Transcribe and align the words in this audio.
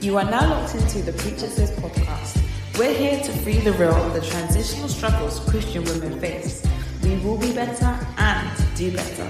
You 0.00 0.16
are 0.16 0.24
now 0.24 0.48
locked 0.48 0.76
into 0.76 1.02
the 1.02 1.12
Preacher 1.12 1.48
Says 1.48 1.72
podcast. 1.72 2.40
We're 2.78 2.94
here 2.94 3.20
to 3.20 3.32
free 3.38 3.58
the 3.58 3.72
real 3.72 3.92
of 3.96 4.14
the 4.14 4.20
transitional 4.20 4.88
struggles 4.88 5.40
Christian 5.40 5.82
women 5.82 6.20
face. 6.20 6.64
We 7.02 7.16
will 7.16 7.36
be 7.36 7.52
better 7.52 7.98
and 8.16 8.76
do 8.76 8.94
better. 8.94 9.26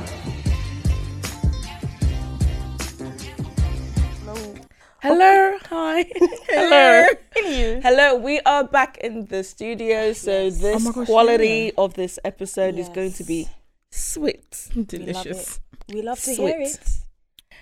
Hello, 5.01 5.55
oh, 5.55 5.59
hi, 5.71 6.05
hello, 6.49 7.09
hello. 7.81 8.17
We 8.17 8.41
are 8.41 8.65
back 8.65 8.99
in 8.99 9.25
the 9.25 9.45
studio, 9.45 10.13
so 10.13 10.51
this 10.51 10.87
Oh 10.87 10.93
gosh, 10.93 11.07
quality 11.07 11.73
of 11.79 11.95
this 11.95 12.19
episode 12.27 12.77
is 12.77 12.91
going 12.91 13.15
to 13.15 13.25
be 13.25 13.49
sweet. 13.91 14.69
Delicious. 14.87 15.61
We 15.89 16.03
love 16.03 16.21
to 16.25 16.35
hear 16.35 16.61
it. 16.61 16.79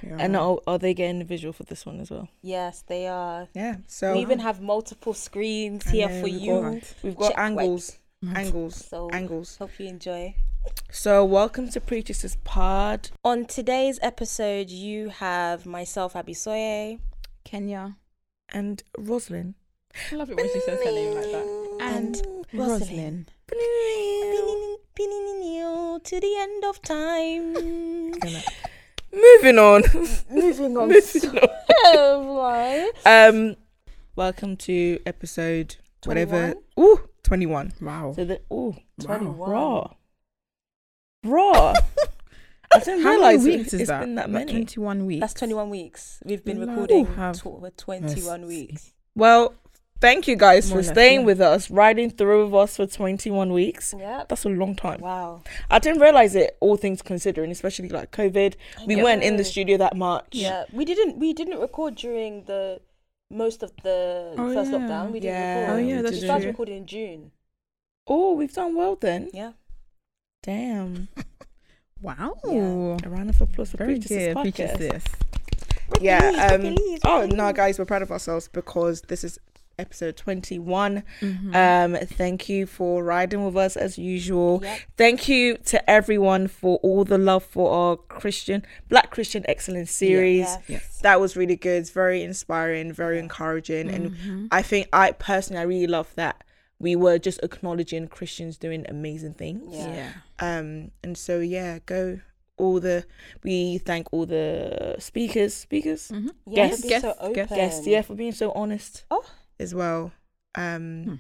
Yeah. 0.03 0.17
And 0.19 0.37
are, 0.37 0.59
are 0.67 0.79
they 0.79 0.95
getting 0.95 1.19
the 1.21 1.25
visual 1.25 1.53
for 1.53 1.63
this 1.65 1.87
one 1.87 2.01
as 2.01 2.11
well? 2.11 2.29
Yes, 2.43 2.83
they 2.87 3.07
are. 3.07 3.49
yeah. 3.55 3.77
So 3.87 4.13
we 4.15 4.21
even 4.21 4.39
have 4.41 4.61
multiple 4.61 5.15
screens 5.15 5.87
I 5.87 5.91
here 5.91 6.09
know, 6.09 6.21
for 6.21 6.25
we've 6.25 6.41
you. 6.41 6.61
got- 6.61 6.95
We've 7.03 7.17
got 7.17 7.29
Check, 7.31 7.39
angles, 7.39 7.99
Right. 8.23 8.37
angles, 8.39 8.87
So 8.87 9.11
angles. 9.11 9.57
hope 9.57 9.71
you 9.79 9.87
enjoy. 9.87 10.35
So 10.91 11.25
welcome 11.25 11.69
to 11.71 11.81
Preachers 11.81 12.37
Pod. 12.45 13.11
On 13.25 13.45
today's 13.47 13.99
episode, 14.03 14.69
you 14.71 15.09
have 15.11 15.65
myself, 15.67 16.15
Abisoye, 16.15 16.99
Kenya. 17.45 17.97
and 18.53 18.83
Roslyn. 18.99 19.55
I 20.13 20.17
love 20.17 20.31
it 20.31 20.37
when 20.37 20.47
she 20.53 20.61
says 20.61 20.79
her 20.85 20.93
name 20.93 21.15
like 21.15 21.31
that. 21.33 21.79
and 21.81 22.47
Rosalind. 22.53 23.31
To 26.05 26.21
the 26.21 26.37
end 26.39 26.65
of 26.65 26.81
time. 26.83 28.13
Moving 29.17 29.59
on. 29.59 29.83
Moving 30.31 30.77
on. 30.77 30.89
Moving 30.89 31.39
on. 31.39 32.87
Um, 33.07 33.57
welcome 34.15 34.57
to 34.59 35.01
episode 35.07 35.77
whatever. 36.05 36.53
21? 36.53 36.63
Ooh, 36.81 37.09
twenty-one. 37.23 37.73
Wow. 37.81 38.13
So 38.15 38.27
the 38.27 38.41
ooh, 38.53 38.77
21. 39.01 39.39
raw, 39.51 39.91
raw. 41.25 41.73
I 42.75 42.79
didn't 42.81 43.03
How 43.05 43.11
realize 43.13 43.43
many 43.45 43.55
it, 43.55 43.59
weeks 43.61 43.73
is 43.73 43.81
it's 43.83 43.89
that? 43.89 44.01
been 44.01 44.17
that 44.17 44.31
Like 44.31 44.47
many. 44.49 44.65
21 44.67 45.07
weeks. 45.07 45.21
That's 45.21 45.35
21 45.35 45.71
weeks. 45.71 46.21
We've 46.27 46.45
been 46.45 46.59
Wow. 46.61 46.67
recording 46.73 47.07
Have- 47.15 47.37
tw- 47.39 47.43
for 47.45 47.71
21 47.75 48.47
weeks. 48.47 48.93
Well, 49.15 49.55
thank 50.01 50.27
you 50.29 50.37
guys 50.37 50.69
More 50.71 50.83
for 50.83 50.91
or 50.91 50.93
staying 50.93 51.21
yeah. 51.21 51.27
with 51.27 51.41
us, 51.41 51.71
riding 51.71 52.11
through 52.11 52.47
with 52.47 52.55
us 52.55 52.77
for 52.77 52.87
twenty-one 52.87 53.53
weeks. 53.53 53.95
Yep. 53.99 54.29
That's 54.29 54.45
a 54.45 54.49
long 54.49 54.75
time. 54.77 55.01
Wow. 55.01 55.43
I 55.71 55.79
didn't 55.79 56.01
realize 56.01 56.35
it. 56.35 56.57
All 56.61 56.77
things 56.77 57.03
considering, 57.03 57.51
especially 57.51 57.89
like 57.89 58.11
COVID, 58.13 58.55
we 58.87 59.01
I 59.01 59.03
weren't 59.03 59.23
in 59.23 59.37
the 59.37 59.45
studio 59.45 59.77
that 59.79 59.97
much. 59.97 60.29
Yeah, 60.33 60.65
we 60.73 60.85
didn't. 60.85 61.19
We 61.19 61.33
didn't 61.33 61.59
record 61.61 61.95
during 61.97 62.45
the 62.45 62.81
most 63.31 63.63
of 63.63 63.73
the 63.83 64.35
Oh, 64.39 64.55
first 64.55 64.71
yeah. 64.71 64.79
lockdown. 64.79 65.11
We 65.13 65.21
didn't 65.21 65.35
Yeah. 65.35 65.61
record. 65.61 65.73
Oh, 65.75 65.79
yeah, 65.79 65.97
we 65.97 66.03
that's 66.03 66.19
started 66.19 66.43
true. 66.43 66.51
recording 66.53 66.77
in 66.77 66.87
June. 66.87 67.31
Oh, 68.07 68.35
we've 68.35 68.53
done 68.53 68.75
well 68.77 68.95
then. 68.97 69.31
Yeah. 69.33 69.53
Damn. 70.43 71.09
Wow. 72.03 72.35
Yeah. 72.45 72.99
A 73.05 73.09
round 73.09 73.31
of 73.31 73.41
applause 73.41 73.71
for 73.71 73.79
Very 73.79 73.99
Preachers. 73.99 74.35
Podcast. 74.35 74.77
Preaches. 74.79 75.03
Yeah. 76.01 76.51
Um, 76.53 76.77
oh 77.05 77.27
no, 77.27 77.51
guys, 77.55 77.79
we're 77.79 77.87
proud 77.87 78.03
of 78.03 78.11
ourselves 78.13 78.49
because 78.49 79.01
this 79.09 79.25
is 79.25 79.39
episode 79.79 80.17
twenty-one. 80.17 81.03
Mm-hmm. 81.21 81.55
Um, 81.55 81.97
thank 82.07 82.49
you 82.49 82.67
for 82.67 83.03
riding 83.05 83.45
with 83.45 83.57
us 83.57 83.77
as 83.77 83.99
usual. 83.99 84.61
Yep. 84.63 84.79
Thank 84.97 85.29
you 85.29 85.57
to 85.67 85.91
everyone 85.91 86.49
for 86.49 86.79
all 86.79 87.05
the 87.05 87.19
love 87.19 87.45
for 87.45 87.71
our 87.73 87.97
Christian 87.97 88.65
Black 88.89 89.11
Christian 89.11 89.45
Excellence 89.49 89.91
series. 89.91 90.41
Yeah. 90.47 90.61
yes. 90.69 90.99
That 91.03 91.21
was 91.21 91.37
really 91.37 91.57
good. 91.57 91.81
It's 91.81 91.91
very 91.91 92.23
inspiring, 92.23 92.93
very 92.93 93.19
encouraging, 93.19 93.91
and 93.91 94.11
Mhm. 94.13 94.49
I 94.51 94.63
think 94.63 94.89
I 94.93 95.13
personally 95.13 95.61
I 95.61 95.65
really 95.65 95.87
love 95.87 96.13
that 96.17 96.43
we 96.79 96.95
were 96.97 97.19
just 97.19 97.41
acknowledging 97.43 98.09
Christians 98.09 98.59
doing 98.59 98.85
amazing 98.89 99.35
things. 99.35 99.75
Yeah. 99.75 99.95
yeah. 99.95 100.13
Um, 100.59 100.91
and 101.03 101.17
so 101.17 101.41
yeah, 101.41 101.79
go 101.87 102.21
all 102.59 102.81
the 102.81 103.05
we 103.45 103.79
thank 103.79 104.09
all 104.13 104.25
the 104.25 104.97
speakers, 104.99 105.53
speakers, 105.55 106.09
Mhm. 106.11 106.31
Yeah, 106.47 106.69
Guests. 106.69 106.81
for 106.83 106.89
being 106.89 107.01
so 107.01 107.09
Guests. 107.09 107.35
Guests. 107.35 107.55
guests, 107.55 107.87
yeah, 107.87 108.03
for 108.03 108.15
being 108.15 108.33
so 108.33 108.51
honest. 108.53 109.05
Oh. 109.11 109.25
As 109.59 109.75
well. 109.75 110.13
Um, 110.57 111.05
Hmm. 111.05 111.15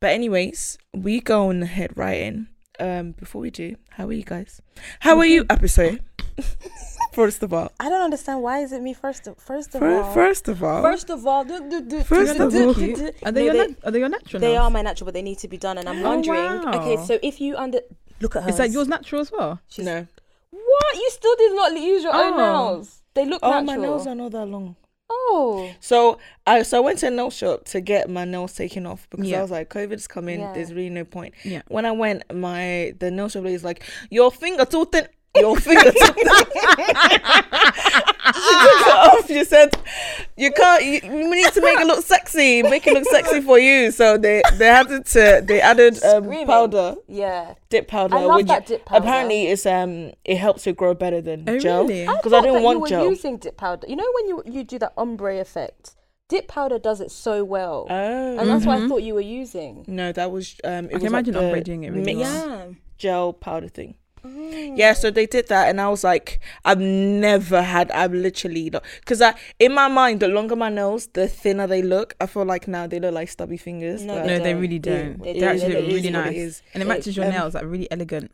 but 0.00 0.10
anyways, 0.10 0.78
we 0.94 1.20
go 1.20 1.48
on 1.48 1.62
ahead 1.62 1.92
right 1.96 2.20
in. 2.20 2.48
Um, 2.80 3.12
before 3.12 3.40
we 3.40 3.50
do, 3.50 3.76
how 3.90 4.06
are 4.08 4.12
you 4.12 4.24
guys? 4.24 4.60
How 5.00 5.16
are 5.18 5.24
you, 5.26 5.46
episode? 5.48 6.00
first 7.12 7.42
of 7.44 7.52
all, 7.52 7.70
I 7.78 7.88
don't 7.88 8.02
understand 8.02 8.42
why 8.42 8.58
is 8.60 8.72
it 8.72 8.82
me 8.82 8.92
first. 8.94 9.26
Of, 9.28 9.38
first 9.38 9.74
of 9.74 9.80
Fir- 9.80 10.02
all. 10.02 10.12
first 10.12 10.48
of 10.48 10.62
all, 10.64 10.82
First 10.82 11.08
of 11.10 11.24
all, 11.26 11.44
do, 11.44 11.68
do, 11.70 11.80
do, 11.82 12.00
First 12.02 12.36
do, 12.36 12.42
of 12.46 12.52
do, 12.52 12.66
all- 12.68 12.74
do, 12.74 12.96
do. 12.96 13.10
Are 13.24 13.30
they, 13.32 13.46
No, 13.46 13.52
your 13.52 13.54
they, 13.54 13.66
nat- 13.72 13.78
are 13.84 13.90
they 13.92 13.98
your 14.00 14.08
natural 14.08 14.40
they 14.40 14.48
nails? 14.52 14.60
are 14.64 14.70
my 14.70 14.82
natural, 14.82 15.04
but 15.06 15.14
they 15.14 15.22
need 15.22 15.38
to 15.38 15.48
be 15.48 15.56
done. 15.56 15.78
And 15.78 15.88
I'm 15.88 16.04
Oh, 16.04 16.08
wondering. 16.10 16.62
wow. 16.64 16.72
Okay, 16.80 16.96
so 17.04 17.18
if 17.22 17.40
you 17.40 17.56
under 17.56 17.80
look 18.20 18.34
at 18.36 18.42
her. 18.42 18.48
Is 18.48 18.56
that 18.56 18.70
yours 18.70 18.88
natural 18.88 19.20
as 19.20 19.30
well? 19.30 19.60
She's, 19.68 19.84
no. 19.84 20.06
What? 20.50 20.94
You 20.96 21.10
still 21.10 21.36
did 21.36 21.54
not 21.54 21.72
use 21.78 22.02
your 22.02 22.14
own 22.14 22.32
Oh. 22.34 22.36
nails. 22.72 23.02
They 23.14 23.24
look 23.24 23.40
Oh, 23.44 23.50
natural. 23.50 23.64
my 23.66 23.76
nails 23.76 24.06
are 24.08 24.14
not 24.16 24.32
that 24.32 24.46
long. 24.46 24.74
Oh. 25.10 25.70
So 25.80 26.18
I 26.46 26.62
so 26.62 26.78
I 26.78 26.80
went 26.80 26.98
to 27.00 27.08
a 27.08 27.10
nail 27.10 27.30
shop 27.30 27.64
to 27.66 27.80
get 27.80 28.08
my 28.08 28.24
nails 28.24 28.54
taken 28.54 28.86
off 28.86 29.06
because 29.10 29.32
I 29.32 29.42
was 29.42 29.50
like, 29.50 29.70
COVID's 29.70 30.06
coming. 30.06 30.40
Yeah. 30.40 30.52
There's 30.52 30.72
really 30.72 30.90
no 30.90 31.04
point. 31.04 31.34
Yeah. 31.44 31.62
When 31.68 31.84
I 31.86 31.92
went, 31.92 32.22
my 32.34 32.94
the 32.98 33.10
nail 33.10 33.28
shop 33.28 33.44
lady 33.44 33.54
is 33.54 33.64
like, 33.64 33.82
your 34.10 34.30
finger 34.30 34.64
too 34.64 34.86
thin. 34.86 35.08
Your 35.36 35.56
finger 35.56 35.90
too 35.90 35.92
thin. 35.92 36.14
she 36.14 36.24
took 38.54 38.80
it 38.80 38.94
off. 38.94 39.26
She 39.26 39.44
said, 39.44 39.76
you 40.36 40.52
can't. 40.52 40.84
You, 40.84 41.00
you 41.02 41.30
need 41.30 41.52
to 41.52 41.60
make 41.60 41.78
it 41.80 41.86
look 41.86 42.04
sexy. 42.04 42.62
Make 42.62 42.86
it 42.86 42.94
look 42.94 43.04
sexy 43.10 43.40
for 43.40 43.58
you. 43.58 43.90
So 43.90 44.16
they 44.16 44.42
they 44.54 44.66
had 44.66 44.88
to 45.04 45.42
they 45.44 45.60
added 45.60 46.02
um, 46.04 46.30
powder, 46.46 46.96
Yeah. 47.08 47.54
dip 47.68 47.88
powder. 47.88 48.16
I 48.16 48.24
love 48.24 48.36
which 48.36 48.46
that 48.46 48.66
dip 48.66 48.84
powder. 48.84 49.02
Apparently, 49.02 49.46
it's 49.48 49.66
um 49.66 50.12
it 50.24 50.36
helps 50.36 50.66
it 50.66 50.76
grow 50.76 50.94
better 50.94 51.20
than 51.20 51.44
Oh, 51.48 51.58
gel. 51.58 51.82
really? 51.82 52.06
I 52.06 52.16
Because 52.16 52.32
I, 52.32 52.36
thought 52.36 52.42
didn't 52.42 52.54
that 52.60 52.62
want 52.62 52.76
you 52.76 52.80
were 52.82 52.88
gel. 52.88 53.10
using 53.10 53.36
dip 53.38 53.56
powder. 53.56 53.86
You 53.88 53.96
know 53.96 54.10
when 54.14 54.28
you 54.28 54.42
you 54.46 54.64
do 54.64 54.78
that 54.78 54.92
ombre 54.96 55.38
effect, 55.40 55.96
dip 56.28 56.46
powder 56.48 56.78
does 56.78 57.00
it 57.00 57.10
so 57.10 57.44
well, 57.44 57.86
Oh. 57.90 58.38
and 58.38 58.48
that's 58.48 58.64
what 58.66 58.78
I 58.78 58.80
Mhm. 58.82 58.88
thought 58.88 59.02
you 59.02 59.14
were 59.14 59.20
using. 59.20 59.84
No, 59.88 60.12
that 60.12 60.30
was 60.30 60.54
um. 60.64 60.86
It 60.86 60.90
I 60.90 60.94
was 60.94 61.02
can 61.02 61.06
imagine 61.08 61.34
like 61.34 61.40
the 61.42 61.46
Ombre 61.48 61.64
doing 61.64 61.84
it 61.84 61.90
really 61.90 62.14
mixed 62.14 62.46
well. 62.46 62.74
gel 62.98 63.32
powder 63.32 63.68
thing. 63.68 63.96
Mm. 64.24 64.78
Yeah, 64.78 64.92
so 64.94 65.10
they 65.10 65.26
did 65.26 65.48
that, 65.48 65.68
and 65.68 65.80
I 65.80 65.88
was 65.88 66.02
like, 66.02 66.40
I've 66.64 66.80
never 66.80 67.62
had. 67.62 67.90
I've 67.90 68.12
literally 68.12 68.70
because 68.70 69.20
I 69.20 69.34
in 69.58 69.72
my 69.74 69.88
mind, 69.88 70.20
the 70.20 70.28
longer 70.28 70.56
my 70.56 70.70
nails, 70.70 71.08
the 71.08 71.28
thinner 71.28 71.66
they 71.66 71.82
look. 71.82 72.14
I 72.20 72.26
feel 72.26 72.44
like 72.44 72.66
now 72.66 72.86
they 72.86 73.00
look 73.00 73.12
like 73.14 73.28
stubby 73.28 73.56
fingers. 73.56 74.02
No, 74.02 74.14
but 74.14 74.26
No, 74.26 74.38
they 74.38 74.52
don't. 74.52 74.60
really 74.60 74.78
don't. 74.78 75.22
they 75.22 75.34
They, 75.34 75.40
don't. 75.40 75.48
actually 75.56 75.74
It 75.74 75.80
look 75.80 75.86
really 75.88 75.96
what 76.12 76.26
it 76.26 76.30
nice. 76.30 76.36
is. 76.36 76.62
And 76.72 76.82
it 76.82 76.86
matches 76.86 77.16
your 77.16 77.26
Um, 77.26 77.32
nails, 77.32 77.54
like 77.54 77.64
really 77.64 77.90
elegant. 77.90 78.30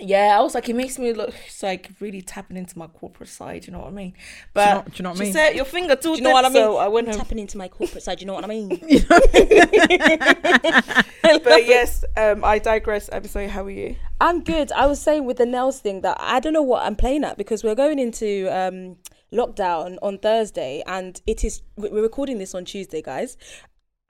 Yeah, 0.00 0.36
I 0.38 0.42
was 0.42 0.54
like, 0.54 0.68
it 0.68 0.74
makes 0.76 0.98
me 0.98 1.12
look. 1.12 1.34
It's 1.46 1.62
like 1.62 1.90
really 2.00 2.22
tapping 2.22 2.56
into 2.56 2.78
my 2.78 2.86
corporate 2.88 3.28
side. 3.28 3.66
You 3.66 3.72
know 3.72 3.80
what 3.80 3.88
I 3.88 3.92
mean? 3.92 4.14
do, 4.56 4.64
you 4.64 4.66
But 4.66 4.70
know, 4.70 4.82
do 4.84 4.92
you 4.96 5.02
know 5.02 5.10
what 5.10 5.16
I 5.16 5.18
she 5.18 5.24
mean? 5.24 5.32
said 5.32 5.54
your 5.54 5.64
finger 5.64 5.96
too 5.96 6.16
Do 6.16 6.22
you 6.22 6.22
know 6.22 6.32
what 6.32 6.44
I 6.44 6.48
thin, 6.48 6.52
mean? 6.52 6.72
So 6.72 6.76
I 6.76 6.88
went 6.88 7.08
home. 7.08 7.16
Tapping 7.18 7.38
into 7.38 7.58
my 7.58 7.68
corporate 7.68 8.02
side, 8.02 8.20
you 8.20 8.26
know 8.26 8.34
what 8.34 8.44
I 8.44 8.48
mean? 8.48 8.68
but 11.22 11.66
yes, 11.66 12.04
um, 12.16 12.44
I 12.44 12.58
digress. 12.58 13.08
Episode, 13.12 13.50
how 13.50 13.64
are 13.64 13.70
you? 13.70 13.96
I'm 14.20 14.42
good. 14.42 14.72
I 14.72 14.86
was 14.86 15.00
saying 15.00 15.24
with 15.24 15.38
the 15.38 15.46
nails 15.46 15.80
thing 15.80 16.00
that 16.02 16.16
I 16.20 16.40
don't 16.40 16.52
know 16.52 16.62
what 16.62 16.84
I'm 16.84 16.96
playing 16.96 17.24
at 17.24 17.36
because 17.36 17.64
we're 17.64 17.74
going 17.74 17.98
into 17.98 18.48
um, 18.50 18.96
lockdown 19.32 19.98
on 20.02 20.18
Thursday, 20.18 20.82
and 20.86 21.20
it 21.26 21.44
is 21.44 21.62
we're 21.76 22.02
recording 22.02 22.38
this 22.38 22.54
on 22.54 22.64
Tuesday, 22.64 23.02
guys. 23.02 23.36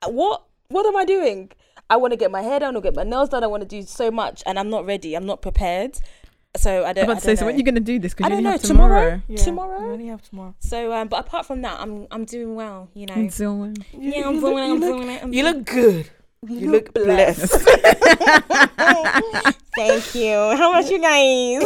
What 0.05 0.45
what 0.69 0.85
am 0.85 0.95
I 0.95 1.05
doing? 1.05 1.51
I 1.89 1.97
want 1.97 2.11
to 2.13 2.17
get 2.17 2.31
my 2.31 2.41
hair 2.41 2.59
done, 2.59 2.75
or 2.75 2.81
get 2.81 2.95
my 2.95 3.03
nails 3.03 3.29
done. 3.29 3.43
I 3.43 3.47
want 3.47 3.61
to 3.61 3.67
do 3.67 3.81
so 3.83 4.09
much, 4.11 4.41
and 4.45 4.57
I'm 4.57 4.69
not 4.69 4.85
ready. 4.85 5.13
I'm 5.15 5.25
not 5.25 5.41
prepared. 5.41 5.97
So 6.57 6.85
I 6.85 6.93
don't. 6.93 7.03
I'm 7.03 7.09
about 7.11 7.21
to 7.21 7.27
don't 7.27 7.35
say, 7.35 7.35
so 7.35 7.45
when 7.45 7.55
are 7.55 7.57
you 7.57 7.63
going 7.63 7.75
to 7.75 7.81
do 7.81 7.99
this? 7.99 8.13
Because 8.13 8.25
you 8.25 8.29
don't 8.29 8.37
only 8.37 8.43
know. 8.45 8.51
have 8.51 8.61
Tomorrow. 8.61 9.21
tomorrow. 9.27 9.43
Tomorrow? 9.43 9.81
We 9.87 9.93
only 9.93 10.07
have 10.07 10.21
tomorrow. 10.21 10.55
So, 10.59 10.93
um, 10.93 11.07
but 11.09 11.19
apart 11.19 11.45
from 11.45 11.61
that, 11.63 11.79
I'm 11.79 12.07
I'm 12.11 12.23
doing 12.25 12.55
well. 12.55 12.89
You 12.93 13.07
know. 13.07 13.27
So, 13.29 13.71
yeah, 13.93 14.27
I'm 14.27 14.39
doing 14.39 14.57
it. 14.57 14.71
I'm 14.71 14.79
doing 14.79 15.09
it. 15.09 15.21
I'm 15.23 15.33
You 15.33 15.43
doing 15.43 15.55
look 15.57 15.65
good. 15.65 16.09
You, 16.47 16.71
look 16.71 16.93
blessed. 16.93 17.51
Thank 19.75 20.15
you. 20.15 20.31
How 20.31 20.69
about 20.71 20.89
you 20.91 20.99
guys? 21.01 21.63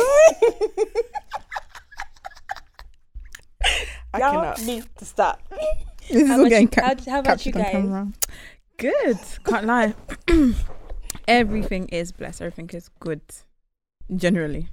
I 4.14 4.20
Y'all 4.20 4.32
cannot. 4.32 4.62
need 4.66 4.86
to 4.98 5.06
stop. 5.06 5.42
This 6.08 6.22
is 6.24 6.28
How 6.28 6.34
all 6.36 6.40
about 6.40 6.50
getting 6.50 6.64
you- 6.64 6.70
ca- 6.70 6.82
how- 6.82 7.12
how 7.12 7.20
about 7.20 7.46
you 7.46 7.52
captured 7.54 7.78
on 7.78 7.92
guys? 8.08 8.14
Camera. 8.80 9.06
Good. 9.06 9.18
Can't 9.46 9.66
lie. 9.66 9.94
Everything 11.28 11.88
is 11.90 12.12
blessed. 12.12 12.42
Everything 12.42 12.70
is 12.74 12.90
good. 13.00 13.22
Generally. 14.16 14.70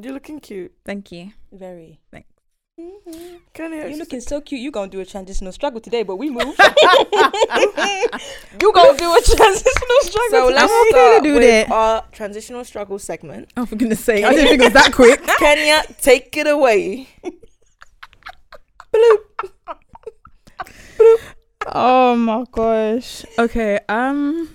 You're 0.00 0.14
looking 0.14 0.40
cute. 0.40 0.72
Thank 0.84 1.12
you. 1.12 1.32
Very. 1.52 2.00
Thanks. 2.12 2.28
Mm-hmm. 2.80 3.36
Can 3.54 3.72
you? 3.72 3.78
You're 3.80 3.96
looking 3.98 4.20
so 4.20 4.40
cute. 4.40 4.60
You 4.60 4.70
gonna 4.70 4.88
do 4.88 5.00
a 5.00 5.04
transitional 5.04 5.50
struggle 5.50 5.80
today, 5.80 6.04
but 6.04 6.14
we 6.14 6.30
move. 6.38 6.44
you 6.46 6.54
gonna 8.72 8.96
do 8.96 9.12
a 9.12 9.20
transitional 9.20 10.00
struggle. 10.02 10.30
So 10.30 10.48
today. 10.48 10.54
let's 10.54 10.72
I'm 10.72 10.78
start 10.88 10.92
gonna 10.92 11.22
do 11.22 11.34
with 11.34 11.42
that. 11.42 11.70
our 11.72 12.04
transitional 12.12 12.64
struggle 12.64 13.00
segment. 13.00 13.50
Oh, 13.56 13.66
for 13.66 13.74
goodness 13.74 13.98
sake. 13.98 14.24
I 14.24 14.32
didn't 14.32 14.48
think 14.48 14.62
it 14.62 14.66
was 14.66 14.74
that 14.74 14.92
quick. 14.92 15.20
Kenya, 15.38 15.82
take 16.00 16.36
it 16.36 16.46
away. 16.46 17.08
Bloop. 18.94 19.24
Oh 21.66 22.16
my 22.16 22.44
gosh. 22.50 23.24
Okay. 23.38 23.78
Um, 23.88 24.48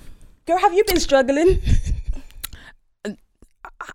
Girl, 0.46 0.58
have 0.58 0.74
you 0.74 0.84
been 0.86 1.00
struggling? 1.00 1.60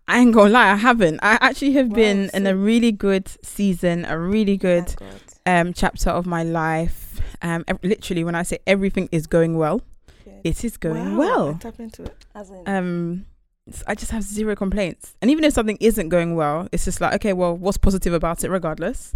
I 0.07 0.19
ain't 0.21 0.35
gonna 0.35 0.51
lie. 0.51 0.71
I 0.73 0.77
haven't. 0.77 1.21
I 1.23 1.39
actually 1.41 1.73
have 1.73 1.91
been 1.91 2.25
Wow, 2.25 2.31
in 2.35 2.47
a 2.47 2.55
really 2.57 2.93
good 2.93 3.29
season, 3.43 4.05
a 4.05 4.19
really 4.19 4.57
good 4.57 4.95
um 5.47 5.73
chapter 5.73 6.11
of 6.11 6.27
my 6.27 6.43
life. 6.43 7.21
Um, 7.41 7.65
ev- 7.69 7.79
literally, 7.83 8.25
when 8.25 8.35
I 8.35 8.43
say 8.43 8.59
everything 8.67 9.09
is 9.13 9.27
going 9.27 9.57
well, 9.57 9.81
it 10.45 10.63
is 10.65 10.77
going 10.77 11.17
well. 11.17 11.55
Tap 11.55 11.81
into 11.81 12.03
it. 12.05 12.17
As 12.35 12.51
in, 12.51 12.63
um 12.67 13.25
I 13.87 13.95
just 13.95 14.11
have 14.13 14.23
zero 14.23 14.55
complaints. 14.57 15.15
And 15.21 15.31
even 15.31 15.45
if 15.45 15.53
something 15.55 15.77
isn't 15.81 16.09
going 16.09 16.35
well, 16.37 16.69
it's 16.73 16.85
just 16.87 17.01
like, 17.01 17.13
okay, 17.15 17.33
well, 17.35 17.55
what's 17.57 17.77
positive 17.79 18.13
about 18.15 18.43
it 18.45 18.51
regardless? 18.51 19.15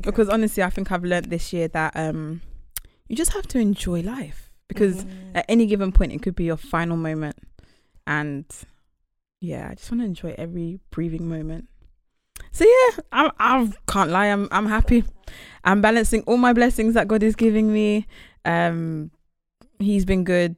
Because 0.00 0.28
honestly, 0.30 0.62
I 0.62 0.70
think 0.70 0.90
I've 0.90 1.04
learned 1.04 1.26
this 1.26 1.52
year 1.52 1.68
that 1.68 1.94
um 1.96 2.42
you 3.08 3.16
just 3.16 3.32
have 3.32 3.46
to 3.48 3.58
enjoy 3.58 4.00
life 4.00 4.50
because 4.68 5.04
Mm. 5.04 5.10
at 5.36 5.44
any 5.48 5.66
given 5.66 5.92
point 5.92 6.12
it 6.12 6.22
could 6.22 6.34
be 6.34 6.44
your 6.44 6.56
final 6.56 6.96
moment 6.96 7.36
and 8.06 8.44
yeah, 9.40 9.68
I 9.70 9.74
just 9.74 9.90
want 9.90 10.00
to 10.02 10.06
enjoy 10.06 10.34
every 10.38 10.78
breathing 10.90 11.28
moment. 11.28 11.68
So 12.52 12.64
yeah, 12.64 13.02
I 13.12 13.30
I 13.38 13.72
can't 13.88 14.10
lie, 14.10 14.26
I'm 14.26 14.48
I'm 14.50 14.66
happy. 14.66 15.04
I'm 15.64 15.80
balancing 15.80 16.22
all 16.26 16.36
my 16.36 16.52
blessings 16.52 16.94
that 16.94 17.08
God 17.08 17.22
is 17.22 17.34
giving 17.36 17.72
me. 17.72 18.06
Um 18.44 19.10
he's 19.78 20.04
been 20.04 20.24
good 20.24 20.56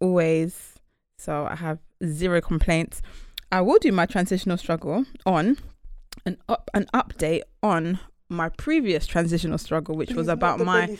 always. 0.00 0.74
So 1.18 1.46
I 1.46 1.54
have 1.56 1.78
zero 2.04 2.40
complaints. 2.40 3.00
I 3.52 3.60
will 3.60 3.78
do 3.78 3.92
my 3.92 4.06
transitional 4.06 4.56
struggle 4.58 5.04
on 5.24 5.56
an 6.24 6.36
up 6.48 6.68
an 6.74 6.86
update 6.92 7.42
on 7.62 8.00
my 8.28 8.48
previous 8.50 9.06
transitional 9.06 9.56
struggle, 9.58 9.94
which 9.96 10.12
was 10.12 10.26
about 10.28 10.58
my 10.60 10.96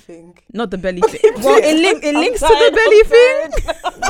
not 0.52 0.70
the 0.70 0.78
belly 0.78 1.00
thing. 1.08 1.32
well, 1.42 1.58
it, 1.58 1.74
link, 1.80 2.04
it 2.04 2.14
I'm 2.14 2.20
links 2.20 2.40
to 2.40 2.46
the 2.46 2.70
belly 2.72 3.02
I'm 3.02 3.52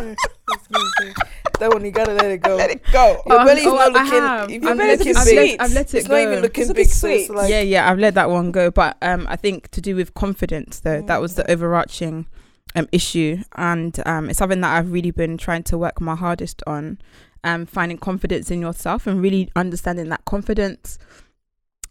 thing. 0.04 0.16
that 1.60 1.72
one 1.72 1.84
you 1.84 1.90
gotta 1.90 2.12
let 2.12 2.30
it 2.30 2.42
go. 2.42 2.56
Let 2.56 2.70
it 2.70 2.82
go. 2.92 3.22
Your 3.26 3.40
Oh, 3.40 3.44
belly's 3.44 3.66
oh, 3.66 3.74
not 3.74 3.96
I 3.96 4.02
looking. 4.04 4.20
have. 4.20 4.42
I've 4.42 4.50
your 4.50 4.74
belly's 4.76 5.00
it- 5.00 5.06
looking 5.06 5.16
I've 5.16 5.24
big, 5.26 5.36
let- 5.36 5.60
I've 5.60 5.72
let 5.72 5.94
it 5.94 5.98
it's 5.98 6.08
not 6.08 6.18
even 6.18 6.40
looking 6.42 6.62
It's 6.64 6.72
big. 6.72 6.88
So 6.88 7.08
it's 7.08 7.26
sweet. 7.26 7.36
like, 7.36 7.50
yeah, 7.50 7.60
yeah, 7.62 7.90
I've 7.90 7.98
let 7.98 8.14
that 8.14 8.30
one 8.30 8.52
go. 8.52 8.70
But 8.70 8.96
um, 9.02 9.26
I 9.30 9.36
think 9.36 9.70
to 9.70 9.80
do 9.80 9.96
with 9.96 10.14
confidence, 10.14 10.80
though, 10.80 11.02
that 11.02 11.20
was 11.20 11.32
Mm. 11.32 11.36
the 11.36 11.50
overarching 11.50 12.26
um 12.74 12.88
issue, 12.92 13.38
and 13.56 13.98
um, 14.06 14.28
it's 14.28 14.38
something 14.38 14.60
that 14.60 14.76
I've 14.76 14.92
really 14.92 15.10
been 15.10 15.38
trying 15.38 15.62
to 15.64 15.78
work 15.78 16.00
my 16.00 16.14
hardest 16.14 16.62
on. 16.66 16.98
Um, 17.44 17.64
finding 17.64 17.96
confidence 17.98 18.50
in 18.50 18.60
yourself 18.60 19.06
and 19.06 19.22
really 19.22 19.50
understanding 19.54 20.08
that 20.08 20.24
confidence 20.24 20.98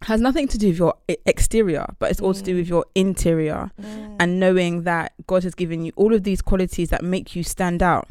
has 0.02 0.20
nothing 0.20 0.46
to 0.48 0.58
do 0.58 0.68
with 0.68 0.78
your 0.78 0.94
exterior, 1.24 1.86
but 1.98 2.10
it's 2.10 2.20
all 2.20 2.34
to 2.34 2.42
do 2.42 2.54
Mm. 2.54 2.58
with 2.58 2.68
your 2.68 2.84
interior 2.94 3.70
Mm. 3.80 4.16
and 4.20 4.38
knowing 4.40 4.82
that 4.82 5.12
God 5.26 5.42
has 5.44 5.54
given 5.54 5.84
you 5.84 5.92
all 5.96 6.12
of 6.14 6.22
these 6.24 6.42
qualities 6.42 6.90
that 6.90 7.02
make 7.02 7.34
you 7.34 7.42
stand 7.42 7.82
out. 7.82 8.08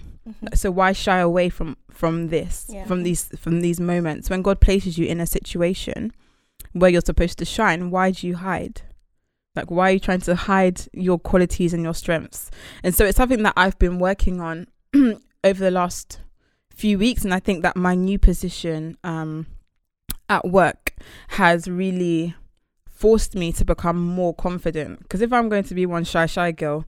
So 0.55 0.71
why 0.71 0.91
shy 0.93 1.19
away 1.19 1.49
from 1.49 1.77
from 1.91 2.27
this, 2.29 2.65
Yeah. 2.67 2.85
from 2.85 3.03
these 3.03 3.29
from 3.37 3.61
these 3.61 3.79
moments 3.79 4.29
when 4.29 4.41
God 4.41 4.59
places 4.59 4.97
you 4.97 5.05
in 5.05 5.19
a 5.21 5.25
situation 5.27 6.11
where 6.73 6.89
you're 6.89 7.01
supposed 7.05 7.37
to 7.39 7.45
shine? 7.45 7.91
Why 7.91 8.11
do 8.11 8.25
you 8.27 8.35
hide? 8.37 8.81
Like 9.55 9.69
why 9.71 9.89
are 9.89 9.93
you 9.93 9.99
trying 9.99 10.21
to 10.21 10.35
hide 10.35 10.81
your 10.93 11.19
qualities 11.19 11.73
and 11.73 11.83
your 11.83 11.93
strengths? 11.93 12.49
And 12.83 12.93
so 12.95 13.05
it's 13.05 13.15
something 13.17 13.43
that 13.43 13.53
I've 13.55 13.77
been 13.79 13.99
working 13.99 14.41
on 14.41 14.67
over 15.43 15.63
the 15.63 15.71
last 15.71 16.19
few 16.75 16.97
weeks, 16.99 17.23
and 17.23 17.33
I 17.33 17.39
think 17.39 17.61
that 17.61 17.77
my 17.77 17.95
new 17.95 18.19
position 18.19 18.97
um, 19.05 19.45
at 20.27 20.43
work 20.45 20.84
has 21.29 21.67
really 21.67 22.35
forced 22.89 23.35
me 23.35 23.51
to 23.53 23.65
become 23.65 23.97
more 23.97 24.33
confident. 24.33 24.99
Because 24.99 25.21
if 25.21 25.33
I'm 25.33 25.49
going 25.49 25.63
to 25.65 25.75
be 25.75 25.85
one 25.85 26.03
shy 26.03 26.25
shy 26.25 26.51
girl, 26.51 26.85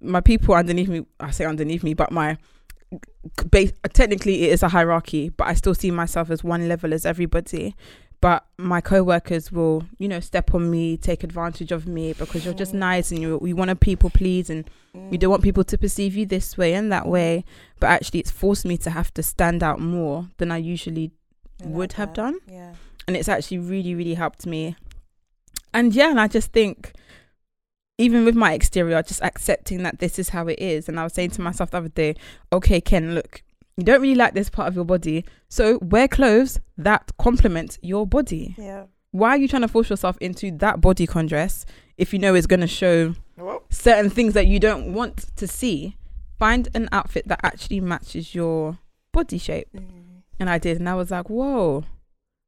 my 0.00 0.20
people 0.20 0.54
underneath 0.54 0.88
me, 0.88 1.06
I 1.18 1.30
say 1.30 1.44
underneath 1.44 1.82
me, 1.82 1.94
but 1.94 2.10
my 2.10 2.38
base 3.50 3.72
technically 3.92 4.44
it 4.44 4.52
is 4.52 4.62
a 4.62 4.68
hierarchy, 4.68 5.28
but 5.28 5.46
I 5.46 5.54
still 5.54 5.74
see 5.74 5.90
myself 5.90 6.30
as 6.30 6.42
one 6.42 6.68
level 6.68 6.92
as 6.94 7.06
everybody. 7.06 7.74
But 8.22 8.44
my 8.58 8.82
co-workers 8.82 9.50
will, 9.50 9.84
you 9.98 10.06
know, 10.06 10.20
step 10.20 10.54
on 10.54 10.70
me, 10.70 10.98
take 10.98 11.24
advantage 11.24 11.72
of 11.72 11.86
me 11.86 12.12
because 12.12 12.44
you're 12.44 12.52
just 12.52 12.74
nice 12.74 13.10
and 13.10 13.18
you 13.20 13.40
you 13.42 13.56
want 13.56 13.70
to 13.70 13.76
people 13.76 14.10
please 14.10 14.50
and 14.50 14.68
you 15.10 15.16
don't 15.16 15.30
want 15.30 15.40
mm. 15.40 15.44
people 15.44 15.64
to 15.64 15.78
perceive 15.78 16.14
you 16.16 16.26
this 16.26 16.58
way 16.58 16.74
and 16.74 16.92
that 16.92 17.06
way. 17.06 17.44
But 17.78 17.88
actually, 17.88 18.20
it's 18.20 18.30
forced 18.30 18.66
me 18.66 18.76
to 18.78 18.90
have 18.90 19.14
to 19.14 19.22
stand 19.22 19.62
out 19.62 19.80
more 19.80 20.28
than 20.36 20.50
I 20.50 20.58
usually 20.58 21.12
I 21.62 21.64
like 21.64 21.74
would 21.74 21.92
have 21.94 22.10
that. 22.10 22.16
done 22.16 22.38
Yeah. 22.46 22.74
And 23.06 23.16
it's 23.16 23.28
actually 23.28 23.58
really 23.58 23.94
really 23.94 24.14
helped 24.14 24.46
me. 24.46 24.76
And 25.72 25.94
yeah 25.94 26.10
and 26.10 26.20
i 26.20 26.26
just 26.26 26.52
think 26.52 26.92
even 27.96 28.24
with 28.24 28.34
my 28.34 28.54
exterior 28.54 29.02
just 29.02 29.22
accepting 29.22 29.82
that 29.82 29.98
this 29.98 30.18
is 30.18 30.30
how 30.30 30.46
it 30.48 30.58
is. 30.58 30.88
And 30.88 30.98
i 30.98 31.04
was 31.04 31.12
saying 31.12 31.30
to 31.30 31.40
myself 31.42 31.70
the 31.70 31.78
other 31.78 31.88
day 31.88 32.16
okay 32.52 32.80
ken 32.80 33.14
look 33.14 33.42
you 33.80 33.84
don't 33.84 34.02
really 34.02 34.14
like 34.14 34.34
this 34.34 34.50
part 34.50 34.68
of 34.68 34.74
your 34.74 34.84
body. 34.84 35.24
So 35.48 35.78
wear 35.80 36.06
clothes 36.06 36.60
that 36.76 37.12
complement 37.18 37.78
your 37.80 38.06
body. 38.06 38.54
Yeah. 38.58 38.84
why 39.12 39.30
are 39.30 39.38
you 39.38 39.48
trying 39.48 39.62
to 39.62 39.68
force 39.68 39.90
yourself 39.90 40.16
into 40.20 40.50
that 40.58 40.80
body 40.80 41.06
con 41.06 41.26
dress 41.26 41.64
if 41.96 42.12
you 42.12 42.18
know 42.18 42.34
it's 42.34 42.46
going 42.46 42.60
to 42.60 42.66
show 42.66 43.14
certain 43.70 44.10
things 44.10 44.34
that 44.34 44.46
you 44.46 44.60
don't 44.60 44.92
want 44.92 45.34
to 45.36 45.46
see? 45.46 45.96
Find 46.38 46.68
an 46.74 46.88
outfit 46.92 47.28
that 47.28 47.40
actually 47.42 47.80
matches 47.80 48.34
your 48.34 48.78
body 49.12 49.38
shape. 49.38 49.68
Mm. 49.74 50.22
And 50.38 50.48
I 50.48 50.58
did, 50.58 50.78
and 50.78 50.88
I 50.88 50.94
was 50.94 51.10
like, 51.10 51.28
whoa, 51.28 51.84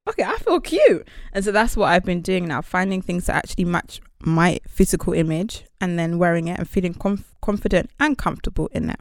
okay, 0.09 0.25
I 0.25 0.37
feel 0.39 0.61
cute. 0.61 1.07
And 1.33 1.45
so 1.45 1.53
that's 1.53 1.77
what 1.77 1.89
I've 1.89 2.05
been 2.05 2.23
doing 2.23 2.49
now, 2.49 2.63
finding 2.63 3.03
things 3.03 3.27
that 3.27 3.37
actually 3.37 3.65
match 3.65 4.01
my 4.21 4.61
physical 4.69 5.13
image 5.13 5.65
and 5.81 5.99
then 5.99 6.19
wearing 6.19 6.49
it 6.49 6.59
and 6.59 6.69
feeling 6.69 6.95
conf- 6.95 7.35
confident 7.41 7.91
and 7.99 8.17
comfortable 8.17 8.69
in 8.73 8.91
it. 8.91 9.01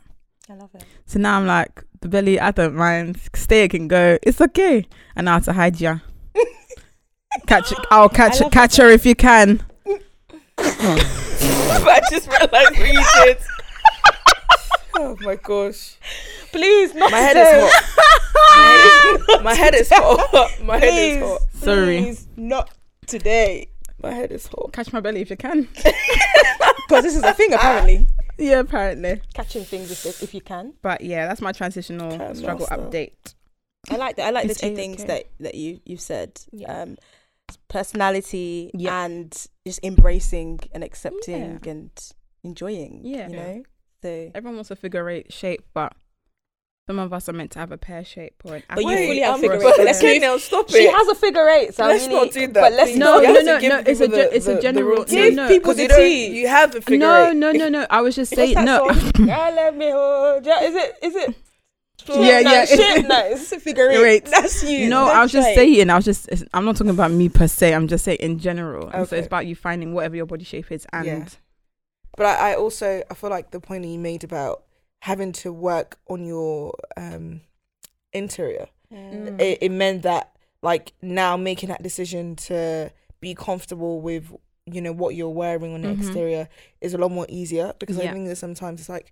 I 0.50 0.56
love 0.56 0.72
it. 0.74 0.84
So 1.06 1.20
now 1.20 1.38
I'm 1.38 1.46
like, 1.46 1.84
the 2.02 2.10
belly, 2.10 2.40
I 2.40 2.52
don't 2.52 2.76
mind. 2.76 3.20
Stay, 3.36 3.64
it 3.66 3.72
can 3.72 3.88
go. 3.88 4.18
It's 4.24 4.42
okay. 4.42 4.88
And 5.16 5.26
now 5.26 5.40
to 5.40 5.54
hide 5.54 5.80
ya. 5.80 6.00
catch, 7.48 7.74
I'll 7.92 8.10
catch, 8.10 8.42
love 8.42 8.52
catch 8.52 8.78
her 8.78 8.90
if 8.90 9.06
you 9.06 9.16
can. 9.16 9.64
I 10.58 12.02
just 12.10 12.28
realized 12.28 12.80
what 12.80 12.94
you 12.94 13.04
did. 13.24 13.38
Oh 14.96 15.18
my 15.22 15.36
gosh. 15.36 15.98
Please, 16.52 16.94
not 16.94 17.12
My 17.12 17.18
head 17.20 17.34
today. 17.34 17.66
is 17.66 17.74
hot. 17.74 19.44
My 19.44 19.54
head 19.54 19.76
is 19.76 19.90
hot. 19.92 20.62
My 20.64 20.78
head 20.78 20.94
is 21.18 21.24
hot. 21.24 21.42
Sorry. 21.54 21.98
Please, 22.02 22.28
not 22.36 22.70
today. 23.08 23.68
My 24.02 24.12
head 24.12 24.32
is 24.32 24.48
hot. 24.48 24.72
Catch 24.74 24.92
my 24.94 25.00
belly 25.00 25.22
if 25.22 25.30
you 25.30 25.38
can. 25.38 25.68
Because 26.88 27.06
this 27.06 27.16
is 27.16 27.24
a 27.24 27.34
thing, 27.34 27.54
apparently. 27.54 28.06
yeah, 28.38 28.60
apparently. 28.60 29.22
Catching 29.34 29.64
things 29.64 29.92
if, 30.06 30.22
if 30.22 30.34
you 30.34 30.42
can. 30.42 30.74
But 30.82 31.00
yeah, 31.02 31.26
that's 31.26 31.40
my 31.40 31.54
transitional 31.54 32.18
Can 32.18 32.36
struggle 32.36 32.68
master. 32.70 32.84
update. 32.86 33.34
I 33.90 33.96
like 33.96 34.18
that. 34.18 34.28
I 34.28 34.30
like 34.32 34.46
It's 34.46 34.60
the 34.60 34.68
two 34.68 34.74
A-okay. 34.74 34.76
things 34.76 35.06
that 35.06 35.24
that 35.40 35.56
you 35.56 35.80
you've 35.86 36.02
said. 36.02 36.38
Yeah. 36.52 36.82
Um, 36.82 36.98
personality 37.70 38.72
Yeah. 38.74 39.06
and 39.06 39.32
just 39.66 39.80
embracing 39.84 40.60
and 40.74 40.84
accepting 40.84 41.60
Yeah. 41.64 41.72
and 41.72 41.92
enjoying. 42.44 43.02
Yeah. 43.06 43.30
you 43.30 43.36
know. 43.38 43.64
So, 44.04 44.32
Everyone 44.36 44.56
wants 44.56 44.72
a 44.72 44.76
figure 44.76 45.10
eight 45.10 45.32
shape, 45.32 45.64
but 45.74 45.94
some 46.92 47.00
of 47.00 47.14
us 47.14 47.30
are 47.30 47.34
meant 47.34 47.52
to 47.52 47.60
have 47.60 47.72
a 47.72 47.78
pear 47.78 48.04
shape 48.04 48.36
or 48.44 48.56
an 48.56 48.64
But 48.68 48.84
you 48.84 48.90
fully 48.90 49.16
shape 49.16 49.24
have 49.24 49.36
or 49.36 49.42
figure 49.42 49.56
eight, 49.56 49.86
let's 49.86 50.00
Okay, 50.00 50.14
move- 50.14 50.22
now 50.24 50.38
stop 50.38 50.70
she 50.70 50.88
has 50.88 51.08
a 51.08 51.16
figure 51.16 51.48
eight. 51.48 51.74
So 51.74 51.86
Let's 51.88 52.08
really, 52.08 52.16
not 52.26 52.32
do 52.34 52.48
that, 52.48 52.54
But 52.54 52.74
let's. 52.74 52.96
No, 52.96 53.20
no, 53.20 53.34
no, 53.34 53.58
no, 53.60 53.84
it's 53.86 54.02
a 54.02 54.08
the- 54.08 54.36
it's 54.36 54.48
a 54.48 54.50
the- 54.50 54.56
the 54.58 54.62
general- 54.62 54.98
routine. 54.98 55.18
no, 55.18 55.26
give 55.26 55.36
no. 55.36 55.48
people 55.48 55.72
'Cause 55.72 55.78
the 55.78 55.88
tea. 55.88 56.28
You 56.40 56.48
have 56.50 56.76
a 56.76 56.82
figure 56.82 56.98
No, 56.98 57.30
eight. 57.30 57.36
no, 57.38 57.52
no, 57.54 57.70
no. 57.70 57.80
No. 57.80 57.88
I 57.90 58.02
was 58.02 58.16
just 58.16 58.36
saying 58.36 58.56
no. 58.66 58.92
song? 58.92 59.26
Let 59.28 59.76
me 59.78 59.90
hold 59.92 60.46
ya. 60.46 60.60
Is 60.62 60.76
it? 60.76 60.96
Is 61.02 61.16
it? 61.16 61.36
Yeah, 62.10 62.40
yeah. 62.40 62.66
Shape 62.66 63.08
nice. 63.08 63.50
Figure 63.50 63.60
Figure 63.92 64.06
eight. 64.06 64.24
eight. 64.24 64.26
That's 64.26 64.64
you. 64.64 64.90
no, 64.90 65.06
Don't 65.06 65.16
I 65.18 65.22
was 65.22 65.32
just 65.32 65.46
try 65.46 65.56
saying. 65.56 65.90
I 65.92 65.96
was 65.96 66.04
just. 66.06 66.30
I'm 66.52 66.66
not 66.66 66.76
talking 66.76 66.90
about 66.90 67.12
me 67.12 67.30
per 67.30 67.48
se. 67.48 67.74
I'm 67.76 67.88
just 67.88 68.04
saying 68.06 68.18
in 68.22 68.40
general. 68.40 68.90
And 68.90 69.08
so 69.08 69.16
it's 69.16 69.28
about 69.28 69.46
you 69.46 69.56
finding 69.56 69.94
whatever 69.94 70.16
your 70.16 70.26
body 70.26 70.44
shape 70.44 70.72
is 70.72 70.86
and 70.92 71.06
Yeah. 71.06 71.26
But 72.18 72.26
I, 72.26 72.52
I 72.52 72.56
also 72.56 73.04
I 73.10 73.14
feel 73.14 73.30
like 73.30 73.52
the 73.52 73.60
point 73.60 73.84
that 73.84 73.90
you 73.90 74.00
made 74.00 74.24
about 74.24 74.64
having 75.02 75.32
to 75.34 75.52
work 75.54 75.98
on 76.08 76.26
your 76.26 76.74
um 76.98 77.42
interior. 78.14 78.68
Mm. 78.94 79.40
It, 79.40 79.60
it 79.62 79.70
meant 79.72 80.04
that 80.04 80.32
like 80.62 80.94
now 81.02 81.38
making 81.38 81.70
that 81.70 81.82
decision 81.84 82.36
to 82.36 82.92
be 83.20 83.34
comfortable 83.36 84.02
with 84.02 84.32
you 84.66 84.82
know 84.82 84.92
what 84.92 85.16
you're 85.16 85.30
wearing 85.30 85.74
on 85.74 85.82
the 85.82 85.88
Mhm. 85.90 85.98
exterior 86.00 86.48
is 86.82 86.94
a 86.94 86.98
lot 86.98 87.12
more 87.12 87.26
easier 87.30 87.74
because 87.80 87.98
I 87.98 88.12
think 88.12 88.28
that 88.28 88.36
sometimes 88.36 88.80
it's 88.80 88.90
like 88.90 89.12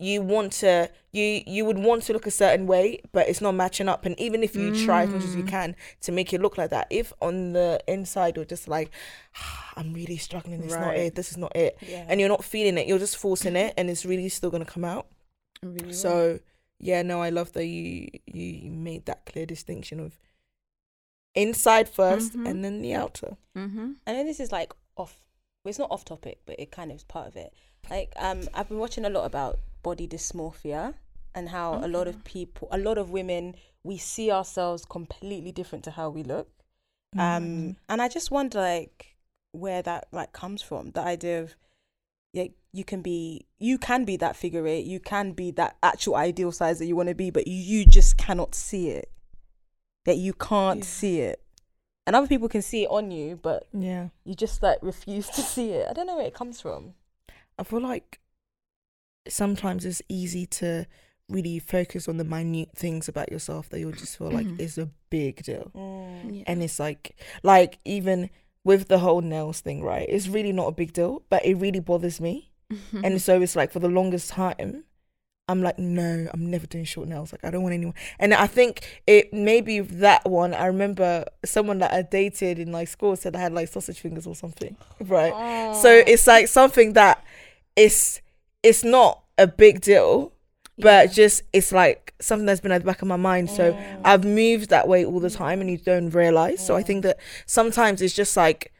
you 0.00 0.22
want 0.22 0.52
to 0.52 0.88
you 1.12 1.42
you 1.46 1.64
would 1.64 1.78
want 1.78 2.04
to 2.04 2.12
look 2.12 2.26
a 2.26 2.30
certain 2.30 2.66
way 2.66 3.00
but 3.12 3.28
it's 3.28 3.40
not 3.40 3.52
matching 3.52 3.88
up 3.88 4.06
and 4.06 4.18
even 4.20 4.42
if 4.44 4.54
you 4.54 4.72
try 4.86 5.02
as 5.02 5.10
much 5.10 5.24
as 5.24 5.34
you 5.36 5.42
Mm. 5.42 5.48
can 5.48 5.76
to 6.02 6.12
make 6.12 6.32
it 6.32 6.40
look 6.40 6.56
like 6.56 6.70
that 6.70 6.86
if 6.88 7.12
on 7.20 7.52
the 7.52 7.82
inside 7.88 8.36
you're 8.36 8.44
just 8.44 8.68
like 8.68 8.90
i'm 9.76 9.92
really 9.92 10.16
struggling 10.16 10.62
it's 10.62 10.74
not 10.74 10.96
it 10.96 11.14
this 11.16 11.30
is 11.32 11.36
not 11.36 11.54
it 11.56 11.76
Yeah. 11.82 12.06
and 12.08 12.20
you're 12.20 12.28
not 12.28 12.44
feeling 12.44 12.78
it 12.78 12.86
you're 12.86 12.98
just 13.00 13.16
forcing 13.16 13.56
it 13.56 13.74
and 13.76 13.90
it's 13.90 14.06
really 14.06 14.28
still 14.28 14.50
going 14.50 14.64
to 14.64 14.70
come 14.70 14.84
out 14.84 15.06
Really 15.62 15.92
so 15.92 16.40
yeah, 16.80 17.02
no, 17.02 17.20
I 17.20 17.30
love 17.30 17.52
that 17.52 17.66
you 17.66 18.08
you 18.26 18.70
made 18.70 19.06
that 19.06 19.26
clear 19.26 19.46
distinction 19.46 19.98
of 20.00 20.18
inside 21.34 21.88
1st 21.88 22.32
Mhm. 22.34 22.48
and 22.48 22.64
then 22.64 22.82
the 22.82 22.94
outer. 22.94 23.36
Mm-hmm. 23.56 23.92
I 24.06 24.12
know 24.12 24.24
this 24.24 24.40
is 24.40 24.52
like 24.52 24.72
off 24.96 25.20
well, 25.64 25.70
it's 25.70 25.78
not 25.78 25.90
off 25.90 26.04
topic, 26.04 26.38
but 26.46 26.58
it 26.58 26.70
kind 26.70 26.90
of 26.90 26.96
is 26.96 27.04
part 27.04 27.26
of 27.26 27.36
it. 27.36 27.52
Like, 27.90 28.12
um, 28.16 28.48
I've 28.54 28.68
been 28.68 28.78
watching 28.78 29.04
a 29.04 29.10
lot 29.10 29.24
about 29.24 29.58
body 29.82 30.06
dysmorphia 30.06 30.94
and 31.34 31.48
how 31.48 31.74
a 31.84 31.88
lot 31.88 32.06
of 32.06 32.22
people, 32.24 32.68
a 32.70 32.78
lot 32.78 32.96
of 32.96 33.10
women, 33.10 33.56
we 33.82 33.98
see 33.98 34.30
ourselves 34.30 34.84
completely 34.84 35.50
different 35.52 35.84
to 35.84 35.90
how 35.90 36.10
we 36.10 36.22
look. 36.22 36.48
Um, 37.18 37.76
and 37.88 38.00
I 38.00 38.08
just 38.08 38.30
wonder, 38.30 38.60
like, 38.60 39.16
where 39.52 39.82
that 39.82 40.06
like 40.12 40.32
comes 40.32 40.62
from. 40.62 40.90
The 40.92 41.00
idea 41.00 41.42
of, 41.42 41.56
yeah, 42.32 42.48
you 42.78 42.84
can 42.84 43.02
be, 43.02 43.46
you 43.58 43.76
can 43.76 44.04
be 44.04 44.16
that 44.16 44.36
figure 44.36 44.66
eight, 44.66 44.86
you 44.86 45.00
can 45.00 45.32
be 45.32 45.50
that 45.52 45.76
actual 45.82 46.14
ideal 46.16 46.52
size 46.52 46.78
that 46.78 46.86
you 46.86 46.96
want 46.96 47.08
to 47.10 47.14
be, 47.14 47.30
but 47.30 47.46
you 47.46 47.84
just 47.84 48.16
cannot 48.16 48.54
see 48.54 48.88
it. 48.90 49.10
That 50.04 50.16
you 50.16 50.32
can't 50.32 50.78
Yeah. 50.80 50.84
see 50.86 51.20
it, 51.20 51.42
and 52.06 52.16
other 52.16 52.28
people 52.28 52.48
can 52.48 52.62
see 52.62 52.84
it 52.84 52.90
on 52.90 53.10
you, 53.10 53.36
but 53.42 53.66
Yeah. 53.74 54.08
you 54.24 54.34
just 54.34 54.62
like 54.62 54.78
refuse 54.80 55.28
to 55.30 55.42
see 55.42 55.72
it. 55.72 55.86
I 55.90 55.92
don't 55.92 56.06
know 56.06 56.16
where 56.16 56.26
it 56.26 56.32
comes 56.34 56.60
from. 56.62 56.94
I 57.58 57.64
feel 57.64 57.80
like 57.82 58.20
sometimes 59.28 59.84
it's 59.84 60.00
easy 60.08 60.46
to 60.46 60.86
really 61.28 61.58
focus 61.58 62.08
on 62.08 62.16
the 62.16 62.24
minute 62.24 62.70
things 62.74 63.08
about 63.08 63.30
yourself 63.30 63.68
that 63.68 63.80
you'll 63.80 63.92
just 63.92 64.16
feel 64.16 64.30
like 64.30 64.46
Mhm. 64.46 64.60
is 64.60 64.78
a 64.78 64.88
big 65.10 65.42
deal. 65.42 65.70
Mm. 65.74 66.36
Yeah. 66.38 66.44
And 66.46 66.62
it's 66.62 66.78
like 66.78 67.16
like 67.42 67.78
even 67.84 68.30
with 68.64 68.88
the 68.88 68.98
whole 69.00 69.20
nails 69.20 69.60
thing, 69.60 69.82
right? 69.82 70.06
It's 70.08 70.28
really 70.28 70.52
not 70.52 70.68
a 70.68 70.72
big 70.72 70.92
deal, 70.94 71.22
but 71.28 71.44
it 71.44 71.54
really 71.56 71.80
bothers 71.80 72.20
me. 72.20 72.47
Mm-hmm. 72.72 73.04
And 73.04 73.22
so 73.22 73.40
it's 73.40 73.56
like 73.56 73.72
for 73.72 73.78
the 73.78 73.88
longest 73.88 74.30
time, 74.30 74.84
I'm 75.50 75.62
like, 75.62 75.78
no, 75.78 76.28
I'm 76.32 76.50
never 76.50 76.66
doing 76.66 76.84
short 76.84 77.08
nails. 77.08 77.32
Like 77.32 77.42
I 77.42 77.50
don't 77.50 77.62
want 77.62 77.74
anyone. 77.74 77.94
And 78.18 78.34
I 78.34 78.46
think 78.46 79.02
it 79.06 79.32
maybe 79.32 79.80
that 79.80 80.28
one. 80.28 80.52
I 80.52 80.66
remember 80.66 81.24
someone 81.44 81.78
that 81.78 81.92
I 81.92 82.02
dated 82.02 82.58
in 82.58 82.70
like 82.70 82.88
school 82.88 83.16
said 83.16 83.34
I 83.34 83.40
had 83.40 83.54
like 83.54 83.68
sausage 83.68 83.98
fingers 83.98 84.26
or 84.26 84.34
something, 84.34 84.76
right? 85.00 85.74
So 85.74 85.90
it's 85.90 86.26
like 86.26 86.48
something 86.48 86.92
that 86.92 87.24
it's 87.76 88.20
it's 88.62 88.84
not 88.84 89.22
a 89.38 89.46
big 89.46 89.80
deal, 89.80 90.32
but 90.76 91.12
just 91.12 91.44
it's 91.54 91.72
like 91.72 92.12
something 92.20 92.44
that's 92.44 92.60
been 92.60 92.72
at 92.72 92.82
the 92.82 92.86
back 92.86 93.00
of 93.00 93.08
my 93.08 93.16
mind. 93.16 93.48
So 93.48 93.74
I've 94.04 94.24
moved 94.24 94.68
that 94.68 94.86
way 94.86 95.06
all 95.06 95.18
the 95.20 95.30
time, 95.30 95.62
and 95.62 95.70
you 95.70 95.78
don't 95.78 96.10
realize. 96.10 96.64
So 96.64 96.76
I 96.76 96.82
think 96.82 97.04
that 97.04 97.18
sometimes 97.46 98.02
it's 98.02 98.14
just 98.14 98.36
like 98.36 98.70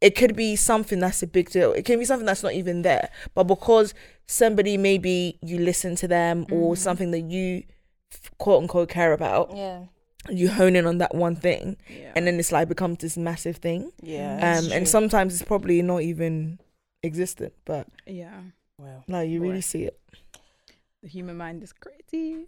it 0.00 0.14
could 0.14 0.36
be 0.36 0.56
something 0.56 1.00
that's 1.00 1.22
a 1.22 1.26
big 1.26 1.50
deal. 1.50 1.72
It 1.72 1.84
can 1.84 1.98
be 1.98 2.04
something 2.04 2.26
that's 2.26 2.42
not 2.42 2.52
even 2.52 2.82
there, 2.82 3.10
but 3.34 3.44
because 3.44 3.94
somebody 4.26 4.76
maybe 4.76 5.38
you 5.42 5.58
listen 5.58 5.96
to 5.96 6.08
them 6.08 6.46
or 6.50 6.76
something 6.76 7.10
that 7.10 7.22
you 7.22 7.64
quote 8.38 8.62
unquote 8.62 8.88
care 8.88 9.12
about, 9.12 9.54
yeah, 9.54 9.84
you 10.28 10.48
hone 10.48 10.76
in 10.76 10.86
on 10.86 10.98
that 10.98 11.14
one 11.14 11.34
thing, 11.34 11.76
yeah. 11.88 12.12
and 12.14 12.26
then 12.26 12.38
it's 12.38 12.52
like 12.52 12.68
becomes 12.68 12.98
this 12.98 13.16
massive 13.16 13.56
thing. 13.56 13.92
yeah. 14.02 14.58
Um, 14.58 14.70
and 14.72 14.88
sometimes 14.88 15.34
it's 15.34 15.42
probably 15.42 15.82
not 15.82 16.02
even 16.02 16.60
existent, 17.02 17.52
but 17.64 17.88
yeah. 18.06 18.40
well, 18.78 19.04
no, 19.08 19.20
you 19.20 19.40
really 19.40 19.60
see 19.60 19.84
it. 19.84 19.98
The 21.02 21.08
human 21.08 21.36
mind 21.36 21.62
is 21.62 21.72
crazy. 21.72 22.46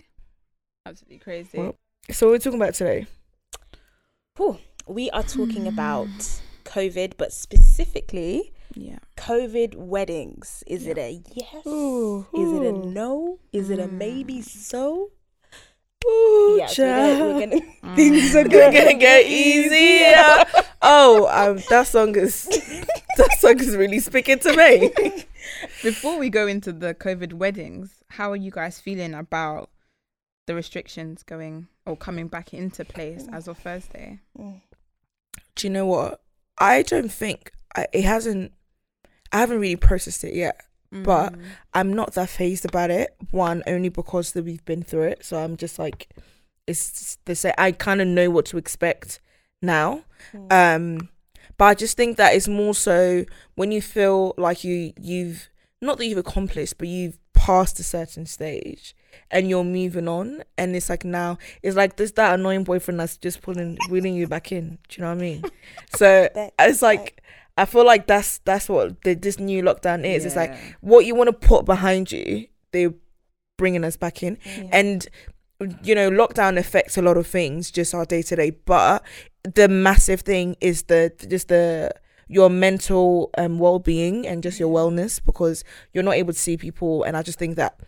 Absolutely 0.87 1.19
crazy. 1.19 1.59
Well, 1.59 1.77
So 2.11 2.27
what 2.27 2.33
we're 2.33 2.39
talking 2.39 2.61
about 2.61 2.75
today. 2.75 3.07
we 4.87 5.11
are 5.11 5.23
talking 5.23 5.67
about 5.67 6.09
COVID, 6.71 7.15
but 7.19 7.33
specifically 7.33 8.53
yeah. 8.75 8.99
COVID 9.17 9.75
weddings. 9.75 10.63
Is 10.67 10.87
it 10.87 10.97
a 10.99 11.21
yes? 11.35 11.67
Ooh, 11.67 12.27
Is 12.33 12.53
it 12.53 12.63
a 12.63 12.73
no? 12.73 13.39
Is 13.53 13.69
it 13.71 13.79
a 13.81 13.89
Mm. 13.89 13.93
maybe 13.93 14.41
so? 14.43 15.11
Ooh, 16.07 16.57
Yeah, 16.59 16.67
so 16.67 16.85
we're 16.85 17.41
gonna, 17.41 17.57
we're 17.57 17.61
gonna 17.83 17.97
things 17.97 18.35
are 18.37 18.45
gonna, 18.49 18.73
gonna 18.73 18.95
get 18.95 19.27
easier. 19.27 20.45
oh, 20.81 21.27
um, 21.31 21.59
that 21.69 21.87
song 21.89 22.15
is 22.17 22.45
that 23.19 23.33
song 23.39 23.59
is 23.61 23.77
really 23.77 24.01
speaking 24.01 24.39
to 24.39 24.57
me. 24.57 24.91
Before 25.83 26.19
we 26.19 26.31
go 26.31 26.47
into 26.47 26.73
the 26.73 26.95
COVID 26.95 27.35
weddings, 27.35 28.03
how 28.11 28.31
are 28.33 28.37
you 28.37 28.51
guys 28.51 28.81
feeling 28.81 29.13
about 29.15 29.69
the 30.47 30.55
restrictions 30.55 31.23
going 31.23 31.67
or 31.85 31.97
coming 31.97 32.29
back 32.29 32.55
into 32.55 32.85
place 32.85 33.27
as 33.33 33.47
of 33.49 33.59
Thursday? 33.59 34.21
Mm. 34.39 34.61
Do 35.57 35.67
you 35.67 35.73
know 35.73 35.87
what? 35.87 36.23
I 36.61 36.83
don't 36.83 37.11
think 37.13 37.51
I, 37.75 37.87
it 37.93 38.05
hasn't. 38.05 38.53
I 39.33 39.39
haven't 39.39 39.61
really 39.61 39.77
processed 39.77 40.25
it 40.25 40.35
yet. 40.35 40.61
But- 40.93 41.35
Mm. 41.35 41.43
I'm 41.73 41.93
not 41.93 42.15
that 42.15 42.29
phased 42.29 42.65
about 42.65 42.91
it. 42.91 43.15
One, 43.31 43.63
only 43.67 43.89
because 43.91 44.33
that 44.33 44.45
we've 44.45 44.65
been 44.65 44.83
through 44.83 45.05
it. 45.05 45.25
So 45.25 45.39
I'm 45.39 45.57
just 45.57 45.79
like, 45.79 46.09
it's 46.67 47.17
the 47.27 47.37
same. 47.37 47.53
I 47.59 47.71
kind 47.73 48.01
of 48.01 48.09
know 48.09 48.29
what 48.29 48.47
to 48.47 48.59
expect 48.59 49.21
now. 49.63 50.03
Mm. 50.33 50.53
Um, 50.53 51.09
but 51.57 51.65
I 51.67 51.75
just 51.75 51.97
think 51.97 52.17
that 52.17 52.35
it's 52.35 52.49
more 52.49 52.75
so 52.75 53.25
when 53.55 53.71
you 53.71 53.81
feel 53.81 54.35
like 54.37 54.65
you 54.65 54.93
you've 55.01 55.49
not 55.81 55.99
that 55.99 56.07
you've 56.07 56.19
accomplished, 56.19 56.77
but 56.79 56.89
you've 56.89 57.19
passed 57.35 57.79
a 57.79 57.85
certain 57.85 58.27
stage 58.27 58.95
and 59.31 59.49
you're 59.49 59.65
moving 59.65 60.09
on, 60.09 60.43
and 60.59 60.75
it's 60.77 60.89
like 60.91 61.05
now 61.05 61.39
it's 61.63 61.77
like 61.77 61.97
there's 61.97 62.13
that 62.13 62.35
annoying 62.39 62.65
boyfriend 62.65 63.01
that's 63.01 63.17
just 63.17 63.43
pulling 63.43 63.79
wheeling 63.89 64.15
you 64.15 64.27
back 64.27 64.53
in. 64.53 64.79
Do 64.89 64.97
you 64.97 65.03
know 65.03 65.09
what 65.15 65.19
I 65.19 65.21
mean? 65.21 65.45
So 65.97 66.29
it's 66.59 66.83
like 66.83 67.23
I 67.57 67.65
feel 67.65 67.85
like 67.85 68.07
that's 68.07 68.39
that's 68.45 68.69
what 68.69 69.03
the, 69.03 69.15
this 69.15 69.39
new 69.39 69.63
lockdown 69.63 70.05
is. 70.05 70.25
It's 70.25 70.37
like 70.37 70.55
what 70.81 71.05
you 71.07 71.15
want 71.15 71.29
to 71.29 71.33
put 71.49 71.65
behind 71.65 72.11
you, 72.13 72.47
they're 72.73 72.95
bringing 73.59 73.85
us 73.85 73.97
back 73.97 74.23
in 74.23 74.39
Yeah. 74.47 74.69
and 74.73 75.07
you 75.83 75.95
know 75.95 76.11
lockdown 76.11 76.57
affects 76.57 76.97
a 76.97 77.03
lot 77.03 77.19
of 77.19 77.27
things 77.27 77.71
just 77.71 77.93
our 77.95 78.07
day 78.07 78.23
to 78.23 78.35
day 78.35 78.49
but 78.49 79.03
the 79.43 79.69
massive 79.69 80.23
thing 80.23 80.57
is 80.63 80.85
the 80.85 81.13
just 81.29 81.49
the 81.49 81.91
your 82.29 82.49
mental 82.49 83.29
um 83.37 83.59
well-being 83.59 84.27
and 84.27 84.43
just 84.43 84.59
your 84.59 84.73
wellness 84.73 85.21
because 85.23 85.63
you're 85.93 86.03
not 86.03 86.15
able 86.15 86.33
to 86.33 86.39
see 86.39 86.57
people 86.57 87.03
and 87.03 87.15
i 87.19 87.23
just 87.23 87.39
think 87.39 87.57
that 87.57 87.79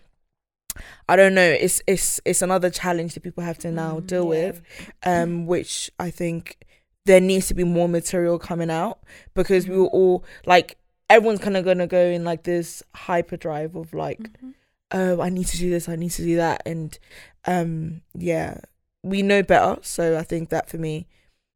i 1.09 1.17
don't 1.17 1.35
know 1.35 1.43
it's 1.49 1.83
it's 1.87 2.21
it's 2.25 2.43
another 2.43 2.71
challenge 2.71 3.14
that 3.14 3.23
people 3.23 3.43
have 3.43 3.59
to 3.59 3.71
now 3.71 3.99
Mm, 4.00 4.07
deal 4.07 4.23
yeah. 4.25 4.29
with 4.29 4.62
um 5.05 5.47
which 5.47 5.91
i 5.99 6.11
think 6.11 6.57
there 7.05 7.21
needs 7.21 7.49
to 7.49 7.55
be 7.55 7.64
more 7.64 7.88
material 7.88 8.38
coming 8.38 8.71
out 8.71 8.99
because 9.35 9.67
we 9.69 9.76
were 9.76 9.87
all 9.88 10.25
like 10.47 10.76
everyone's 11.11 11.41
kind 11.41 11.57
of 11.57 11.64
gonna 11.64 11.87
go 11.87 12.05
in 12.07 12.25
like 12.25 12.45
this 12.45 12.83
hyperdrive 12.95 13.75
of 13.76 13.93
like 13.93 14.21
Mhm. 14.21 14.55
oh 14.93 15.21
i 15.21 15.29
need 15.29 15.47
to 15.49 15.59
do 15.59 15.69
this 15.71 15.88
i 15.88 15.97
need 15.97 16.11
to 16.12 16.23
do 16.23 16.37
that 16.37 16.62
and 16.64 16.99
um 17.47 18.02
yeah 18.14 18.59
we 19.02 19.21
know 19.23 19.43
better 19.43 19.79
so 19.83 20.17
i 20.17 20.23
think 20.23 20.49
that 20.50 20.71
for 20.71 20.79
me 20.79 21.07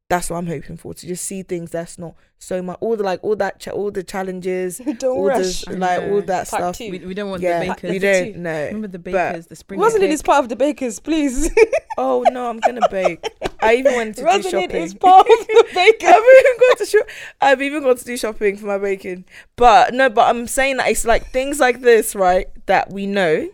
that's 0.09 0.29
what 0.29 0.37
i'm 0.37 0.47
hoping 0.47 0.77
for 0.77 0.93
to 0.93 1.05
just 1.05 1.25
see 1.25 1.43
things 1.43 1.71
that's 1.71 1.97
not 1.99 2.15
so 2.39 2.61
much 2.61 2.77
all 2.81 2.95
the 2.95 3.03
like 3.03 3.19
all 3.23 3.35
that 3.35 3.59
cha- 3.59 3.71
all 3.71 3.89
the 3.91 4.03
challenges 4.03 4.77
Don't 4.99 5.03
all 5.05 5.25
rush. 5.25 5.61
the 5.61 5.75
like 5.75 6.03
all 6.03 6.21
that 6.21 6.47
Part 6.47 6.75
stuff. 6.75 6.79
We, 6.79 6.99
we 6.99 7.13
don't 7.15 7.29
want 7.31 7.41
yeah 7.41 7.59
the 7.59 7.65
we 7.65 7.73
bakers. 7.73 7.83
Number 7.91 7.99
don't 8.23 8.33
two. 8.33 8.39
know 8.39 8.65
Remember 8.67 8.87
the 8.87 8.99
but- 8.99 9.11
bakers, 9.11 9.47
the 9.47 9.55
spring 9.55 9.79
Rosalind 9.79 10.03
cake? 10.03 10.11
is 10.13 10.21
part 10.21 10.43
of 10.43 10.49
the 10.49 10.55
bakers, 10.55 10.99
please. 10.99 11.49
oh 11.97 12.23
no 12.31 12.47
i'm 12.49 12.59
gonna 12.59 12.87
bake 12.91 13.25
i 13.61 13.73
even 13.75 13.95
went 13.95 14.15
to 14.15 14.21
do 14.21 14.43
shopping 14.43 14.69
is 14.71 14.93
part 14.93 15.25
of 15.27 15.47
the 15.47 15.65
bakers. 15.73 16.09
I've 16.13 16.23
even 16.39 16.59
gone 16.59 16.77
to 16.77 16.85
shop. 16.85 17.05
I've 17.41 17.61
even 17.63 17.83
gone 17.83 17.97
to 17.97 18.05
do 18.05 18.17
shopping 18.17 18.57
for 18.57 18.67
my 18.67 18.77
baking. 18.77 19.25
But 19.55 19.95
no, 19.95 20.09
but 20.09 20.29
I'm 20.29 20.45
saying 20.45 20.77
that 20.77 20.89
it's 20.89 21.05
like 21.05 21.31
things 21.31 21.59
like 21.59 21.81
this, 21.81 22.15
right? 22.15 22.47
That 22.67 22.91
we 22.93 23.07
know. 23.07 23.49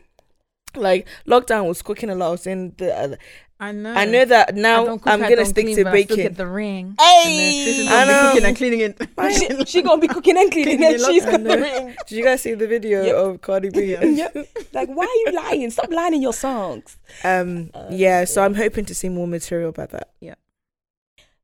Like 0.76 1.08
lockdown 1.28 1.68
was 1.68 1.82
cooking 1.82 2.10
a 2.10 2.16
lot. 2.16 2.28
I 2.28 2.32
was 2.32 2.48
in 2.48 2.74
the. 2.78 2.96
Uh, 2.96 3.16
I 3.60 3.72
know. 3.72 3.94
I 3.94 4.04
know 4.06 4.26
that 4.26 4.56
now 4.56 4.84
cook, 4.86 5.04
I'm 5.08 5.24
I 5.24 5.30
gonna 5.30 5.46
stick 5.46 5.66
clean, 5.66 5.78
to 5.78 5.84
but 5.86 5.94
I 5.94 6.04
still 6.04 6.18
get 6.18 6.36
the 6.36 6.48
ring. 6.48 6.96
Hey, 7.00 7.88
I 7.90 8.06
know. 8.06 8.30
cooking 8.32 8.46
and 8.48 8.58
cleaning 8.58 8.80
it. 8.82 8.98
she, 9.38 9.66
she 9.72 9.82
gonna 9.82 10.02
be 10.02 10.08
cooking 10.10 10.38
and 10.38 10.52
cleaning, 10.52 10.78
Cleaning 10.80 10.94
and 10.96 11.02
in 11.02 11.14
she's 11.14 11.24
lockdown, 11.24 11.32
got 11.32 11.44
the 11.44 11.58
ring. 11.62 11.96
Did 12.08 12.18
you 12.18 12.24
guys 12.26 12.42
see 12.42 12.56
the 12.56 12.68
video 12.68 13.04
Yep. 13.04 13.16
of 13.16 13.42
Cardi 13.42 13.70
B? 13.70 13.96
Yep. 13.96 14.36
Like, 14.74 14.90
why 14.90 15.06
are 15.06 15.32
you 15.32 15.38
lying? 15.38 15.70
Stop 15.70 15.92
lying 15.92 16.16
in 16.16 16.22
your 16.22 16.34
songs. 16.34 16.98
Um. 17.24 17.70
Uh, 17.74 17.88
yeah. 17.92 18.26
So 18.26 18.42
yeah. 18.42 18.46
I'm 18.48 18.56
hoping 18.56 18.84
to 18.86 18.96
see 18.96 19.08
more 19.08 19.28
material 19.28 19.70
about 19.70 19.92
that. 19.92 20.10
Yeah, 20.20 20.34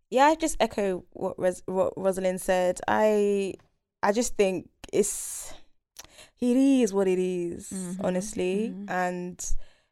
Yeah, 0.10 0.26
I 0.26 0.36
just 0.36 0.58
echo 0.60 1.06
what, 1.14 1.38
Ros- 1.40 1.62
what 1.68 1.94
Rosalind 1.96 2.42
said. 2.42 2.82
I 2.88 3.54
I 4.04 4.12
just 4.12 4.36
think 4.36 4.68
it's 4.92 5.54
it 6.42 6.56
is 6.58 6.94
what 6.94 7.08
it 7.08 7.20
is, 7.20 7.70
Mhm, 7.72 8.04
honestly. 8.04 8.74
mhm. 8.76 8.90
And 8.90 9.52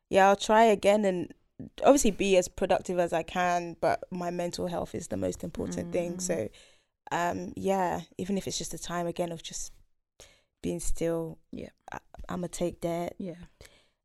yeah, 0.09 0.27
I'll 0.29 0.35
try 0.35 0.63
again 0.65 1.05
and 1.05 1.33
obviously 1.83 2.11
be 2.11 2.37
as 2.37 2.47
productive 2.47 2.99
as 2.99 3.11
I 3.13 3.23
can, 3.23 3.75
but 3.81 4.03
my 4.11 4.29
mental 4.29 4.67
health 4.67 4.93
is 4.95 5.07
the 5.07 5.17
most 5.17 5.43
important 5.43 5.91
thing. 5.91 6.17
Mhm. 6.17 6.21
So 6.21 6.49
um 7.11 7.53
yeah, 7.55 8.01
even 8.17 8.37
if 8.37 8.47
it's 8.47 8.57
just 8.57 8.73
a 8.73 8.77
time 8.77 9.07
again 9.07 9.31
of 9.31 9.41
just 9.43 9.71
being 10.61 10.79
still. 10.79 11.37
Yeah. 11.51 11.69
I, 11.91 11.99
I'm 12.29 12.37
gonna 12.41 12.47
take 12.49 12.81
that 12.81 13.13
Yeah. 13.17 13.35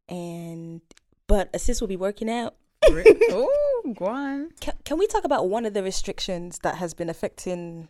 and 0.09 0.81
but 1.27 1.49
assist 1.55 1.81
will 1.81 1.89
be 1.89 1.97
working 1.97 2.31
out. 2.31 2.55
oh, 2.85 3.95
go 3.95 4.07
on. 4.07 4.51
Can, 4.61 4.75
can 4.85 4.99
we 4.99 5.07
talk 5.07 5.25
about 5.25 5.49
one 5.49 5.65
of 5.65 5.73
the 5.75 5.83
restrictions 5.83 6.59
that 6.63 6.77
has 6.77 6.95
been 6.95 7.09
affecting 7.09 7.89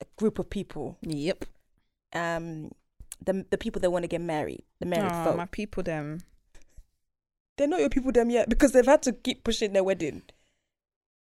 a 0.00 0.04
group 0.16 0.38
of 0.38 0.50
people? 0.50 0.98
Yep. 1.02 1.44
Um, 2.12 2.72
the 3.24 3.44
the 3.50 3.58
people 3.58 3.80
that 3.80 3.90
want 3.90 4.02
to 4.04 4.08
get 4.08 4.20
married, 4.20 4.64
the 4.80 4.86
married 4.86 5.10
Aw, 5.12 5.24
folk. 5.24 5.36
my 5.36 5.46
people, 5.46 5.82
them. 5.82 6.20
They're 7.56 7.66
not 7.68 7.80
your 7.80 7.88
people 7.88 8.12
them 8.12 8.28
yet 8.30 8.48
because 8.48 8.72
they've 8.72 8.84
had 8.84 9.02
to 9.02 9.12
keep 9.12 9.42
pushing 9.44 9.72
their 9.72 9.84
wedding. 9.84 10.22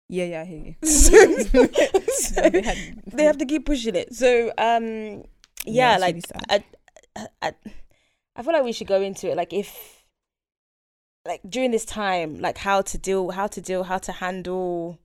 Yeah, 0.09 0.25
yeah, 0.25 0.41
I 0.43 0.45
hear 0.45 0.59
you. 0.59 0.75
so, 0.89 2.43
Yeah, 2.43 2.49
they 2.51 2.63
had- 2.63 3.03
they 3.13 3.25
have 3.25 3.39
to 3.39 3.47
keep 3.47 3.67
pushing 3.67 3.95
it. 3.95 4.15
So 4.15 4.53
um 4.59 5.25
yeah, 5.65 5.95
it's 5.95 6.01
like 6.03 6.15
really. 6.15 6.65
I, 7.17 7.27
I 7.43 7.53
I 8.37 8.43
feel 8.43 8.53
like 8.53 8.65
we 8.65 8.73
should 8.73 8.87
go 8.87 9.01
into 9.01 9.31
it 9.31 9.37
like 9.37 9.53
if 9.53 10.05
like 11.27 11.41
during 11.49 11.71
this 11.73 11.85
time 11.85 12.39
like 12.41 12.59
how 12.59 12.83
to 12.83 12.99
deal 12.99 13.31
how 13.31 13.47
to 13.49 13.61
deal 13.61 13.83
how 13.85 13.99
to 13.99 14.13
handle 14.13 14.99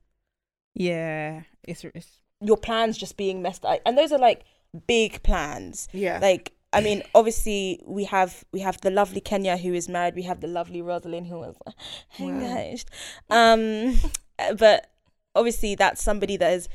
yeah, 0.74 1.42
it's, 1.64 1.84
it's 1.84 2.22
your 2.40 2.58
plans 2.58 2.98
just 2.98 3.18
being 3.18 3.42
messed 3.42 3.66
up 3.66 3.80
and 3.86 3.98
those 3.98 4.12
are 4.12 4.20
like 4.20 4.44
big 4.88 5.22
plans 5.24 5.88
Yeah. 5.94 6.20
like 6.22 6.54
I 6.74 6.82
mean, 6.82 7.04
obviously 7.14 7.82
we 7.86 8.06
have 8.06 8.44
we 8.54 8.62
have 8.62 8.80
the 8.82 8.90
lovely 8.92 9.20
Kenya 9.22 9.58
who 9.58 9.74
is 9.74 9.90
married. 9.90 10.16
We 10.16 10.24
have 10.24 10.40
the 10.42 10.48
lovely 10.48 10.82
Rosalind 10.82 11.28
who 11.28 11.40
was 11.40 11.56
engaged. 12.20 12.90
Um, 13.30 14.00
but 14.58 14.90
obviously 15.36 15.76
that's 15.76 16.02
somebody 16.04 16.38
that 16.38 16.54
is 16.54 16.70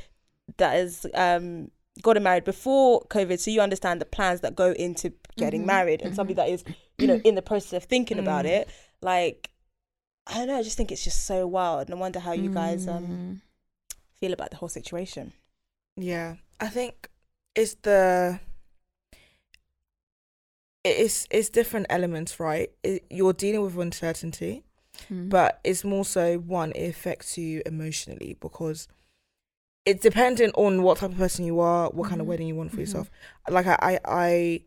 that 0.58 0.76
is 0.76 1.06
um 1.14 1.70
gotten 2.02 2.22
married 2.22 2.44
before 2.44 3.02
COVID. 3.08 3.38
So 3.38 3.50
you 3.50 3.60
understand 3.60 4.00
the 4.00 4.04
plans 4.06 4.42
that 4.42 4.54
go 4.54 4.72
into 4.72 5.12
getting 5.36 5.62
Mhm, 5.62 5.66
married, 5.66 6.02
and 6.02 6.14
somebody 6.14 6.34
that 6.34 6.48
is 6.48 6.62
you 6.98 7.06
know 7.06 7.18
in 7.24 7.34
the 7.34 7.42
process 7.42 7.72
of 7.72 7.84
thinking 7.84 8.18
about 8.18 8.44
Mm. 8.44 8.48
it. 8.60 8.68
Like 9.00 9.50
I 10.26 10.34
don't 10.34 10.48
know. 10.48 10.58
I 10.58 10.62
just 10.62 10.76
think 10.76 10.92
it's 10.92 11.04
just 11.04 11.24
so 11.26 11.46
wild, 11.46 11.88
and 11.88 11.94
I 11.94 11.98
wonder 11.98 12.18
how 12.20 12.32
you 12.32 12.50
guys 12.50 12.86
um 12.86 13.02
Mm. 13.04 13.40
feel 14.20 14.32
about 14.34 14.50
the 14.50 14.56
whole 14.56 14.68
situation. 14.68 15.32
Yeah, 15.96 16.36
I 16.60 16.68
think 16.68 17.08
it's 17.54 17.74
the 17.76 18.40
it's 20.86 21.26
it's 21.30 21.48
different 21.48 21.86
elements, 21.90 22.38
right? 22.40 22.70
It, 22.82 23.04
you're 23.10 23.32
dealing 23.32 23.62
with 23.62 23.76
uncertainty, 23.78 24.62
Mm. 25.10 25.28
but 25.28 25.60
it's 25.62 25.84
more 25.84 26.04
so 26.06 26.38
one 26.38 26.72
it 26.72 26.88
affects 26.88 27.36
you 27.36 27.62
emotionally 27.66 28.36
because 28.40 28.88
it's 29.84 30.02
dependent 30.02 30.54
on 30.56 30.82
what 30.82 30.98
type 30.98 31.10
of 31.10 31.16
person 31.18 31.44
you 31.44 31.60
are, 31.60 31.90
what 31.90 32.08
kind 32.08 32.20
of 32.20 32.26
Mhm. 32.26 32.30
wedding 32.30 32.48
you 32.48 32.54
want 32.56 32.70
for 32.70 32.78
Mhm. 32.78 32.80
yourself. 32.80 33.10
Like 33.48 33.66
I, 33.66 33.76
I, 33.80 34.00
I 34.04 34.60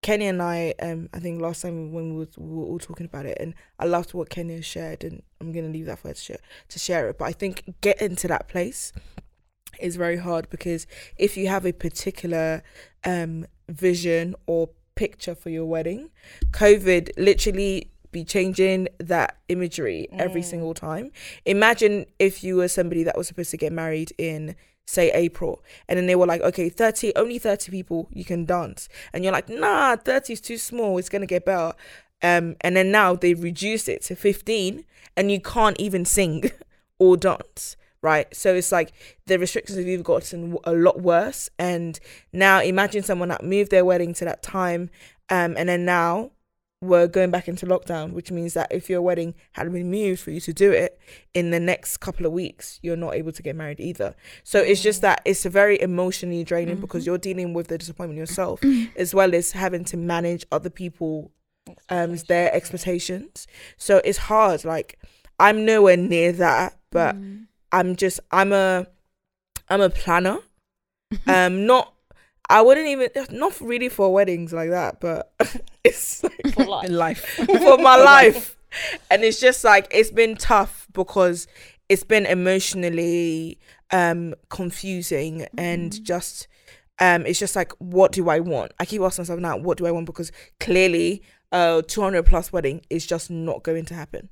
Kenny 0.00 0.26
and 0.26 0.40
I, 0.40 0.74
um, 0.80 1.08
I 1.12 1.18
think 1.18 1.40
last 1.42 1.60
time 1.62 1.92
when 1.92 2.14
we 2.14 2.20
were, 2.20 2.28
we 2.38 2.54
were 2.56 2.64
all 2.66 2.78
talking 2.78 3.04
about 3.04 3.26
it, 3.26 3.36
and 3.40 3.52
I 3.80 3.86
loved 3.86 4.14
what 4.14 4.30
Kenny 4.30 4.60
shared, 4.62 5.02
and 5.02 5.22
I'm 5.40 5.50
gonna 5.52 5.68
leave 5.68 5.86
that 5.86 5.98
for 5.98 6.08
her 6.08 6.14
to 6.14 6.20
share 6.20 6.38
to 6.68 6.78
share 6.78 7.08
it. 7.08 7.18
But 7.18 7.24
I 7.26 7.32
think 7.32 7.74
getting 7.80 8.14
to 8.16 8.28
that 8.28 8.46
place 8.48 8.92
is 9.80 9.96
very 9.96 10.16
hard 10.18 10.48
because 10.50 10.86
if 11.18 11.36
you 11.36 11.48
have 11.48 11.66
a 11.66 11.72
particular 11.72 12.62
um 13.04 13.44
vision 13.68 14.34
or 14.46 14.70
picture 15.02 15.34
for 15.42 15.50
your 15.50 15.64
wedding, 15.74 16.10
COVID 16.50 17.10
literally 17.16 17.90
be 18.10 18.24
changing 18.24 18.88
that 18.98 19.36
imagery 19.48 20.08
every 20.24 20.40
Mm. 20.42 20.50
single 20.52 20.74
time. 20.74 21.06
Imagine 21.44 22.06
if 22.18 22.42
you 22.44 22.56
were 22.56 22.68
somebody 22.68 23.02
that 23.04 23.16
was 23.18 23.26
supposed 23.28 23.50
to 23.50 23.56
get 23.56 23.72
married 23.72 24.12
in 24.18 24.56
say 24.86 25.10
April 25.12 25.62
and 25.86 25.98
then 25.98 26.06
they 26.06 26.16
were 26.16 26.26
like, 26.26 26.40
okay, 26.40 26.70
30, 26.70 27.12
only 27.14 27.38
30 27.38 27.70
people 27.70 28.08
you 28.10 28.24
can 28.24 28.46
dance. 28.46 28.88
And 29.12 29.22
you're 29.22 29.34
like, 29.38 29.48
nah, 29.50 29.96
30 29.96 30.32
is 30.32 30.40
too 30.40 30.56
small, 30.56 30.96
it's 30.98 31.10
gonna 31.10 31.26
get 31.26 31.44
better. 31.44 31.74
Um, 32.22 32.56
and 32.62 32.74
then 32.76 32.90
now 32.90 33.14
they've 33.14 33.40
reduced 33.42 33.88
it 33.88 34.00
to 34.08 34.16
15 34.16 34.84
and 35.16 35.30
you 35.30 35.40
can't 35.40 35.78
even 35.78 36.04
sing 36.06 36.50
or 36.98 37.16
dance, 37.18 37.76
right? 38.02 38.34
So 38.34 38.54
it's 38.54 38.72
like 38.72 38.92
the 39.26 39.38
restrictions 39.38 39.78
have 39.78 39.86
even 39.88 40.02
gotten 40.02 40.56
a 40.64 40.72
lot 40.72 41.00
worse. 41.00 41.48
And 41.58 41.98
now 42.32 42.60
imagine 42.60 43.02
someone 43.02 43.28
that 43.28 43.44
moved 43.44 43.70
their 43.70 43.84
wedding 43.84 44.14
to 44.14 44.24
that 44.24 44.42
time, 44.42 44.90
um, 45.30 45.56
and 45.56 45.68
then 45.68 45.84
now 45.84 46.30
we're 46.80 47.08
going 47.08 47.30
back 47.30 47.48
into 47.48 47.66
lockdown, 47.66 48.12
which 48.12 48.30
means 48.30 48.54
that 48.54 48.68
if 48.70 48.88
your 48.88 49.02
wedding 49.02 49.34
had 49.52 49.72
been 49.72 49.90
moved 49.90 50.20
for 50.20 50.30
you 50.30 50.40
to 50.40 50.52
do 50.52 50.70
it 50.70 50.96
in 51.34 51.50
the 51.50 51.58
next 51.58 51.96
couple 51.96 52.24
of 52.24 52.30
weeks, 52.30 52.78
you're 52.82 52.96
not 52.96 53.14
able 53.14 53.32
to 53.32 53.42
get 53.42 53.56
married 53.56 53.80
either. 53.80 54.14
So 54.44 54.60
it's 54.60 54.80
just 54.80 55.02
that 55.02 55.20
it's 55.24 55.44
a 55.44 55.50
very 55.50 55.80
emotionally 55.80 56.44
draining 56.44 56.78
because 56.80 57.04
you're 57.04 57.18
dealing 57.18 57.52
with 57.52 57.66
the 57.66 57.78
disappointment 57.78 58.16
yourself 58.16 58.60
as 58.96 59.12
well 59.12 59.34
as 59.34 59.52
having 59.52 59.84
to 59.86 59.96
manage 59.96 60.46
other 60.52 60.70
people 60.70 61.32
um 61.88 62.16
their 62.28 62.54
expectations. 62.54 63.48
So 63.76 64.00
it's 64.04 64.18
hard. 64.18 64.64
Like 64.64 65.00
I'm 65.40 65.64
nowhere 65.64 65.96
near 65.96 66.30
that, 66.32 66.78
but 66.90 67.16
Mm. 67.16 67.47
I'm 67.72 67.96
just 67.96 68.20
I'm 68.30 68.52
a 68.52 68.86
I'm 69.68 69.80
a 69.80 69.90
planner. 69.90 70.38
um 71.26 71.66
not 71.66 71.94
I 72.50 72.62
wouldn't 72.62 72.86
even 72.86 73.08
not 73.30 73.60
really 73.60 73.88
for 73.88 74.12
weddings 74.12 74.52
like 74.52 74.70
that, 74.70 75.00
but 75.00 75.32
it's 75.84 76.22
like 76.22 76.54
For 76.54 76.64
life. 76.64 76.88
In 76.88 76.96
life. 76.96 77.24
for 77.46 77.78
my 77.78 77.96
life. 77.96 78.56
And 79.10 79.22
it's 79.22 79.40
just 79.40 79.64
like 79.64 79.86
it's 79.90 80.10
been 80.10 80.36
tough 80.36 80.86
because 80.92 81.46
it's 81.88 82.04
been 82.04 82.26
emotionally 82.26 83.58
um 83.90 84.34
confusing 84.50 85.46
and 85.56 86.04
just 86.04 86.46
um 86.98 87.24
it's 87.24 87.38
just 87.38 87.56
like 87.56 87.72
what 87.78 88.12
do 88.12 88.28
I 88.28 88.40
want? 88.40 88.72
I 88.78 88.84
keep 88.84 89.02
asking 89.02 89.22
myself 89.24 89.40
now, 89.40 89.56
what 89.56 89.78
do 89.78 89.86
I 89.86 89.90
want? 89.90 90.06
Because 90.06 90.32
clearly 90.60 91.22
a 91.52 91.82
200 91.86 92.24
plus 92.24 92.52
wedding 92.52 92.82
is 92.90 93.06
just 93.06 93.30
not 93.30 93.62
going 93.62 93.84
to 93.86 93.94
happen 93.94 94.28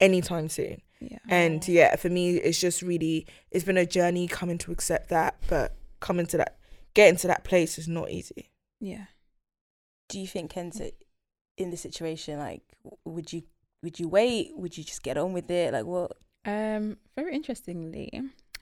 anytime 0.00 0.48
soon. 0.48 0.80
Yeah. 1.10 1.18
And 1.28 1.66
yeah, 1.66 1.96
for 1.96 2.08
me, 2.08 2.36
it's 2.36 2.60
just 2.60 2.82
really, 2.82 3.26
it's 3.50 3.64
been 3.64 3.76
a 3.76 3.86
journey 3.86 4.26
coming 4.28 4.58
to 4.58 4.72
accept 4.72 5.08
that, 5.10 5.36
but 5.48 5.76
coming 6.00 6.26
to 6.26 6.36
that, 6.38 6.58
getting 6.94 7.16
to 7.18 7.26
that 7.28 7.44
place 7.44 7.78
is 7.78 7.88
not 7.88 8.10
easy. 8.10 8.50
Yeah. 8.80 9.06
Do 10.08 10.20
you 10.20 10.26
think 10.26 10.52
Kenza 10.52 10.92
in 11.56 11.70
the 11.70 11.76
situation 11.76 12.38
like 12.38 12.62
would 13.04 13.32
you 13.32 13.42
would 13.82 14.00
you 14.00 14.08
wait? 14.08 14.50
Would 14.56 14.76
you 14.76 14.84
just 14.84 15.02
get 15.02 15.18
on 15.18 15.32
with 15.32 15.50
it? 15.50 15.72
Like 15.72 15.84
what? 15.84 16.12
Um, 16.46 16.96
very 17.16 17.34
interestingly, 17.34 18.10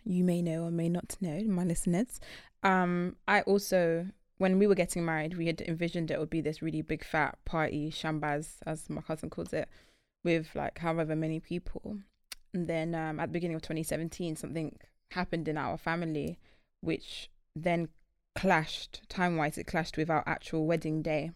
you 0.04 0.24
may 0.24 0.42
know 0.42 0.64
or 0.64 0.70
may 0.70 0.88
not 0.88 1.16
know, 1.20 1.42
my 1.44 1.64
listeners. 1.64 2.20
Um, 2.62 3.16
I 3.26 3.42
also, 3.42 4.06
when 4.38 4.58
we 4.58 4.66
were 4.66 4.74
getting 4.74 5.04
married, 5.04 5.36
we 5.36 5.46
had 5.46 5.60
envisioned 5.60 6.10
it 6.10 6.18
would 6.18 6.30
be 6.30 6.40
this 6.40 6.62
really 6.62 6.82
big 6.82 7.04
fat 7.04 7.38
party, 7.44 7.90
shambaz, 7.90 8.56
as 8.66 8.90
my 8.90 9.00
cousin 9.00 9.30
calls 9.30 9.52
it, 9.52 9.68
with 10.24 10.48
like 10.54 10.78
however 10.78 11.14
many 11.16 11.40
people. 11.40 11.98
And 12.54 12.66
then 12.66 12.94
um, 12.94 13.18
at 13.18 13.26
the 13.26 13.32
beginning 13.32 13.56
of 13.56 13.62
2017, 13.62 14.36
something 14.36 14.76
happened 15.12 15.48
in 15.48 15.56
our 15.56 15.78
family, 15.78 16.38
which 16.80 17.30
then 17.56 17.88
clashed 18.34 19.02
time 19.08 19.36
wise. 19.36 19.58
It 19.58 19.66
clashed 19.66 19.96
with 19.96 20.10
our 20.10 20.22
actual 20.26 20.66
wedding 20.66 21.02
day 21.02 21.32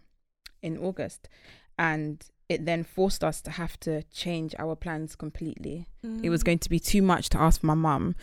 in 0.61 0.77
August, 0.77 1.27
and 1.77 2.23
it 2.49 2.65
then 2.65 2.83
forced 2.83 3.23
us 3.23 3.41
to 3.41 3.51
have 3.51 3.79
to 3.81 4.03
change 4.03 4.55
our 4.57 4.75
plans 4.75 5.15
completely. 5.15 5.87
It 6.23 6.29
was 6.29 6.43
going 6.43 6.59
to 6.59 6.69
be 6.69 6.79
too 6.79 7.01
much 7.01 7.29
to 7.29 7.39
ask 7.39 7.63
my 7.63 7.73
mum 7.73 8.15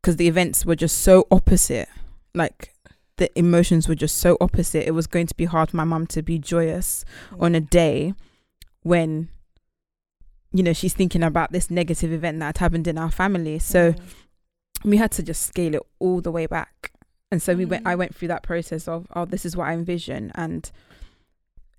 because 0.00 0.16
the 0.16 0.28
events 0.28 0.64
were 0.66 0.76
just 0.76 0.98
so 0.98 1.26
opposite. 1.30 1.88
Like 2.34 2.74
the 3.16 3.36
emotions 3.38 3.88
were 3.88 3.94
just 3.94 4.18
so 4.18 4.36
opposite. 4.40 4.86
It 4.86 4.92
was 4.92 5.06
going 5.06 5.26
to 5.26 5.34
be 5.34 5.44
hard 5.44 5.70
for 5.70 5.76
my 5.76 5.84
mum 5.84 6.06
to 6.08 6.22
be 6.22 6.38
joyous 6.38 7.04
on 7.38 7.54
a 7.54 7.60
day 7.60 8.14
when 8.82 9.28
you 10.52 10.62
know 10.62 10.72
she's 10.72 10.94
thinking 10.94 11.22
about 11.22 11.52
this 11.52 11.70
negative 11.70 12.12
event 12.12 12.38
that 12.40 12.46
had 12.46 12.58
happened 12.58 12.86
in 12.88 12.98
our 12.98 13.10
family. 13.10 13.58
So 13.58 13.92
Mm. 13.92 14.00
we 14.84 14.96
had 14.96 15.10
to 15.12 15.22
just 15.22 15.42
scale 15.42 15.74
it 15.74 15.82
all 15.98 16.20
the 16.20 16.30
way 16.32 16.46
back. 16.46 16.92
And 17.30 17.42
so 17.42 17.54
we 17.54 17.64
went 17.66 17.86
i 17.86 17.94
Mm. 17.94 17.98
went 17.98 18.14
through 18.14 18.28
that 18.28 18.42
process 18.42 18.88
of 18.88 19.06
oh 19.14 19.24
this 19.26 19.44
is 19.44 19.56
what 19.56 19.68
i 19.68 19.72
envision 19.74 20.32
and 20.34 20.70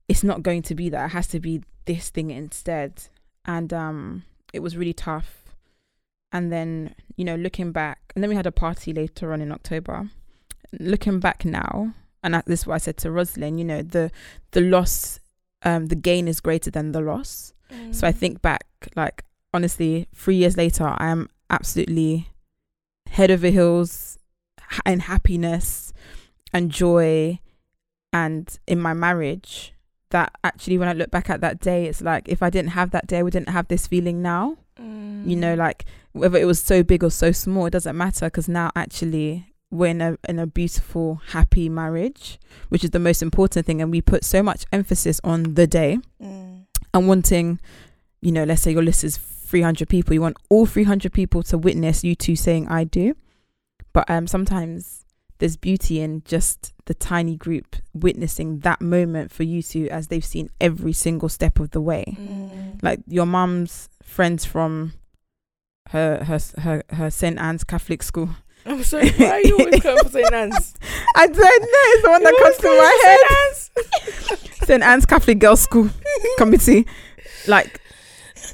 it's 0.08 0.24
not 0.24 0.44
going 0.44 0.62
to 0.64 0.76
be 0.76 0.90
that. 0.90 1.06
It 1.08 1.14
has 1.14 1.28
to 1.28 1.40
be 1.40 1.62
this 1.86 2.10
thing 2.10 2.30
instead. 2.32 3.04
And 3.46 3.74
um 3.74 4.24
it 4.54 4.60
was 4.60 4.76
really 4.78 4.94
tough. 4.94 5.44
And 6.32 6.52
then 6.52 6.94
you 7.16 7.26
know 7.26 7.36
looking 7.36 7.72
back 7.72 8.00
and 8.14 8.24
then 8.24 8.30
we 8.30 8.36
had 8.36 8.48
a 8.48 8.52
party 8.52 8.94
later 8.94 9.34
on 9.34 9.42
in 9.42 9.52
october. 9.52 10.10
Looking 10.80 11.20
back 11.20 11.46
now 11.46 11.94
and 12.24 12.34
that- 12.34 12.46
this 12.46 12.62
is 12.62 12.68
what 12.68 12.76
i 12.76 12.78
said 12.80 12.98
to 12.98 13.10
rosalind 13.12 13.58
you 13.60 13.66
know 13.66 13.82
the 13.82 14.12
the 14.52 14.62
loss 14.62 15.20
um 15.64 15.88
the 15.88 15.96
gain 15.96 16.28
is 16.28 16.40
greater 16.40 16.70
than 16.70 16.92
the 16.92 17.02
loss 17.02 17.54
so 17.92 18.08
I 18.08 18.12
think 18.12 18.42
back, 18.42 18.66
like 18.96 19.24
honestly, 19.54 20.08
three 20.14 20.36
years 20.36 20.58
later, 20.58 20.86
I 20.98 21.08
am 21.08 21.30
absolutely 21.50 22.28
head 23.10 23.32
over 23.32 23.48
heels 23.48 24.18
in 24.86 25.02
happiness 25.02 25.94
and 26.54 26.72
joy, 26.72 27.40
and 28.14 28.58
in 28.68 28.80
my 28.80 28.94
marriage. 28.94 29.74
That 30.12 30.32
actually, 30.44 30.80
when 30.80 30.90
I 30.90 30.94
look 30.94 31.12
back 31.12 31.30
at 31.30 31.42
that 31.42 31.60
day, 31.60 31.86
it's 31.86 32.02
like 32.02 32.28
if 32.28 32.42
I 32.42 32.50
didn't 32.50 32.72
have 32.72 32.90
that 32.92 33.06
day, 33.06 33.20
I 33.20 33.22
wouldn't 33.24 33.50
have 33.50 33.68
this 33.68 33.86
feeling 33.86 34.24
now. 34.24 34.58
You 35.30 35.36
know, 35.36 35.54
like 35.54 35.86
whether 36.14 36.40
it 36.40 36.46
was 36.46 36.60
so 36.60 36.82
big 36.82 37.04
or 37.04 37.12
so 37.12 37.32
small, 37.32 37.68
it 37.68 37.72
doesn't 37.72 37.96
matter 37.96 38.26
because 38.26 38.48
now 38.50 38.72
actually 38.76 39.46
we're 39.70 39.92
in 39.92 40.02
a 40.02 40.18
in 40.28 40.40
a 40.40 40.48
beautiful, 40.48 41.22
happy 41.28 41.70
marriage, 41.70 42.40
which 42.70 42.84
is 42.84 42.90
the 42.90 43.00
most 43.00 43.22
important 43.22 43.68
thing, 43.68 43.82
and 43.84 43.92
we 43.92 44.02
put 44.02 44.24
so 44.24 44.42
much 44.42 44.66
emphasis 44.72 45.22
on 45.24 45.54
the 45.54 45.68
day 45.68 46.00
Mm. 46.22 46.66
And 46.94 47.08
wanting, 47.08 47.60
you 48.22 48.32
know, 48.32 48.44
let's 48.44 48.62
say 48.62 48.72
your 48.72 48.84
list 48.84 49.04
is 49.04 49.18
300 49.18 49.90
people, 49.90 50.14
you 50.14 50.22
want 50.22 50.38
all 50.50 50.66
300 50.66 51.12
people 51.12 51.44
to 51.44 51.58
witness 51.58 52.04
you 52.04 52.16
two 52.16 52.36
saying 52.36 52.68
I 52.68 52.84
do. 52.84 53.16
But 53.94 54.10
um 54.10 54.28
sometimes 54.28 55.06
there's 55.40 55.58
beauty 55.58 56.02
in 56.02 56.22
just 56.26 56.74
the 56.86 56.94
tiny 56.94 57.36
group 57.36 57.78
witnessing 57.94 58.60
that 58.60 58.82
moment 58.82 59.32
for 59.32 59.44
you 59.44 59.64
two 59.64 59.90
as 59.90 60.08
they've 60.08 60.24
seen 60.24 60.50
every 60.60 60.94
single 60.94 61.30
step 61.30 61.60
of 61.60 61.72
the 61.72 61.82
way. 61.82 62.18
Mm. 62.20 62.84
Like 62.84 63.00
your 63.08 63.26
mum's 63.26 63.90
friends 64.04 64.46
from 64.46 64.94
her 65.90 66.24
her 66.26 66.40
her 66.60 66.84
her 66.92 67.10
St 67.10 67.40
Anne's 67.40 67.64
Catholic 67.64 68.04
school. 68.04 68.30
I'm 68.66 68.84
sorry. 68.84 69.10
Why 69.12 69.30
are 69.32 69.42
you 69.42 69.58
always 69.58 69.80
going 69.84 70.04
for 70.04 70.10
St. 70.10 70.34
Anne's? 70.34 70.74
I 71.16 71.28
don't 71.28 71.38
know. 71.38 71.44
It's 71.44 72.04
the 72.04 72.10
one 72.10 72.24
that 72.24 72.36
comes 72.42 72.58
to 72.58 72.68
my 72.68 74.08
head. 74.36 74.68
St 74.68 74.84
Anne's 74.90 75.06
Catholic 75.06 75.40
Girls 75.40 75.62
School 75.62 75.90
Committee. 76.38 76.86
Like, 77.48 77.82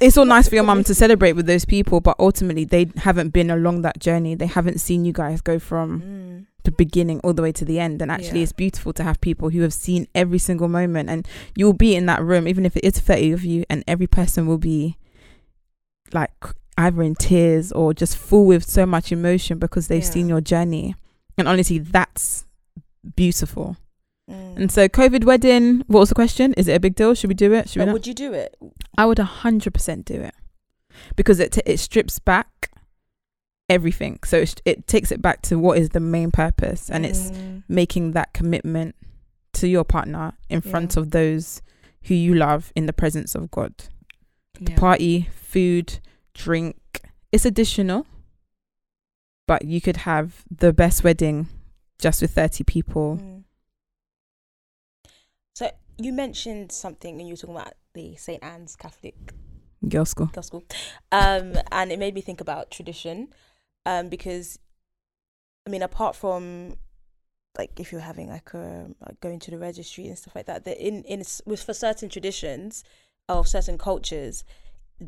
it's 0.00 0.16
all 0.16 0.24
nice 0.24 0.48
for 0.48 0.54
your 0.54 0.64
mum 0.64 0.84
to 0.84 0.94
celebrate 0.94 1.32
with 1.32 1.46
those 1.46 1.64
people, 1.64 2.00
but 2.00 2.16
ultimately 2.18 2.64
they 2.64 2.86
haven't 2.96 3.30
been 3.30 3.50
along 3.50 3.82
that 3.82 3.98
journey. 3.98 4.34
They 4.34 4.46
haven't 4.46 4.80
seen 4.80 5.04
you 5.04 5.12
guys 5.12 5.40
go 5.40 5.58
from 5.58 6.00
Mm. 6.02 6.46
the 6.64 6.70
beginning 6.72 7.20
all 7.20 7.32
the 7.32 7.42
way 7.42 7.52
to 7.52 7.64
the 7.64 7.78
end. 7.80 8.00
And 8.02 8.10
actually, 8.10 8.38
Yeah. 8.40 8.44
it's 8.44 8.52
beautiful 8.52 8.92
to 8.94 9.02
have 9.04 9.20
people 9.20 9.50
who 9.50 9.62
have 9.62 9.72
seen 9.74 10.06
every 10.14 10.38
single 10.38 10.68
moment. 10.68 11.10
And 11.10 11.26
you'll 11.54 11.72
be 11.72 11.94
in 11.94 12.06
that 12.06 12.22
room, 12.22 12.46
even 12.48 12.64
if 12.64 12.76
it 12.76 12.84
is 12.84 12.98
30 12.98 13.32
of 13.32 13.44
you, 13.44 13.64
and 13.68 13.84
every 13.86 14.06
person 14.06 14.46
will 14.46 14.58
be 14.58 14.96
like 16.12 16.30
either 16.78 17.02
in 17.02 17.14
tears 17.14 17.72
or 17.72 17.94
just 17.94 18.16
full 18.16 18.46
with 18.46 18.68
so 18.68 18.84
much 18.86 19.10
emotion 19.12 19.58
because 19.58 19.88
they've 19.88 20.02
Yeah. 20.02 20.10
seen 20.10 20.28
your 20.28 20.40
journey. 20.40 20.94
And 21.38 21.46
honestly, 21.48 21.78
that's 21.78 22.46
beautiful. 23.14 23.76
Mm. 24.30 24.56
And 24.56 24.72
so, 24.72 24.88
COVID 24.88 25.24
wedding, 25.24 25.84
what 25.86 26.00
was 26.00 26.08
the 26.08 26.14
question? 26.14 26.52
Is 26.54 26.66
it 26.68 26.74
a 26.74 26.80
big 26.80 26.94
deal? 26.94 27.14
Should 27.14 27.28
we 27.28 27.34
do 27.34 27.52
it? 27.52 27.68
Should 27.70 27.80
we 27.80 27.86
not? 27.86 27.92
would 27.92 28.06
you 28.06 28.14
do 28.14 28.32
it? 28.32 28.56
I 28.98 29.06
would 29.06 29.18
100% 29.18 30.04
do 30.04 30.14
it 30.20 30.34
because 31.14 31.38
it, 31.40 31.52
t- 31.52 31.62
it 31.64 31.78
strips 31.78 32.18
back 32.18 32.70
everything. 33.68 34.18
So 34.24 34.38
it, 34.38 34.60
it 34.64 34.86
takes 34.86 35.10
it 35.12 35.20
back 35.22 35.42
to 35.42 35.58
what 35.58 35.78
is 35.78 35.90
the 35.90 36.00
main 36.00 36.30
purpose. 36.30 36.90
And 36.90 37.04
it's 37.06 37.30
Mm. 37.30 37.62
making 37.68 38.12
that 38.12 38.32
commitment 38.32 38.94
to 39.54 39.68
your 39.68 39.84
partner 39.84 40.34
in 40.48 40.60
front 40.60 40.96
of 40.96 41.10
those 41.10 41.62
who 42.04 42.14
you 42.14 42.34
love 42.34 42.72
in 42.76 42.86
the 42.86 42.92
presence 42.92 43.34
of 43.34 43.50
God. 43.50 43.72
Yeah. 44.60 44.76
Party, 44.76 45.28
food, 45.32 45.98
drink, 46.36 46.76
it's 47.32 47.44
additional, 47.44 48.06
but 49.46 49.64
you 49.64 49.80
could 49.80 49.98
have 49.98 50.44
the 50.50 50.72
best 50.72 51.02
wedding 51.02 51.48
just 51.98 52.22
with 52.22 52.32
30 52.32 52.64
people. 52.64 53.18
Mm. 53.20 53.44
So 55.54 55.70
you 55.98 56.12
mentioned 56.12 56.70
something, 56.72 57.18
and 57.18 57.26
you 57.26 57.32
were 57.32 57.38
talking 57.38 57.56
about 57.56 57.74
the 57.94 58.16
St 58.16 58.42
Anne's 58.44 58.76
Catholic 58.76 59.16
Girls' 59.88 60.10
school. 60.10 60.26
Girls' 60.26 60.46
School, 60.46 60.64
um, 61.10 61.54
and 61.72 61.90
it 61.90 61.98
made 61.98 62.14
me 62.14 62.20
think 62.20 62.40
about 62.40 62.70
tradition, 62.70 63.28
um, 63.86 64.08
because, 64.08 64.58
I 65.66 65.70
mean, 65.70 65.82
apart 65.82 66.14
from 66.14 66.76
like 67.58 67.80
if 67.80 67.90
you're 67.90 68.02
having 68.02 68.28
like 68.28 68.52
a 68.52 68.88
like 69.06 69.18
going 69.20 69.38
to 69.40 69.50
the 69.50 69.58
registry 69.58 70.06
and 70.08 70.18
stuff 70.18 70.34
like 70.36 70.46
that, 70.46 70.64
that 70.66 70.78
in 70.78 71.02
in 71.04 71.22
with 71.46 71.62
for 71.62 71.72
certain 71.72 72.10
traditions 72.10 72.84
of 73.28 73.48
certain 73.48 73.78
cultures, 73.78 74.44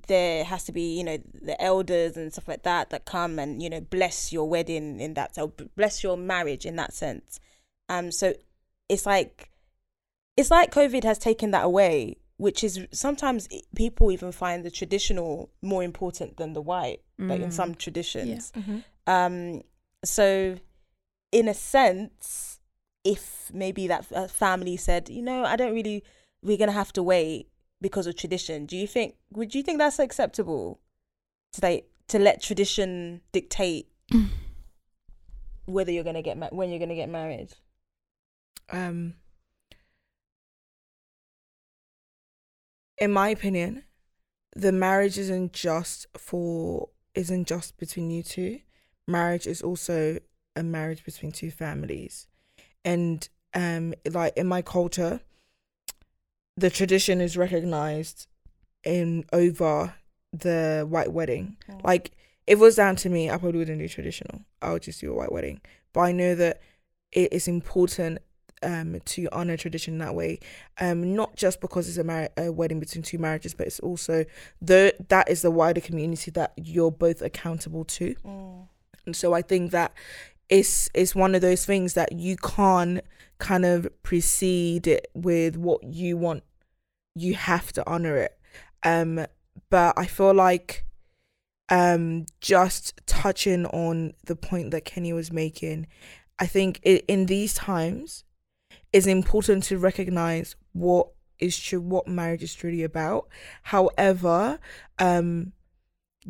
there 0.07 0.45
has 0.45 0.65
to 0.65 0.73
be 0.73 0.97
you 0.99 1.03
know 1.05 1.19
the 1.43 1.61
elders 1.63 2.17
and 2.17 2.31
stuff 2.33 2.47
like 2.49 2.63
that 2.63 2.91
that 2.91 3.05
come 3.07 3.39
and 3.39 3.63
you 3.63 3.71
know 3.71 3.81
bless 3.81 4.33
your 4.33 4.49
wedding 4.49 5.01
in 5.01 5.15
that 5.15 5.35
so 5.35 5.53
bless 5.77 6.03
your 6.03 6.17
marriage 6.17 6.67
in 6.67 6.77
that 6.77 6.93
sense 6.93 7.41
um 7.89 8.11
so 8.13 8.35
it's 8.89 9.07
like 9.07 9.51
it's 10.37 10.51
like 10.51 10.71
covid 10.71 11.05
has 11.05 11.19
taken 11.19 11.51
that 11.53 11.65
away 11.65 12.17
which 12.37 12.63
is 12.63 12.79
sometimes 12.93 13.49
people 13.75 14.13
even 14.13 14.31
find 14.31 14.63
the 14.65 14.71
traditional 14.71 15.51
more 15.63 15.83
important 15.83 16.37
than 16.37 16.53
the 16.53 16.61
white 16.63 17.01
like 17.19 17.41
in 17.41 17.49
Mm. 17.49 17.53
some 17.53 17.75
traditions 17.75 18.53
Mhm. 18.55 18.85
um 19.07 19.63
so 20.05 20.57
in 21.33 21.49
a 21.49 21.55
sense 21.55 22.61
if 23.05 23.51
maybe 23.55 23.87
that 23.89 24.05
family 24.31 24.77
said 24.77 25.09
you 25.09 25.23
know 25.23 25.45
i 25.45 25.57
don't 25.57 25.73
really 25.75 26.05
we're 26.43 26.57
gonna 26.59 26.73
have 26.73 26.93
to 26.93 27.03
wait 27.03 27.49
because 27.81 28.07
of 28.07 28.17
tradition. 28.17 28.67
Do 28.67 28.77
you 28.77 28.87
think 28.87 29.15
would 29.33 29.55
you 29.55 29.63
think 29.63 29.79
that's 29.79 29.99
acceptable 29.99 30.81
to 31.53 31.61
like 31.63 31.91
to 32.09 32.19
let 32.19 32.43
tradition 32.43 33.21
dictate 33.33 33.89
whether 35.67 35.93
you're 35.93 36.05
gonna 36.05 36.23
get 36.23 36.39
ma- 36.39 36.49
when 36.51 36.71
you're 36.71 36.79
gonna 36.79 36.95
get 36.95 37.09
married? 37.09 37.53
Um, 38.71 39.15
in 42.99 43.13
my 43.13 43.29
opinion, 43.29 43.85
the 44.55 44.73
marriage 44.73 45.19
isn't 45.19 45.53
just 45.53 46.07
for 46.17 46.89
isn't 47.15 47.47
just 47.47 47.77
between 47.79 48.11
you 48.11 48.23
two. 48.23 48.61
Marriage 49.07 49.47
is 49.47 49.63
also 49.63 50.19
a 50.55 50.63
marriage 50.63 51.05
between 51.05 51.33
two 51.33 51.51
families, 51.51 52.27
and 52.85 53.29
um, 53.55 53.95
like 54.11 54.37
in 54.37 54.47
my 54.47 54.63
culture, 54.63 55.21
the 56.59 56.71
tradition 56.71 57.21
is 57.21 57.37
recognized 57.37 58.27
in 58.85 59.25
over 59.33 59.95
the 60.33 60.87
white 60.89 61.13
wedding. 61.13 61.57
Mm. 61.69 61.85
Like 61.85 62.13
if 62.47 62.59
it 62.59 62.63
was 62.63 62.77
down 62.77 62.97
to 62.97 63.09
me, 63.09 63.31
I 63.31 63.37
probably 63.37 63.59
wouldn't 63.59 63.79
do 63.79 63.89
traditional. 63.89 64.43
I 64.63 64.73
would 64.73 64.83
just 64.83 65.01
do 65.01 65.13
a 65.13 65.17
white 65.17 65.33
wedding. 65.33 65.61
But 65.93 66.01
I 66.01 66.13
know 66.13 66.35
that 66.35 66.61
it 67.13 67.33
is 67.33 67.49
important 67.49 68.19
um 68.63 68.99
to 69.05 69.29
honor 69.31 69.57
tradition 69.57 69.99
that 69.99 70.15
way. 70.15 70.41
Um, 70.81 71.15
not 71.15 71.37
just 71.37 71.61
because 71.61 71.89
it's 71.89 71.99
a, 71.99 72.05
mar- 72.05 72.31
a 72.37 72.51
wedding 72.51 72.81
between 72.81 73.03
two 73.03 73.19
marriages, 73.19 73.55
but 73.55 73.67
it's 73.67 73.81
also 73.81 74.25
the 74.61 74.95
that 75.09 75.31
is 75.31 75.43
the 75.43 75.51
wider 75.51 75.81
community 75.81 76.31
that 76.33 76.53
you're 76.57 76.91
both 76.91 77.23
accountable 77.23 77.85
to. 77.85 78.17
And 79.07 79.15
so 79.15 79.33
I 79.33 79.43
think 79.43 79.71
that 79.71 79.93
it's 80.49 80.91
it's 80.95 81.15
one 81.15 81.35
of 81.35 81.41
those 81.41 81.65
things 81.65 81.95
that 81.95 82.13
you 82.13 82.37
can't 82.37 83.01
kind 83.39 83.65
of 83.65 83.89
precede 84.03 84.87
it 84.87 85.11
with 85.15 85.57
what 85.57 85.83
you 85.85 86.17
want. 86.17 86.43
You 87.15 87.35
have 87.35 87.73
to 87.73 87.89
honor 87.89 88.17
it. 88.17 88.39
Um, 88.83 89.27
but 89.71 89.95
I 89.97 90.07
feel 90.07 90.35
like 90.35 90.85
um 91.71 92.25
just 92.41 92.99
touching 93.07 93.67
on 93.67 94.15
the 94.25 94.37
point 94.37 94.71
that 94.71 94.85
Kenny 94.85 95.13
was 95.13 95.33
making, 95.33 95.87
I 96.39 96.47
think 96.47 96.81
i 96.87 97.03
in 97.09 97.27
these 97.27 97.55
times 97.55 98.25
it's 98.93 99.07
important 99.07 99.65
to 99.65 99.79
recognize 99.79 100.57
what 100.73 101.09
is 101.39 101.59
true 101.59 101.81
what 101.81 102.09
marriage 102.09 102.43
is 102.43 102.55
truly 102.55 102.83
about. 102.83 103.29
However, 103.65 104.59
um 104.99 105.53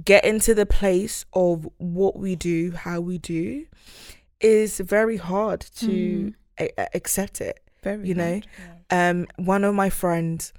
getting 0.04 0.40
to 0.40 0.54
the 0.54 0.66
place 0.66 1.24
of 1.32 1.68
what 1.78 2.18
we 2.18 2.36
do, 2.36 2.72
how 2.72 3.00
we 3.00 3.18
do, 3.18 3.66
is 4.40 4.78
very 4.78 5.16
hard 5.16 5.60
to 5.60 5.86
Mm. 5.86 6.34
A- 6.60 6.72
a- 6.78 6.88
accept 6.94 7.40
it. 7.40 7.60
Very 7.82 8.08
You 8.08 8.14
know, 8.14 8.40
um, 8.90 9.26
one 9.36 9.62
of 9.64 9.74
my 9.74 9.88
friends, 9.90 10.52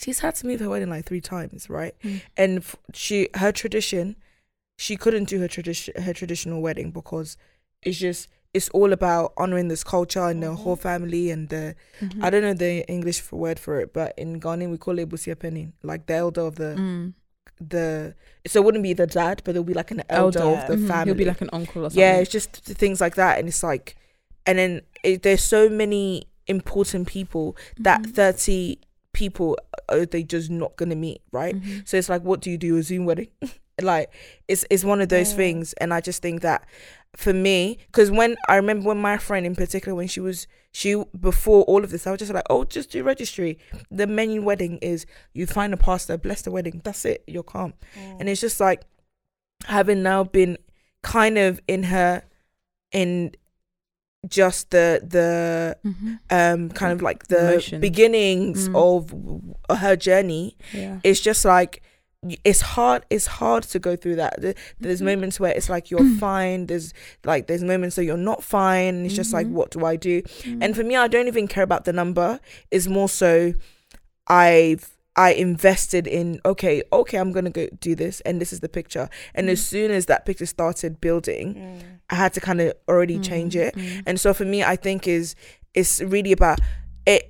she's 0.00 0.20
had 0.20 0.34
to 0.36 0.46
move 0.46 0.60
her 0.60 0.68
wedding 0.68 0.90
like 0.90 1.04
three 1.06 1.20
times, 1.20 1.68
right? 1.68 1.94
Mm. 2.04 2.20
And 2.36 2.58
f- 2.58 2.76
she, 2.94 3.28
her 3.34 3.50
tradition, 3.52 4.16
she 4.76 4.96
couldn't 4.96 5.24
do 5.28 5.40
her 5.40 5.48
tradition, 5.48 6.00
her 6.02 6.12
traditional 6.14 6.60
wedding 6.62 6.90
because 6.92 7.36
it's 7.82 7.98
just 7.98 8.28
it's 8.54 8.70
all 8.70 8.92
about 8.94 9.32
honoring 9.36 9.68
this 9.68 9.84
culture 9.84 10.22
and 10.26 10.42
the 10.42 10.54
whole 10.54 10.74
family 10.76 11.30
and 11.30 11.48
the 11.50 11.74
Mhm. 12.00 12.22
I 12.24 12.30
don't 12.30 12.42
know 12.42 12.54
the 12.54 12.82
English 12.88 13.20
for 13.20 13.36
word 13.36 13.58
for 13.58 13.78
it, 13.80 13.92
but 13.92 14.14
in 14.16 14.38
Ghana 14.38 14.68
we 14.70 14.78
call 14.78 14.98
it 14.98 15.08
abusua 15.08 15.38
panin, 15.38 15.74
like 15.82 16.06
the 16.06 16.14
elder 16.14 16.40
of 16.42 16.54
the 16.56 16.74
Mm. 16.78 17.12
the 17.60 18.14
so 18.46 18.60
it 18.60 18.64
wouldn't 18.64 18.82
be 18.84 18.94
the 18.94 19.06
dad, 19.06 19.42
but 19.44 19.50
it'll 19.50 19.64
be 19.64 19.74
like 19.74 19.90
an 19.90 20.02
elder, 20.08 20.38
Elder. 20.40 20.60
of 20.62 20.66
the 20.68 20.76
Mhm. 20.76 20.86
family. 20.88 21.04
He'll 21.06 21.14
be 21.18 21.24
like 21.24 21.40
an 21.42 21.50
uncle 21.52 21.82
or 21.84 21.90
something. 21.90 22.00
yeah, 22.00 22.16
it's 22.16 22.30
just 22.30 22.64
th- 22.64 22.78
things 22.78 23.00
like 23.00 23.16
that, 23.16 23.38
and 23.38 23.48
it's 23.48 23.62
like, 23.62 23.96
and 24.48 24.58
then 24.58 24.80
it, 25.04 25.22
there's 25.22 25.44
so 25.44 25.68
many 25.68 26.24
important 26.48 27.06
people 27.06 27.56
that 27.78 28.02
Mhm. 28.02 28.14
thirty 28.14 28.78
people 29.12 29.56
are 29.88 30.06
they 30.06 30.22
just 30.22 30.50
not 30.50 30.76
gonna 30.76 30.96
meet, 30.96 31.20
right? 31.32 31.54
Mhm. 31.54 31.86
So 31.88 31.96
it's 31.96 32.08
like, 32.08 32.22
what 32.22 32.40
do 32.40 32.50
you 32.50 32.58
do? 32.58 32.76
A 32.76 32.82
Zoom 32.82 33.04
wedding? 33.04 33.28
like, 33.82 34.10
it's 34.48 34.64
it's 34.70 34.84
one 34.84 35.00
of 35.00 35.08
those 35.08 35.30
Yeah. 35.30 35.36
things, 35.36 35.72
and 35.74 35.92
I 35.94 36.00
just 36.00 36.20
think 36.22 36.40
that 36.42 36.64
for 37.16 37.32
me, 37.32 37.78
because 37.86 38.10
when 38.10 38.36
I 38.48 38.56
remember 38.56 38.88
when 38.88 38.98
my 39.00 39.16
friend 39.18 39.46
in 39.46 39.54
particular, 39.54 39.94
when 39.94 40.08
she 40.08 40.20
was 40.20 40.46
she 40.72 41.02
before 41.18 41.62
all 41.64 41.82
of 41.82 41.90
this, 41.90 42.06
I 42.06 42.10
was 42.10 42.18
just 42.20 42.32
like, 42.32 42.44
oh, 42.50 42.64
just 42.64 42.90
do 42.90 43.02
registry. 43.02 43.58
The 43.90 44.06
menu 44.06 44.42
wedding 44.42 44.78
is 44.82 45.06
you 45.32 45.46
find 45.46 45.72
a 45.72 45.76
pastor, 45.78 46.16
bless 46.18 46.42
the 46.42 46.50
wedding. 46.50 46.80
That's 46.84 47.04
it. 47.04 47.24
You're 47.26 47.42
calm, 47.42 47.72
and 48.18 48.28
it's 48.28 48.40
just 48.40 48.60
like 48.60 48.82
having 49.64 50.02
now 50.02 50.24
been 50.24 50.56
kind 51.02 51.38
of 51.38 51.60
in 51.66 51.84
her 51.84 52.22
in 52.92 53.32
just 54.28 54.70
the 54.70 55.00
the 55.06 55.76
Mhm. 55.84 56.18
um 56.30 56.70
kind 56.70 56.92
of 56.92 57.02
like 57.02 57.28
the 57.28 57.50
Emotions. 57.52 57.80
beginnings 57.80 58.68
Mm. 58.68 58.74
of 59.68 59.78
her 59.78 59.94
journey 59.96 60.56
Yeah. 60.72 60.98
it's 61.04 61.20
just 61.20 61.44
like 61.44 61.82
it's 62.44 62.60
hard 62.60 63.04
it's 63.10 63.26
hard 63.26 63.62
to 63.62 63.78
go 63.78 63.94
through 63.94 64.16
that 64.16 64.40
There- 64.42 64.54
there's 64.80 65.00
Mhm. 65.00 65.04
moments 65.04 65.38
where 65.38 65.52
it's 65.52 65.68
like 65.68 65.88
you're 65.88 66.04
fine 66.18 66.66
there's 66.66 66.92
like 67.24 67.46
there's 67.46 67.62
moments 67.62 67.96
where 67.96 68.04
you're 68.04 68.16
not 68.16 68.42
fine 68.42 69.04
it's 69.06 69.14
just 69.14 69.32
like 69.32 69.46
Mhm. 69.46 69.52
what 69.52 69.70
do 69.70 69.84
i 69.86 69.94
do 69.94 70.22
Mm. 70.22 70.58
and 70.64 70.74
for 70.74 70.82
me 70.82 70.96
i 70.96 71.06
don't 71.06 71.28
even 71.28 71.46
care 71.46 71.62
about 71.62 71.84
the 71.84 71.92
number 71.92 72.40
it's 72.72 72.88
more 72.88 73.08
so 73.08 73.52
i've 74.26 74.90
i 75.26 75.30
invested 75.48 76.06
in 76.06 76.26
okay 76.44 76.76
okay 76.92 77.18
i'm 77.18 77.32
gonna 77.36 77.50
go 77.60 77.66
do 77.80 77.92
this 78.02 78.20
and 78.26 78.40
this 78.40 78.52
is 78.54 78.60
the 78.60 78.68
picture 78.78 79.06
and 79.34 79.50
as 79.50 79.60
Mm. 79.60 79.64
soon 79.72 79.90
as 79.98 80.06
that 80.06 80.24
picture 80.28 80.46
started 80.46 80.92
building 81.06 81.46
Mm. 81.54 81.82
i 82.10 82.14
had 82.22 82.32
to 82.36 82.40
kind 82.48 82.60
of 82.64 82.72
already 82.88 83.18
change 83.30 83.54
Mm, 83.54 83.64
it 83.66 83.74
mm. 83.76 84.02
and 84.06 84.16
so 84.22 84.32
for 84.38 84.44
me 84.44 84.58
i 84.62 84.76
think 84.76 85.00
is 85.08 85.34
it's 85.74 86.00
really 86.14 86.32
about 86.32 86.58
it 87.14 87.22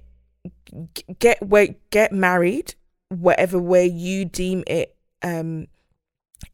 get 1.18 1.42
where 1.42 1.68
get 1.90 2.12
married 2.12 2.74
whatever 3.08 3.58
way 3.58 3.86
you 3.86 4.24
deem 4.24 4.62
it 4.66 4.88
um 5.22 5.66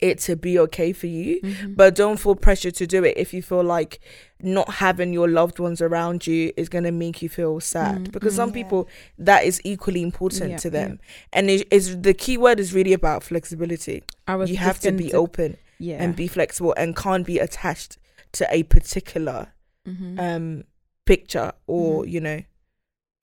it 0.00 0.18
to 0.18 0.34
be 0.36 0.58
okay 0.58 0.92
for 0.92 1.06
you 1.08 1.40
Mhm. 1.42 1.76
but 1.76 1.94
don't 1.94 2.18
feel 2.18 2.34
pressure 2.34 2.70
to 2.70 2.86
do 2.86 3.04
it 3.04 3.14
if 3.24 3.34
you 3.34 3.42
feel 3.42 3.62
like 3.76 4.00
not 4.44 4.68
having 4.74 5.12
your 5.12 5.28
loved 5.28 5.58
ones 5.58 5.80
around 5.80 6.26
you 6.26 6.52
is 6.56 6.68
going 6.68 6.84
to 6.84 6.92
make 6.92 7.22
you 7.22 7.28
feel 7.28 7.60
sad 7.60 7.98
Mm, 8.08 8.12
because 8.12 8.34
some 8.36 8.50
mm. 8.50 8.56
Yeah. 8.56 8.62
people 8.62 8.88
that 9.18 9.44
is 9.44 9.60
equally 9.64 10.02
important 10.02 10.50
Yeah, 10.50 10.56
to 10.58 10.68
yeah. 10.68 10.72
them 10.78 11.00
and 11.32 11.50
it 11.50 11.66
is 11.70 12.00
the 12.02 12.14
key 12.14 12.36
word 12.38 12.60
is 12.60 12.72
really 12.74 12.92
about 12.92 13.22
flexibility 13.22 14.02
I 14.28 14.36
was 14.36 14.50
you 14.50 14.56
have 14.58 14.78
to 14.80 14.92
be 14.92 15.12
open 15.12 15.56
yeah. 15.78 16.02
and 16.02 16.14
be 16.14 16.26
flexible 16.28 16.74
and 16.76 16.94
can't 16.94 17.26
be 17.26 17.38
attached 17.38 17.98
to 18.32 18.46
a 18.50 18.62
particular 18.64 19.48
Mhm. 19.88 20.18
um 20.18 20.64
picture 21.06 21.52
or 21.66 22.04
Mhm. 22.04 22.10
you 22.10 22.20
know 22.20 22.40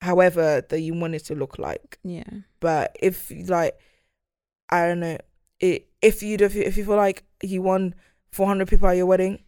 however 0.00 0.62
that 0.68 0.80
you 0.80 0.94
want 0.94 1.14
it 1.14 1.24
to 1.26 1.34
look 1.34 1.58
like 1.58 1.98
yeah. 2.04 2.24
but 2.60 2.96
if 3.00 3.30
like 3.48 3.74
i 4.70 4.86
don't 4.86 5.00
know 5.00 5.18
it, 5.60 5.86
if 6.00 6.22
you 6.22 6.36
if 6.40 6.54
you, 6.54 6.62
if 6.62 6.76
you 6.76 6.84
feel 6.84 6.96
like 6.96 7.22
you 7.42 7.62
won 7.62 7.94
400 8.32 8.66
people 8.68 8.88
at 8.88 8.96
your 8.96 9.06
wedding 9.06 9.38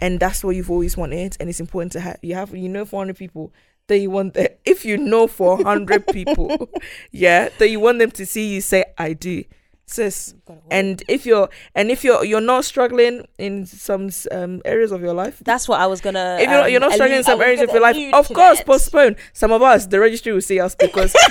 and 0.00 0.20
that's 0.20 0.44
what 0.44 0.56
you've 0.56 0.70
always 0.70 0.96
wanted 0.96 1.36
and 1.40 1.48
it's 1.48 1.60
important 1.60 1.92
to 1.92 2.00
have 2.00 2.18
you 2.22 2.34
have 2.34 2.54
you 2.54 2.68
know 2.68 2.84
400 2.84 3.16
people 3.16 3.52
that 3.88 3.98
you 3.98 4.10
want 4.10 4.34
that 4.34 4.60
if 4.64 4.84
you 4.84 4.96
know 4.96 5.26
400 5.26 6.06
people 6.12 6.68
yeah 7.10 7.48
that 7.58 7.68
you 7.70 7.80
want 7.80 7.98
them 7.98 8.10
to 8.12 8.26
see 8.26 8.54
you 8.54 8.60
say 8.60 8.84
i 8.96 9.12
do 9.12 9.44
sis 9.86 10.34
and 10.70 11.02
if 11.08 11.24
you're 11.24 11.48
and 11.74 11.90
if 11.90 12.04
you're 12.04 12.22
you're 12.24 12.42
not 12.42 12.64
struggling 12.64 13.26
in 13.38 13.64
some 13.64 14.10
um 14.30 14.60
areas 14.64 14.92
of 14.92 15.00
your 15.00 15.14
life 15.14 15.40
that's 15.44 15.66
what 15.66 15.80
I 15.80 15.86
was 15.86 16.00
gonna. 16.00 16.38
if 16.40 16.50
you're, 16.50 16.62
um, 16.62 16.70
you're 16.70 16.80
not 16.80 16.92
struggling 16.92 17.18
in 17.18 17.24
some 17.24 17.40
areas 17.40 17.60
of 17.60 17.70
your 17.70 17.80
life, 17.80 17.96
of 18.12 18.28
course, 18.28 18.58
that. 18.58 18.66
postpone. 18.66 19.16
Some 19.32 19.52
of 19.52 19.62
us, 19.62 19.86
the 19.86 19.98
registry 19.98 20.32
will 20.32 20.42
see 20.42 20.60
us 20.60 20.74
because 20.74 21.14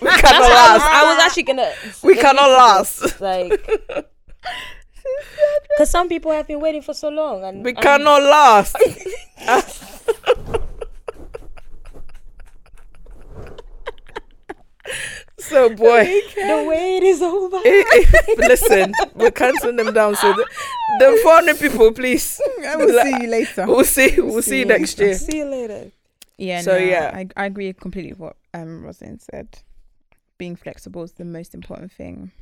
we 0.00 0.08
cannot 0.10 0.40
what 0.40 0.52
I 0.52 0.72
was, 0.74 0.82
last. 0.82 0.82
I 0.82 1.14
was 1.14 1.24
actually 1.24 1.42
gonna. 1.44 1.72
We 2.02 2.16
cannot 2.16 2.50
last. 2.50 3.20
Like, 3.20 3.66
because 5.76 5.90
some 5.90 6.08
people 6.08 6.32
have 6.32 6.46
been 6.46 6.60
waiting 6.60 6.82
for 6.82 6.94
so 6.94 7.08
long, 7.08 7.44
and 7.44 7.64
We 7.64 7.70
and- 7.70 7.80
cannot 7.80 8.22
last. 8.22 8.76
so, 15.38 15.68
boy, 15.70 16.04
The 16.36 16.64
wait 16.68 17.02
is 17.02 17.22
over. 17.22 17.58
listen, 18.48 18.92
we're 19.14 19.30
canceling 19.30 19.76
them 19.76 19.92
down. 19.92 20.14
So, 20.16 20.32
the, 20.32 20.46
the 21.00 21.18
400 21.22 21.58
people, 21.58 21.92
please. 21.92 22.40
I 22.66 22.76
will 22.76 23.02
see 23.02 23.22
you 23.22 23.28
later. 23.28 23.66
We'll 23.66 23.84
see. 23.84 24.14
We'll 24.20 24.42
see 24.42 24.60
you 24.60 24.64
next 24.66 24.98
year. 24.98 25.14
See 25.14 25.38
you 25.38 25.46
later. 25.46 25.90
Yeah. 26.38 26.60
So, 26.62 26.72
no, 26.72 26.84
yeah. 26.84 27.10
I, 27.14 27.28
I 27.36 27.46
agree 27.46 27.72
completely 27.72 28.12
with 28.12 28.20
what 28.20 28.36
um 28.52 28.82
Rosin 28.84 29.18
said. 29.20 29.58
Being 30.38 30.56
flexible 30.56 31.02
is 31.02 31.12
the 31.12 31.24
most 31.24 31.54
important 31.54 31.92
thing. 31.92 32.32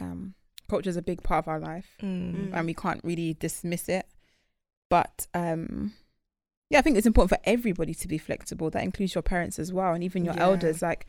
Um, 0.00 0.34
culture 0.68 0.90
is 0.90 0.96
a 0.96 1.02
big 1.02 1.22
part 1.22 1.44
of 1.44 1.48
our 1.48 1.60
life, 1.60 1.96
Mm. 2.02 2.50
and 2.52 2.66
we 2.66 2.74
can't 2.74 3.00
really 3.04 3.34
dismiss 3.34 3.88
it. 3.88 4.06
But 4.90 5.26
um, 5.34 5.92
yeah, 6.70 6.78
I 6.78 6.82
think 6.82 6.96
it's 6.96 7.06
important 7.06 7.30
for 7.30 7.38
everybody 7.48 7.94
to 7.94 8.08
be 8.08 8.18
flexible. 8.18 8.70
That 8.70 8.84
includes 8.84 9.14
your 9.14 9.22
parents 9.22 9.58
as 9.58 9.72
well, 9.72 9.92
and 9.94 10.02
even 10.04 10.24
your 10.24 10.34
Yeah. 10.34 10.44
elders. 10.44 10.82
Like, 10.82 11.06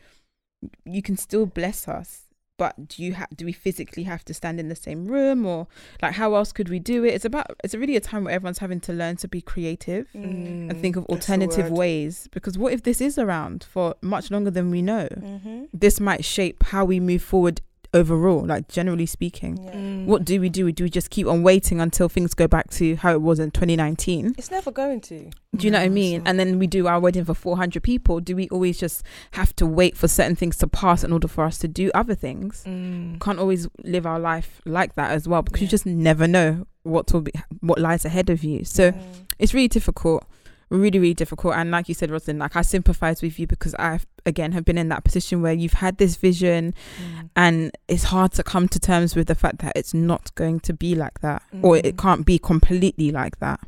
you 0.84 1.02
can 1.02 1.16
still 1.16 1.46
bless 1.46 1.88
us, 1.88 2.26
but 2.58 2.88
do 2.88 3.02
you 3.02 3.14
have? 3.14 3.28
Do 3.34 3.46
we 3.46 3.52
physically 3.52 4.02
have 4.02 4.22
to 4.26 4.34
stand 4.34 4.60
in 4.60 4.68
the 4.68 4.74
same 4.76 5.06
room, 5.06 5.46
or 5.46 5.66
like 6.02 6.12
how 6.14 6.34
else 6.34 6.52
could 6.52 6.68
we 6.68 6.78
do 6.78 7.04
it? 7.04 7.14
It's 7.14 7.24
about. 7.24 7.46
It's 7.64 7.74
really 7.74 7.96
a 7.96 8.00
time 8.00 8.24
where 8.24 8.34
everyone's 8.34 8.58
having 8.58 8.80
to 8.80 8.92
learn 8.92 9.16
to 9.16 9.28
be 9.28 9.40
creative 9.40 10.08
and 10.14 10.76
think 10.78 10.96
of 10.96 11.04
Mm, 11.04 11.10
alternative 11.14 11.70
ways 11.70 12.28
because 12.32 12.58
what 12.58 12.72
if 12.74 12.82
this 12.82 13.00
is 13.00 13.16
around 13.18 13.64
for 13.64 13.94
much 14.02 14.30
longer 14.30 14.50
than 14.50 14.70
we 14.70 14.82
know 14.82 15.08
Mm-hmm. 15.10 15.64
this 15.72 15.98
might 16.00 16.22
shape 16.24 16.62
how 16.64 16.84
we 16.84 17.00
move 17.00 17.22
forward 17.22 17.62
overall 17.92 18.44
like 18.46 18.68
generally 18.68 19.06
speaking 19.06 19.58
Yeah. 19.64 19.72
Mm. 19.72 20.04
what 20.06 20.24
do 20.24 20.40
we 20.40 20.48
do 20.48 20.70
do 20.70 20.84
we 20.84 20.90
just 20.90 21.10
keep 21.10 21.26
on 21.26 21.42
waiting 21.42 21.80
until 21.80 22.08
things 22.08 22.34
go 22.34 22.46
back 22.46 22.70
to 22.70 22.94
how 22.96 23.12
it 23.12 23.20
was 23.20 23.40
in 23.40 23.50
2019 23.50 24.34
It's 24.38 24.50
never 24.50 24.70
going 24.70 25.00
to. 25.02 25.28
do 25.56 25.66
you 25.66 25.70
know 25.72 25.78
what 25.78 25.84
i 25.86 25.88
mean 25.88 26.22
and 26.24 26.38
then 26.38 26.58
we 26.60 26.66
do 26.68 26.86
our 26.86 27.00
wedding 27.00 27.24
for 27.24 27.34
400 27.34 27.82
people 27.82 28.20
do 28.20 28.36
we 28.36 28.48
always 28.50 28.78
just 28.78 29.02
have 29.32 29.54
to 29.56 29.66
wait 29.66 29.96
for 29.96 30.06
certain 30.06 30.36
things 30.36 30.56
to 30.58 30.68
pass 30.68 31.02
in 31.02 31.12
order 31.12 31.26
for 31.28 31.44
us 31.44 31.58
to 31.58 31.68
do 31.68 31.90
other 31.94 32.14
things 32.14 32.62
Mm. 32.66 33.20
can't 33.20 33.38
always 33.40 33.66
live 33.82 34.06
our 34.06 34.20
life 34.20 34.60
like 34.64 34.94
that 34.94 35.10
as 35.10 35.26
well 35.26 35.42
because 35.42 35.60
you 35.60 35.66
just 35.68 35.86
never 35.86 36.28
know 36.28 36.66
what 36.84 37.12
will 37.12 37.22
be 37.22 37.32
what 37.60 37.78
lies 37.80 38.04
ahead 38.04 38.30
of 38.30 38.44
you 38.44 38.64
so 38.64 38.92
Mm. 38.92 38.98
it's 39.38 39.52
really 39.52 39.68
difficult 39.68 40.24
really 40.70 40.98
really 41.00 41.14
difficult 41.14 41.54
and 41.56 41.70
like 41.72 41.88
you 41.88 41.94
said 41.94 42.10
Roslyn 42.10 42.38
like 42.38 42.54
I 42.54 42.62
sympathize 42.62 43.22
with 43.22 43.38
you 43.40 43.46
because 43.46 43.74
I 43.74 43.98
again 44.24 44.52
have 44.52 44.64
been 44.64 44.78
in 44.78 44.88
that 44.90 45.02
position 45.04 45.42
where 45.42 45.52
you've 45.52 45.74
had 45.74 45.98
this 45.98 46.14
vision 46.16 46.72
Mm. 46.98 47.30
and 47.34 47.72
it's 47.88 48.04
hard 48.04 48.32
to 48.32 48.42
come 48.44 48.68
to 48.68 48.78
terms 48.78 49.16
with 49.16 49.26
the 49.26 49.34
fact 49.34 49.58
that 49.58 49.72
it's 49.76 49.92
not 49.92 50.32
going 50.36 50.60
to 50.60 50.72
be 50.72 50.94
like 50.94 51.20
that 51.20 51.42
or 51.62 51.76
it 51.76 51.96
Mm. 51.96 51.98
can't 51.98 52.26
be 52.26 52.38
completely 52.38 53.10
like 53.10 53.40
that 53.40 53.60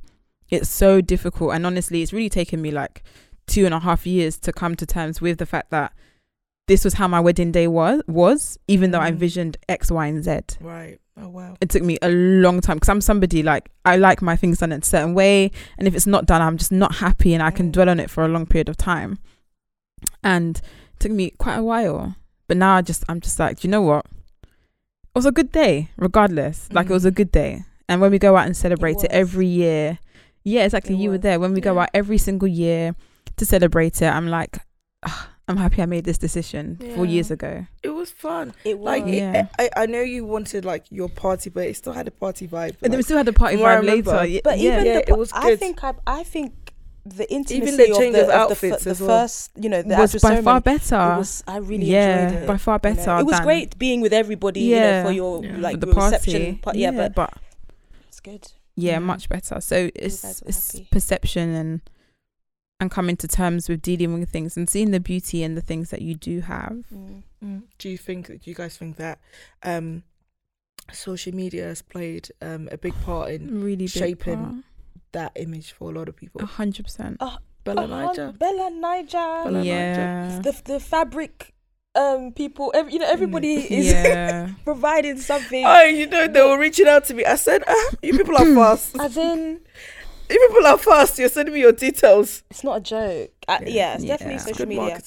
it's 0.49 0.69
so 0.69 1.01
difficult 1.01 1.55
and 1.55 1.67
honestly 1.67 2.03
it's 2.03 2.13
really 2.13 2.29
taken 2.31 2.63
me 2.63 2.71
like 2.71 3.03
two 3.49 3.65
and 3.65 3.75
a 3.75 3.81
half 3.81 4.07
years 4.07 4.39
to 4.39 4.53
come 4.53 4.77
to 4.77 4.87
terms 4.87 5.21
with 5.21 5.39
the 5.39 5.47
fact 5.47 5.71
that 5.71 5.93
this 6.73 6.85
was 6.87 6.95
how 6.95 7.07
my 7.17 7.21
wedding 7.27 7.53
day 7.53 7.67
was 7.69 8.01
was 8.07 8.59
even 8.75 8.87
though 8.93 9.03
I 9.07 9.09
Mm. 9.11 9.15
envisioned 9.15 9.55
X 9.69 9.91
Y 9.91 10.07
and 10.13 10.25
Z 10.25 10.31
Right. 10.61 10.99
Oh, 11.21 11.29
wow. 11.29 11.53
it 11.61 11.69
took 11.69 11.83
me 11.91 11.99
a 12.01 12.09
long 12.45 12.61
time 12.63 12.77
because 12.77 12.89
I'm 12.89 13.03
somebody 13.03 13.43
like 13.43 13.65
I 13.85 13.95
like 14.09 14.23
my 14.23 14.37
things 14.41 14.59
done 14.61 14.73
in 14.73 14.81
a 14.81 14.85
certain 14.85 15.13
way, 15.15 15.51
and 15.77 15.87
if 15.89 15.95
it's 15.95 16.07
not 16.15 16.25
done, 16.27 16.41
I'm 16.47 16.57
just 16.63 16.73
not 16.73 16.93
happy, 17.07 17.35
and 17.35 17.43
I 17.43 17.51
can 17.51 17.67
Mm. 17.69 17.73
dwell 17.73 17.91
on 17.91 18.01
it 18.01 18.09
for 18.15 18.25
a 18.25 18.29
long 18.29 18.47
period 18.47 18.69
of 18.71 18.77
time. 18.79 19.19
And 20.25 20.57
it 20.59 21.01
took 21.01 21.13
me 21.13 21.31
quite 21.45 21.57
a 21.57 21.63
while, 21.63 22.17
but 22.49 22.57
now 22.57 22.77
I 22.77 22.83
just 22.83 23.05
I'm 23.09 23.21
just 23.21 23.39
like, 23.39 23.63
you 23.65 23.71
know 23.71 23.83
what? 23.83 24.07
It 25.15 25.15
was 25.21 25.27
a 25.27 25.33
good 25.33 25.53
day, 25.53 25.91
regardless. 25.97 26.69
Like 26.73 26.89
it 26.89 26.93
was 26.93 27.05
a 27.05 27.11
Mm. 27.13 27.17
good 27.21 27.33
day, 27.33 27.65
and 27.89 28.01
when 28.01 28.11
we 28.11 28.19
go 28.19 28.37
out 28.37 28.47
and 28.47 28.57
celebrate 28.57 28.97
it, 29.05 29.11
was. 29.13 29.23
every 29.23 29.47
year, 29.47 29.99
yeah, 30.45 30.65
exactly. 30.65 30.95
It 30.95 31.01
you 31.03 31.11
were 31.11 31.19
there 31.19 31.39
when 31.39 31.53
we 31.53 31.61
go 31.61 31.79
out 31.79 31.91
every 31.93 32.19
single 32.19 32.49
year 32.49 32.95
to 33.37 33.45
celebrate 33.45 34.01
it. 34.01 34.07
I'm 34.17 34.29
like, 34.29 34.59
"Ah, 35.05 35.29
I'm 35.53 35.59
happy 35.59 35.83
I 35.83 35.87
made 35.87 36.05
this 36.05 36.19
decision 36.19 36.79
four 36.97 37.07
years 37.07 37.31
ago. 37.31 37.67
It 37.83 37.91
was 37.91 38.11
fun. 38.11 38.55
It 38.65 38.79
was. 38.79 38.85
Like, 38.87 39.05
it- 39.07 39.15
Yeah. 39.15 39.47
I, 39.59 39.71
I 39.77 39.87
know 39.87 40.01
you 40.01 40.25
wanted 40.25 40.65
like 40.65 40.85
your 40.91 41.09
party, 41.09 41.51
but 41.51 41.67
it 41.67 41.77
still 41.77 41.93
had 41.93 42.09
a 42.09 42.11
party 42.11 42.49
vibe. 42.49 42.77
And 42.83 42.93
then 42.93 42.99
we 42.99 43.03
still 43.03 43.17
had 43.17 43.27
the 43.27 43.33
party 43.33 43.57
From 43.57 43.63
what 43.63 43.73
I 43.73 43.77
vibe 43.81 43.85
later. 43.87 44.11
remember. 44.11 44.25
Ye- 44.27 44.41
But 44.43 44.59
yeah. 44.59 44.73
even 44.73 44.87
Yeah, 44.87 44.93
the, 44.95 45.01
it 45.01 45.09
pa- 45.09 45.15
was 45.17 45.33
I 45.33 45.57
think 45.57 45.85
I, 45.85 45.95
I 46.07 46.23
think 46.25 46.53
the 47.05 47.27
intimacy 47.33 47.57
Even 47.57 47.77
the 47.77 47.91
of 47.91 47.99
the, 47.99 48.07
of 48.07 48.15
of 48.17 48.27
the, 48.29 48.35
outfits 48.35 48.85
fir- 48.85 48.95
the 48.95 49.05
well. 49.05 49.19
first, 49.25 49.51
you 49.57 49.69
know, 49.69 49.83
the 49.83 49.97
was 49.97 50.15
actual 50.15 50.31
by 50.31 50.41
far 50.43 50.61
better. 50.61 50.95
It 51.15 51.19
was. 51.19 51.45
I 51.49 51.57
really 51.59 51.87
yeah, 51.87 52.29
enjoyed 52.29 52.43
it. 52.43 52.47
by 52.47 52.57
far 52.59 52.81
you 52.83 52.91
know. 52.91 52.95
better. 52.97 53.19
It 53.19 53.27
was 53.27 53.41
great 53.41 53.79
being 53.79 54.01
with 54.01 54.13
everybody, 54.13 54.61
you 54.61 54.77
Yeah. 54.77 55.03
know, 55.03 55.09
for 55.09 55.13
your 55.13 55.45
Yeah. 55.45 55.57
like 55.59 55.81
the 55.81 55.87
your 55.89 55.95
party. 55.95 56.17
reception. 56.17 56.57
Part. 56.59 56.77
Yeah, 56.77 56.93
but 56.93 57.15
but, 57.15 57.35
it's 58.09 58.21
good. 58.21 58.47
yeah, 58.77 58.93
Yeah. 58.93 58.99
much 59.01 59.29
better. 59.29 59.61
So 59.61 59.91
it's 59.97 60.43
it's 60.43 60.73
happy. 60.73 60.89
perception 60.93 61.51
and 61.51 61.81
and 62.81 62.91
coming 62.91 63.17
to 63.17 63.29
terms 63.29 63.69
with 63.69 63.81
dealing 63.83 64.19
with 64.19 64.31
things 64.31 64.57
and 64.57 64.69
seeing 64.69 64.91
the 64.91 65.01
beauty 65.01 65.43
in 65.43 65.55
the 65.55 65.61
things 65.61 65.91
that 65.91 66.03
you 66.03 66.15
do 66.15 66.41
have. 66.41 66.85
Mm. 66.93 67.23
Mm. 67.45 67.63
Do 67.79 67.89
you 67.89 67.97
think? 67.99 68.27
Do 68.27 68.39
you 68.43 68.55
guys 68.55 68.77
think 68.77 68.97
that 68.97 69.19
um, 69.63 70.03
social 70.93 71.35
media 71.35 71.65
has 71.65 71.83
played 71.83 72.29
um, 72.41 72.69
a 72.73 72.79
big 72.79 72.95
part 73.03 73.31
in 73.31 73.63
Really 73.63 73.87
Shaping 73.87 74.45
part. 74.45 74.55
that 75.13 75.33
image 75.37 75.73
for 75.73 75.91
a 75.91 75.95
lot 75.95 76.09
of 76.09 76.17
people? 76.17 76.41
a 76.43 76.47
hundred 76.47 76.85
percent. 76.87 77.19
BellaNaija. 77.65 78.37
Bella 78.39 78.71
Niger. 78.71 79.45
BellaNaija. 79.47 79.65
Yeah, 79.65 80.41
The 80.43 80.61
the 80.65 80.81
fabric, 80.81 81.55
um, 81.95 82.33
people. 82.33 82.73
Every, 82.75 82.95
you 82.95 82.99
know, 82.99 83.07
everybody 83.09 83.55
is 83.55 83.93
yeah. 83.93 84.51
providing 84.65 85.19
something. 85.19 85.65
Oh, 85.65 85.83
you 85.85 86.09
know 86.09 86.27
they 86.27 86.43
were 86.43 86.59
reaching 86.59 86.89
out 86.89 87.05
to 87.07 87.15
me. 87.15 87.25
I 87.25 87.37
said, 87.37 87.63
ah, 87.69 87.91
"You 88.03 88.17
people 88.19 88.37
are 88.37 88.53
fast. 88.55 88.99
As 88.99 89.17
in, 89.17 89.61
You 90.33 90.49
people 90.49 90.67
are 90.67 90.79
fast. 90.79 91.19
You're 91.19 91.29
sending 91.29 91.55
me 91.55 91.61
your 91.61 91.73
details." 91.73 92.43
it's 92.51 92.65
not 92.65 92.79
a 92.79 92.81
joke. 92.81 93.31
Uh, 93.49 93.59
Yeah. 93.63 93.69
yeah. 93.69 93.95
it's 93.95 94.05
definitely 94.05 94.35
It's 94.37 94.45
social 94.45 94.67
media 94.67 95.01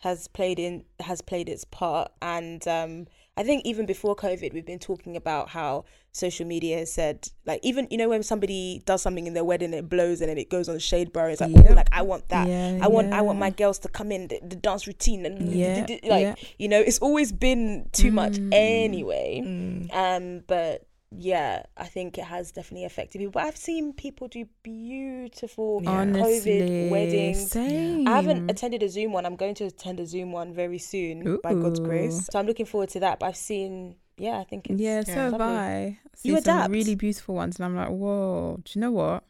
has 0.00 0.28
played 0.28 0.58
in 0.58 0.84
has 1.00 1.20
played 1.22 1.48
its 1.48 1.64
part, 1.64 2.10
and 2.22 2.66
um, 2.68 3.06
I 3.36 3.44
think 3.44 3.64
even 3.64 3.86
before 3.86 4.16
COVID, 4.16 4.52
we've 4.52 4.66
been 4.66 4.78
talking 4.80 5.16
about 5.16 5.50
how 5.50 5.84
social 6.10 6.44
media 6.44 6.78
has 6.78 6.92
said, 6.92 7.28
like, 7.46 7.60
even 7.62 7.86
you 7.90 7.96
know 7.96 8.08
when 8.08 8.22
somebody 8.24 8.82
does 8.84 9.00
something 9.02 9.26
in 9.28 9.34
their 9.34 9.44
wedding, 9.44 9.72
it 9.72 9.88
blows 9.88 10.20
and 10.20 10.28
then 10.28 10.38
it 10.38 10.50
goes 10.50 10.68
on 10.68 10.78
Shade 10.80 11.12
Bar. 11.12 11.30
It's 11.30 11.40
like, 11.40 11.54
Yep. 11.54 11.66
oh, 11.70 11.74
like 11.74 11.88
I 11.92 12.02
want 12.02 12.28
that. 12.30 12.48
Yeah, 12.48 12.78
I 12.82 12.88
want 12.88 13.12
I 13.12 13.20
want 13.20 13.38
my 13.38 13.50
girls 13.50 13.78
to 13.80 13.88
come 13.88 14.10
in 14.10 14.26
the, 14.28 14.40
the 14.42 14.56
dance 14.56 14.86
routine 14.88 15.24
and 15.24 15.52
Yeah, 15.52 15.86
like 15.88 16.02
yeah. 16.02 16.34
you 16.58 16.68
know 16.68 16.80
it's 16.80 16.98
always 16.98 17.30
been 17.32 17.88
too 17.92 18.10
much 18.10 18.32
Mm. 18.38 18.52
anyway. 18.52 19.42
Mm. 19.44 19.94
Um, 19.94 20.42
but 20.46 20.87
yeah, 21.10 21.62
I 21.76 21.84
think 21.86 22.18
it 22.18 22.24
has 22.24 22.52
definitely 22.52 22.84
affected 22.84 23.18
people. 23.18 23.32
But 23.32 23.44
I've 23.44 23.56
seen 23.56 23.92
people 23.92 24.28
do 24.28 24.46
beautiful 24.62 25.80
Yeah. 25.82 25.90
Honestly, 25.90 26.60
COVID 26.60 26.90
weddings. 26.90 27.50
Same. 27.50 28.06
I 28.06 28.16
haven't 28.16 28.50
attended 28.50 28.82
a 28.82 28.88
Zoom 28.88 29.12
one. 29.12 29.24
I'm 29.26 29.36
going 29.36 29.54
to 29.56 29.64
attend 29.64 30.00
a 30.00 30.06
Zoom 30.06 30.32
one 30.32 30.52
very 30.52 30.78
soon 30.78 31.38
by 31.42 31.54
God's 31.54 31.80
grace. 31.80 32.28
So 32.30 32.38
I'm 32.38 32.46
looking 32.46 32.66
forward 32.66 32.90
to 32.90 33.00
that. 33.00 33.20
But 33.20 33.26
I've 33.26 33.36
seen, 33.36 33.96
yeah, 34.18 34.38
I 34.38 34.44
think 34.44 34.68
it's 34.68 34.80
Yeah, 34.80 35.02
so 35.02 35.12
Yeah. 35.12 35.16
have 35.24 35.32
lovely. 35.32 35.46
I. 35.46 35.98
You 36.22 36.32
some 36.34 36.38
adapt. 36.38 36.70
really 36.72 36.94
beautiful 36.94 37.34
ones, 37.34 37.56
and 37.58 37.64
I'm 37.64 37.76
like, 37.76 37.88
whoa. 37.88 38.60
Do 38.64 38.70
you 38.74 38.80
know 38.80 38.90
what? 38.92 39.24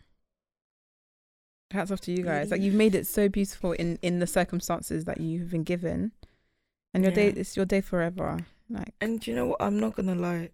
Hats 1.71 1.91
off 1.91 2.01
to 2.03 2.13
you 2.13 2.23
guys. 2.25 2.51
Like 2.51 2.63
you've 2.63 2.75
made 2.75 2.95
it 2.95 3.07
so 3.07 3.29
beautiful 3.29 3.73
in 3.73 3.99
in 4.01 4.21
the 4.21 4.27
circumstances 4.27 5.05
that 5.05 5.21
you've 5.21 5.51
been 5.51 5.65
given, 5.65 6.13
and 6.95 7.05
your 7.05 7.13
day 7.13 7.27
Yeah. 7.27 7.35
it's 7.41 7.57
your 7.59 7.67
day 7.67 7.83
forever. 7.83 8.39
Like 8.71 8.95
And 9.03 9.25
you 9.27 9.35
know 9.35 9.47
what? 9.49 9.61
I'm 9.63 9.79
not 9.79 9.95
gonna 9.95 10.15
lie. 10.15 10.49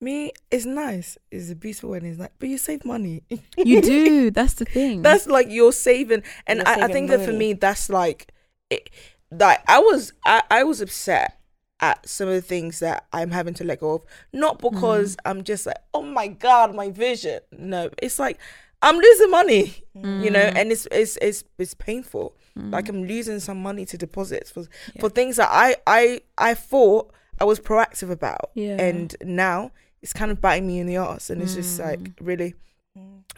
Me, 0.00 0.32
it's 0.50 0.64
nice. 0.64 1.18
It's 1.30 1.50
a 1.50 1.54
beautiful 1.54 1.90
wedding. 1.90 2.10
It's 2.10 2.18
like, 2.18 2.32
but 2.38 2.48
you 2.48 2.58
save 2.58 2.84
money. 2.84 3.22
You 3.56 3.82
do. 3.82 4.30
That's 4.30 4.54
the 4.54 4.64
thing. 4.64 5.02
that's 5.02 5.26
like 5.26 5.48
you're 5.50 5.72
saving, 5.72 6.22
and 6.46 6.58
You're 6.58 6.68
I, 6.68 6.72
I 6.72 6.74
saving 6.76 6.92
think 6.94 7.10
that 7.10 7.20
for 7.20 7.32
me, 7.32 7.52
that's 7.52 7.90
like, 7.90 8.32
it, 8.70 8.88
like 9.30 9.60
I 9.68 9.78
was, 9.78 10.12
I, 10.24 10.42
I 10.50 10.64
was 10.64 10.80
upset 10.80 11.38
at 11.80 12.08
some 12.08 12.28
of 12.28 12.34
the 12.34 12.40
things 12.40 12.78
that 12.80 13.06
I'm 13.12 13.30
having 13.30 13.54
to 13.54 13.64
let 13.64 13.80
go 13.80 13.94
of, 13.94 14.04
not 14.32 14.58
mm-hmm. 14.58 14.74
because 14.74 15.16
I'm 15.26 15.44
just 15.44 15.66
like, 15.66 15.76
oh 15.92 16.02
my 16.02 16.28
god, 16.28 16.74
my 16.74 16.90
vision. 16.90 17.40
No, 17.52 17.90
it's 18.02 18.18
like 18.18 18.38
I'm 18.82 18.96
losing 18.96 19.30
money, 19.30 19.84
you 19.94 20.30
know, 20.30 20.40
mm. 20.40 20.56
and 20.56 20.72
it's 20.72 20.86
it's 20.90 21.18
it's 21.20 21.44
it's 21.58 21.74
painful. 21.74 22.34
Mm. 22.58 22.72
Like 22.72 22.88
I'm 22.88 23.04
losing 23.04 23.40
some 23.40 23.62
money 23.62 23.84
to 23.86 23.98
deposits 23.98 24.50
for 24.50 24.64
for 24.98 25.10
things 25.10 25.36
that 25.36 25.48
I 25.50 25.76
I 25.86 26.22
I 26.38 26.54
thought 26.54 27.12
I 27.38 27.44
was 27.44 27.60
proactive 27.60 28.10
about, 28.10 28.50
Yeah. 28.54 28.80
and 28.80 29.14
now 29.22 29.72
it's 30.02 30.12
kind 30.12 30.30
of 30.30 30.40
biting 30.40 30.66
me 30.66 30.78
in 30.78 30.86
the 30.86 30.96
ass, 30.96 31.30
and 31.30 31.42
it's 31.42 31.54
just 31.54 31.78
like 31.78 32.00
really. 32.20 32.54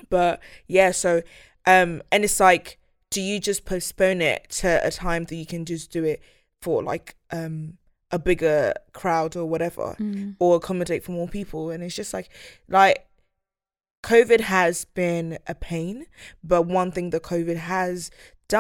But 0.09 0.40
yeah, 0.66 0.90
so 0.92 1.22
um, 1.66 2.03
and 2.11 2.25
it's 2.25 2.40
like, 2.40 2.79
do 3.11 3.20
you 3.20 3.38
just 3.40 3.64
postpone 3.64 4.20
it 4.20 4.48
to 4.61 4.85
a 4.87 4.90
time 4.90 5.25
that 5.25 5.37
you 5.37 5.46
can 5.46 5.64
just 5.64 5.90
do 5.90 6.05
it 6.05 6.20
for 6.61 6.83
like 6.83 7.16
um 7.31 7.79
a 8.11 8.18
bigger 8.18 8.75
crowd 8.92 9.37
or 9.37 9.44
whatever, 9.46 9.96
Mm. 9.98 10.37
or 10.38 10.57
accommodate 10.57 11.03
for 11.05 11.12
more 11.12 11.29
people? 11.29 11.70
And 11.70 11.83
it's 11.83 11.94
just 11.94 12.12
like, 12.12 12.29
like 12.68 13.07
COVID 14.05 14.40
has 14.40 14.85
been 14.85 15.38
a 15.46 15.55
pain, 15.55 16.07
but 16.42 16.62
one 16.62 16.90
thing 16.90 17.11
that 17.11 17.22
COVID 17.22 17.57
has 17.57 18.11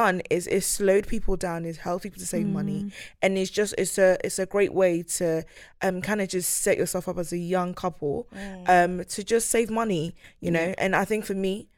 done 0.00 0.16
is 0.36 0.46
it 0.56 0.62
slowed 0.76 1.06
people 1.14 1.36
down, 1.36 1.64
it's 1.64 1.78
helped 1.86 2.02
people 2.04 2.18
to 2.20 2.26
save 2.26 2.46
money, 2.46 2.80
and 3.22 3.36
it's 3.40 3.50
just 3.58 3.72
it's 3.82 3.96
a 3.98 4.16
it's 4.26 4.38
a 4.38 4.46
great 4.54 4.72
way 4.82 5.02
to 5.18 5.44
um 5.82 6.00
kind 6.08 6.20
of 6.22 6.28
just 6.36 6.48
set 6.64 6.76
yourself 6.78 7.04
up 7.10 7.18
as 7.18 7.30
a 7.32 7.38
young 7.56 7.74
couple, 7.74 8.26
um 8.74 9.04
to 9.14 9.20
just 9.32 9.46
save 9.50 9.68
money, 9.70 10.04
you 10.44 10.50
know. 10.56 10.68
And 10.78 10.96
I 11.02 11.04
think 11.04 11.24
for 11.24 11.34
me, 11.46 11.68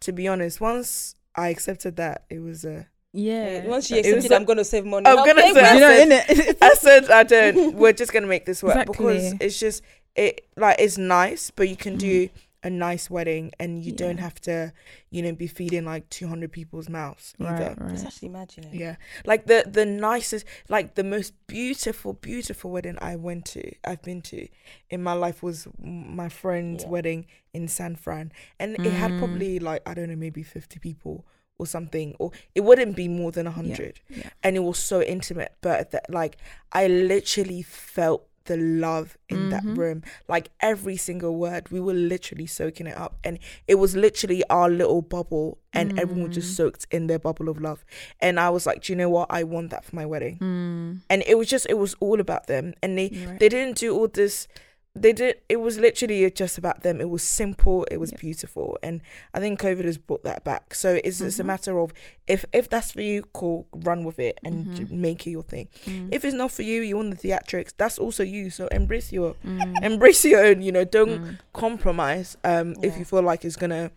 to 0.00 0.10
be 0.12 0.26
honest, 0.32 0.60
once 0.60 1.14
I 1.36 1.48
accepted 1.54 1.96
that, 1.96 2.16
it 2.28 2.40
was 2.48 2.64
a 2.64 2.86
Yeah. 3.12 3.66
Once 3.66 3.90
you 3.90 3.96
It 3.98 4.14
was 4.14 4.24
accepted, 4.24 4.32
a- 4.32 4.36
I'm 4.36 4.44
gonna 4.50 4.64
save 4.74 4.84
money. 4.84 5.06
I'm 5.06 5.16
gonna 5.28 5.40
Okay, 5.42 5.54
say- 5.54 5.74
you 5.74 5.80
know, 5.80 5.94
said- 5.96 6.08
innit? 6.28 6.56
I 6.70 6.72
said 6.86 7.10
I 7.20 7.22
don't. 7.34 7.74
We're 7.80 7.92
just 8.02 8.12
gonna 8.12 8.26
make 8.36 8.44
this 8.50 8.62
work 8.62 8.86
because 8.86 9.34
it's 9.40 9.58
just 9.66 9.82
it 10.16 10.34
like 10.56 10.76
it's 10.84 10.98
nice, 10.98 11.50
but 11.56 11.68
you 11.72 11.76
can 11.84 11.96
do 11.96 12.28
a 12.62 12.68
nice 12.68 13.08
wedding 13.08 13.50
and 13.58 13.82
you 13.82 13.90
don't 13.92 14.18
have 14.18 14.38
to, 14.42 14.72
you 15.10 15.22
know, 15.22 15.32
be 15.32 15.46
feeding 15.46 15.84
like 15.86 16.08
200 16.10 16.52
people's 16.52 16.88
mouths 16.90 17.34
either. 17.40 17.74
right, 17.78 17.88
Just 17.90 18.04
right. 18.04 18.06
actually 18.06 18.28
imagine 18.28 18.64
it. 18.64 18.74
Yeah, 18.74 18.96
like 19.24 19.46
the 19.46 19.64
the 19.66 19.86
nicest, 19.86 20.44
like 20.68 20.94
the 20.94 21.04
most 21.04 21.32
beautiful, 21.46 22.12
beautiful 22.12 22.70
wedding 22.70 22.98
I 23.00 23.16
went 23.16 23.46
to, 23.46 23.72
I've 23.84 24.02
been 24.02 24.20
to 24.22 24.46
in 24.90 25.02
my 25.02 25.14
life 25.14 25.42
was 25.42 25.66
my 25.78 26.28
friend's 26.28 26.84
Yeah. 26.84 26.90
wedding 26.90 27.26
in 27.54 27.66
San 27.68 27.96
Fran, 27.96 28.30
and 28.58 28.74
it 28.86 28.92
had 28.92 29.12
Mm. 29.12 29.18
probably 29.18 29.58
like 29.58 29.82
I 29.86 29.94
don't 29.94 30.08
know, 30.10 30.16
maybe 30.16 30.42
fifty 30.42 30.78
people 30.78 31.24
or 31.58 31.66
something, 31.66 32.14
or 32.18 32.30
it 32.54 32.60
wouldn't 32.60 32.96
be 32.96 33.06
more 33.06 33.32
than 33.32 33.46
a 33.46 33.50
hundred, 33.50 34.00
yeah. 34.08 34.30
and 34.42 34.56
it 34.56 34.60
was 34.60 34.78
so 34.78 35.02
intimate. 35.02 35.52
But 35.60 35.90
that, 35.90 36.08
like, 36.08 36.38
I 36.72 36.86
literally 36.86 37.60
felt 37.60 38.26
the 38.46 38.56
love 38.56 39.16
in 39.28 39.50
that 39.50 39.62
Mhm. 39.64 39.76
room, 39.76 40.02
like 40.28 40.48
every 40.60 40.96
single 40.96 41.36
word. 41.36 41.70
We 41.70 41.78
were 41.80 41.92
literally 41.94 42.46
soaking 42.46 42.86
it 42.86 42.96
up, 42.96 43.18
and 43.22 43.38
it 43.68 43.76
was 43.76 43.94
literally 43.94 44.42
our 44.48 44.68
little 44.70 45.02
bubble, 45.02 45.58
and 45.72 45.98
everyone 45.98 46.30
Mm. 46.30 46.34
just 46.34 46.56
soaked 46.56 46.86
in 46.90 47.06
their 47.06 47.18
bubble 47.18 47.48
of 47.48 47.60
love. 47.60 47.84
And 48.20 48.40
I 48.40 48.50
was 48.50 48.66
like, 48.66 48.82
do 48.82 48.92
you 48.92 48.96
know 48.96 49.10
what? 49.10 49.28
I 49.30 49.44
want 49.44 49.70
that 49.70 49.84
for 49.84 49.94
my 49.94 50.06
wedding. 50.06 50.38
Mm. 50.38 51.00
And 51.10 51.22
it 51.26 51.36
was 51.36 51.48
just, 51.48 51.66
it 51.68 51.78
was 51.78 51.94
all 52.00 52.18
about 52.20 52.46
them. 52.46 52.74
And 52.82 52.96
they, 52.98 53.10
Right. 53.26 53.38
they 53.38 53.48
didn't 53.48 53.76
do 53.78 53.94
all 53.96 54.08
this. 54.08 54.48
They 54.96 55.12
did. 55.12 55.36
It 55.48 55.58
was 55.60 55.78
literally 55.78 56.28
just 56.32 56.58
about 56.58 56.82
them. 56.82 57.00
It 57.00 57.08
was 57.08 57.22
simple. 57.22 57.84
It 57.92 57.98
was 57.98 58.10
Yep. 58.10 58.20
beautiful. 58.20 58.76
And 58.82 59.00
I 59.32 59.38
think 59.38 59.60
COVID 59.60 59.84
has 59.84 59.98
brought 59.98 60.24
that 60.24 60.42
back. 60.42 60.74
So 60.74 60.98
it's 61.04 61.20
it's 61.20 61.38
a 61.38 61.42
Mhm. 61.44 61.46
matter 61.46 61.78
of 61.78 61.92
if 62.26 62.44
if 62.52 62.68
that's 62.68 62.90
for 62.90 63.00
you, 63.00 63.22
cool, 63.32 63.68
run 63.72 64.02
with 64.04 64.18
it 64.18 64.38
and 64.44 64.66
Mhm. 64.66 64.90
make 64.90 65.26
it 65.28 65.30
your 65.30 65.44
thing. 65.44 65.68
Mm. 65.86 66.08
If 66.12 66.24
it's 66.24 66.34
not 66.34 66.50
for 66.50 66.62
you, 66.62 66.82
you 66.82 66.96
want 66.96 67.10
the 67.20 67.28
theatrics. 67.28 67.72
That's 67.76 67.98
also 68.00 68.24
you. 68.24 68.50
So 68.50 68.66
embrace 68.68 69.12
your 69.12 69.34
Mm. 69.44 69.80
embrace 69.84 70.24
your 70.24 70.44
own. 70.44 70.60
You 70.60 70.72
know, 70.72 70.84
don't 70.84 71.22
Mm. 71.22 71.38
compromise. 71.52 72.36
Um, 72.42 72.74
if 72.82 72.98
you 72.98 73.04
feel 73.04 73.22
like 73.22 73.44
it's 73.44 73.56
gonna 73.56 73.92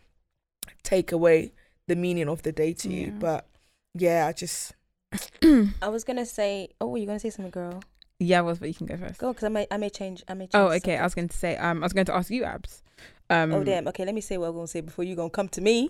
take 0.84 1.12
away 1.12 1.54
the 1.88 1.96
meaning 1.96 2.30
of 2.30 2.44
the 2.44 2.52
day 2.52 2.72
to 2.74 2.90
you. 2.90 3.12
But 3.20 3.48
yeah, 3.96 4.28
I 4.28 4.32
just 4.32 4.74
I 5.82 5.90
was 5.90 6.04
gonna 6.04 6.26
say, 6.26 6.70
oh, 6.80 6.88
were 6.88 6.98
you 7.00 7.06
gonna 7.08 7.20
say 7.20 7.30
something, 7.32 7.52
girl? 7.52 7.82
Yeah, 8.24 8.42
well, 8.42 8.56
but 8.60 8.68
you 8.68 8.74
can 8.76 8.86
go 8.88 8.98
first. 8.98 9.20
Go, 9.20 9.34
because 9.34 9.44
I 9.46 9.50
may, 9.50 9.68
I 9.72 9.78
may 9.78 9.90
change, 9.90 10.24
I 10.28 10.34
may. 10.34 10.46
Change 10.46 10.52
Oh, 10.56 10.70
okay. 10.72 10.98
I 10.98 11.04
was 11.04 11.16
going 11.16 11.28
to 11.30 11.38
say, 11.38 11.58
um, 11.58 11.84
I 11.84 11.86
was 11.86 11.94
going 11.94 12.06
to 12.08 12.16
ask 12.16 12.30
you, 12.32 12.44
Abs. 12.44 12.82
Um, 13.30 13.54
Oh 13.54 13.64
damn. 13.64 13.88
Okay, 13.88 14.06
let 14.06 14.14
me 14.14 14.22
say 14.22 14.38
what 14.38 14.48
I'm 14.50 14.56
gonna 14.56 14.68
say 14.68 14.82
before 14.82 15.06
you 15.06 15.16
gonna 15.16 15.30
come 15.30 15.48
to 15.50 15.62
me. 15.62 15.90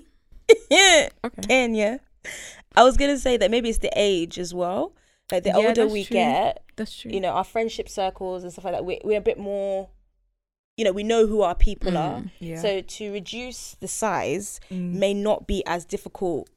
Yeah. 0.69 1.09
okay. 1.25 1.41
Kenya. 1.47 1.99
I 2.75 2.83
was 2.83 2.95
gonna 2.95 3.17
say 3.17 3.37
that 3.37 3.49
maybe 3.51 3.69
it's 3.69 3.79
the 3.79 3.91
age 3.95 4.37
as 4.39 4.53
well. 4.53 4.93
Like 5.31 5.43
the 5.43 5.49
Yeah, 5.49 5.57
older 5.57 5.87
we 5.87 6.03
true. 6.05 6.13
get, 6.13 6.63
That's 6.75 6.95
true. 6.95 7.11
you 7.11 7.19
know, 7.19 7.29
our 7.29 7.43
friendship 7.43 7.89
circles 7.89 8.43
and 8.43 8.51
stuff 8.51 8.65
like 8.65 8.73
that, 8.75 8.85
we're, 8.85 8.99
we're 9.03 9.17
a 9.17 9.21
bit 9.21 9.39
more. 9.39 9.89
You 10.77 10.85
know, 10.85 10.91
we 10.91 11.03
know 11.03 11.25
who 11.27 11.41
our 11.41 11.55
people 11.55 11.97
are. 11.97 12.19
Mm. 12.21 12.31
yeah. 12.39 12.61
So 12.61 12.81
to 12.81 13.11
reduce 13.11 13.75
the 13.79 13.87
size 13.87 14.59
Mm. 14.71 14.93
may 14.93 15.13
not 15.13 15.47
be 15.47 15.63
as 15.65 15.85
difficult 15.85 16.49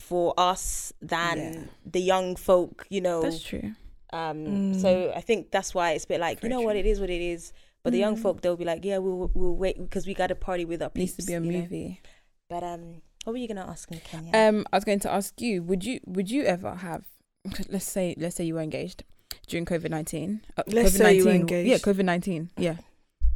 for 0.00 0.34
us 0.36 0.92
than 1.00 1.38
Yeah. 1.38 1.60
the 1.86 2.00
young 2.00 2.36
folk. 2.36 2.86
You 2.90 3.00
know, 3.00 3.22
That's 3.22 3.42
true. 3.42 3.72
Um, 4.12 4.36
Mm. 4.46 4.80
So 4.80 5.12
I 5.14 5.20
think 5.20 5.50
that's 5.50 5.74
why 5.74 5.92
it's 5.92 6.04
a 6.04 6.08
bit 6.08 6.20
like 6.20 6.40
Very 6.40 6.52
you 6.52 6.58
know 6.58 6.62
what 6.64 6.76
it 6.76 6.86
is, 6.86 7.00
what 7.00 7.10
it 7.10 7.20
is. 7.22 7.52
But 7.82 7.92
the 7.92 7.98
young 7.98 8.16
Mm. 8.16 8.22
folk, 8.22 8.40
they'll 8.42 8.56
be 8.56 8.64
like, 8.64 8.84
yeah, 8.84 8.98
we'll 8.98 9.30
we'll 9.34 9.54
wait 9.56 9.78
because 9.78 10.06
we 10.06 10.14
got 10.14 10.26
to 10.28 10.34
party 10.34 10.64
with 10.64 10.82
our 10.82 10.90
Needs 10.94 11.14
to 11.16 11.22
be 11.26 11.32
a 11.34 11.40
you 11.40 11.50
know? 11.52 11.58
movie. 11.60 12.00
But 12.48 12.62
um, 12.62 13.00
what 13.24 13.32
were 13.32 13.38
you 13.38 13.48
gonna 13.48 13.66
ask 13.66 13.90
me, 13.90 14.00
Kenya? 14.04 14.32
Um, 14.34 14.66
I 14.72 14.76
was 14.76 14.84
going 14.84 15.00
to 15.00 15.10
ask 15.12 15.40
you, 15.40 15.62
would 15.62 15.84
you 15.84 16.00
would 16.06 16.30
you 16.30 16.42
ever 16.44 16.74
have 16.74 17.04
let's 17.70 17.84
say 17.86 18.14
let's 18.18 18.36
say 18.36 18.44
you 18.44 18.54
were 18.54 18.60
engaged 18.60 19.04
during 19.46 19.64
COVID 19.64 19.90
nineteen. 19.90 20.42
Uh, 20.56 20.62
Let's 20.66 20.92
say 20.94 21.14
you 21.16 21.24
were 21.24 21.32
Yeah. 21.32 21.76
COVID 21.78 22.04
nineteen. 22.04 22.50
Yeah, 22.58 22.76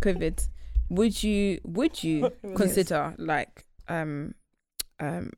COVID. 0.03 0.47
Would 0.91 1.23
you 1.23 1.61
would 1.65 2.05
you 2.05 2.31
consider 2.57 3.15
like 3.19 3.65
um 3.89 4.35
um 5.01 5.33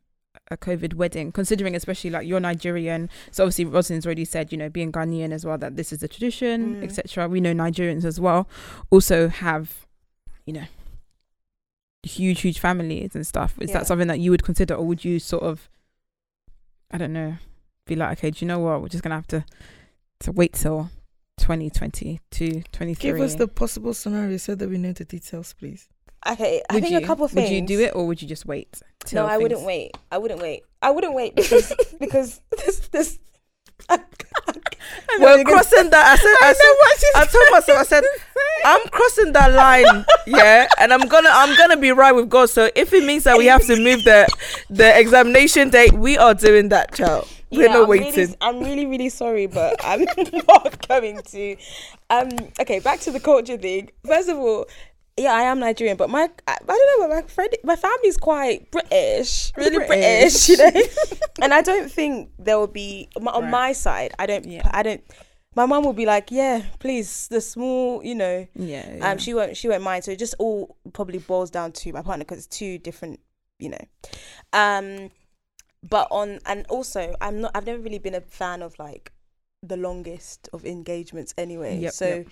a 0.50 0.56
COVID 0.56 0.94
wedding, 0.94 1.32
considering 1.32 1.74
especially 1.74 2.10
like 2.10 2.26
you're 2.26 2.40
Nigerian. 2.40 3.10
So 3.32 3.44
obviously 3.44 3.64
Rosalind's 3.64 4.06
already 4.06 4.24
said, 4.24 4.52
you 4.52 4.58
know, 4.58 4.68
being 4.68 4.92
Ghanaian 4.92 5.32
as 5.32 5.44
well, 5.44 5.58
that 5.58 5.76
this 5.76 5.92
is 5.92 5.98
the 6.00 6.08
tradition, 6.08 6.76
Mm. 6.76 6.84
etc. 6.84 7.28
We 7.28 7.40
know 7.40 7.52
Nigerians 7.52 8.04
as 8.04 8.20
well 8.20 8.48
also 8.90 9.28
have, 9.28 9.86
you 10.44 10.52
know, 10.52 10.64
huge, 12.02 12.42
huge 12.42 12.60
families 12.60 13.14
and 13.14 13.26
stuff. 13.26 13.54
Is 13.60 13.70
Yeah. 13.70 13.78
that 13.78 13.86
something 13.86 14.06
that 14.08 14.20
you 14.20 14.30
would 14.30 14.44
consider, 14.44 14.74
or 14.74 14.86
would 14.86 15.04
you 15.04 15.18
sort 15.18 15.42
of, 15.42 15.68
I 16.92 16.98
don't 16.98 17.12
know, 17.12 17.38
be 17.86 17.96
like, 17.96 18.18
okay, 18.18 18.30
do 18.30 18.44
you 18.44 18.48
know 18.48 18.60
what? 18.60 18.80
We're 18.82 18.88
just 18.88 19.02
gonna 19.02 19.16
have 19.16 19.26
to 19.28 19.44
to 20.20 20.32
wait 20.32 20.54
till 20.54 20.90
2022, 21.38 22.62
23. 22.72 23.10
Give 23.12 23.20
us 23.20 23.34
the 23.34 23.46
possible 23.48 23.92
scenario 23.92 24.36
so 24.38 24.54
that 24.54 24.68
we 24.68 24.78
know 24.78 24.92
the 24.92 25.04
details, 25.04 25.52
please. 25.52 25.88
Okay, 26.32 26.62
I 26.70 26.74
Would 26.74 26.82
think 26.82 26.92
you? 26.92 26.98
a 26.98 27.06
couple 27.06 27.24
of 27.24 27.30
things. 27.30 27.50
Would 27.50 27.54
you 27.56 27.62
do 27.62 27.80
it, 27.80 27.94
or 27.94 28.06
would 28.06 28.20
you 28.22 28.28
just 28.28 28.46
wait? 28.46 28.80
No, 29.12 29.26
I 29.26 29.36
wouldn't 29.38 29.62
wait. 29.62 29.92
I 30.10 30.18
wouldn't 30.18 30.40
wait. 30.40 30.64
I 30.82 30.90
wouldn't 30.90 31.14
wait 31.14 31.34
because 31.36 31.72
because 32.00 32.40
this 32.64 32.88
this. 32.88 33.18
We're 35.18 35.44
crossing 35.44 35.90
that. 35.90 36.06
I 36.06 36.16
said. 36.16 36.36
I, 36.42 36.52
said. 36.52 37.20
I 37.20 37.26
told 37.26 37.44
myself. 37.50 37.78
I 37.78 37.82
said. 37.84 38.04
I'm 38.64 38.88
crossing 38.88 39.32
that 39.32 39.52
line, 39.52 40.04
yeah, 40.26 40.66
and 40.80 40.92
I'm 40.92 41.06
gonna 41.08 41.28
I'm 41.30 41.56
gonna 41.56 41.76
be 41.76 41.92
right 41.92 42.12
with 42.12 42.28
God. 42.28 42.48
So 42.50 42.70
if 42.74 42.92
it 42.92 43.04
means 43.04 43.24
that 43.24 43.36
we 43.38 43.46
have 43.46 43.64
to 43.66 43.76
move 43.76 44.02
the 44.04 44.26
the 44.70 44.98
examination 44.98 45.70
date, 45.70 45.92
we 45.92 46.16
are 46.18 46.34
doing 46.34 46.70
that, 46.70 46.94
child. 46.94 47.28
We're 47.50 47.66
Yeah, 47.66 47.72
not 47.74 47.82
I'm 47.84 47.88
waiting. 47.88 48.12
Really, 48.14 48.36
I'm 48.40 48.60
really, 48.60 48.86
really 48.86 49.08
sorry, 49.08 49.46
but 49.46 49.76
I'm 49.84 50.04
not 50.48 50.88
going 50.88 51.20
to. 51.22 51.56
Um. 52.10 52.28
Okay, 52.60 52.80
back 52.80 53.00
to 53.00 53.10
the 53.12 53.20
culture 53.20 53.56
thing. 53.58 53.90
First 54.06 54.28
of 54.28 54.38
all, 54.38 54.66
yeah, 55.16 55.32
I 55.32 55.42
am 55.42 55.58
Nigerian, 55.60 55.96
but 55.96 56.10
my 56.10 56.28
I, 56.46 56.52
I 56.52 56.56
don't 56.66 57.00
know, 57.00 57.08
but 57.08 57.14
my 57.22 57.28
friend, 57.28 57.54
my 57.64 57.76
family's 57.76 58.16
quite 58.18 58.70
British, 58.70 59.52
really 59.56 59.78
British, 59.86 60.46
British. 60.46 60.48
you 60.48 60.56
know. 60.58 60.82
and 61.42 61.54
I 61.54 61.62
don't 61.62 61.90
think 61.90 62.30
there 62.38 62.58
will 62.58 62.66
be 62.66 63.08
my, 63.20 63.32
on 63.32 63.44
Right. 63.44 63.50
my 63.50 63.72
side. 63.72 64.12
I 64.18 64.26
don't. 64.26 64.44
Yeah. 64.44 64.68
I 64.72 64.82
don't. 64.82 65.02
My 65.54 65.64
mum 65.64 65.84
will 65.84 65.94
be 65.94 66.04
like, 66.04 66.30
yeah, 66.30 66.64
please, 66.80 67.28
the 67.28 67.40
small, 67.40 68.04
you 68.04 68.14
know. 68.14 68.46
Yeah. 68.54 68.96
yeah. 68.96 69.10
Um, 69.10 69.16
she 69.16 69.32
won't. 69.32 69.56
She 69.56 69.68
won't 69.68 69.82
mind. 69.82 70.04
So 70.04 70.10
it 70.10 70.18
just 70.18 70.34
all 70.38 70.76
probably 70.92 71.18
boils 71.18 71.50
down 71.50 71.72
to 71.72 71.92
my 71.94 72.02
partner 72.02 72.24
because 72.24 72.38
it's 72.44 72.46
two 72.58 72.76
different, 72.76 73.20
you 73.58 73.70
know. 73.70 73.84
Um, 74.52 75.10
but 75.88 76.08
on 76.10 76.40
and 76.44 76.66
also 76.68 77.14
I'm 77.22 77.40
not. 77.40 77.52
I've 77.54 77.64
never 77.66 77.78
really 77.78 77.98
been 77.98 78.14
a 78.14 78.20
fan 78.20 78.60
of 78.60 78.78
like 78.78 79.12
the 79.62 79.78
longest 79.78 80.50
of 80.52 80.66
engagements 80.66 81.32
anyway. 81.38 81.78
Yep, 81.78 81.92
so 81.94 82.06
yep. 82.06 82.26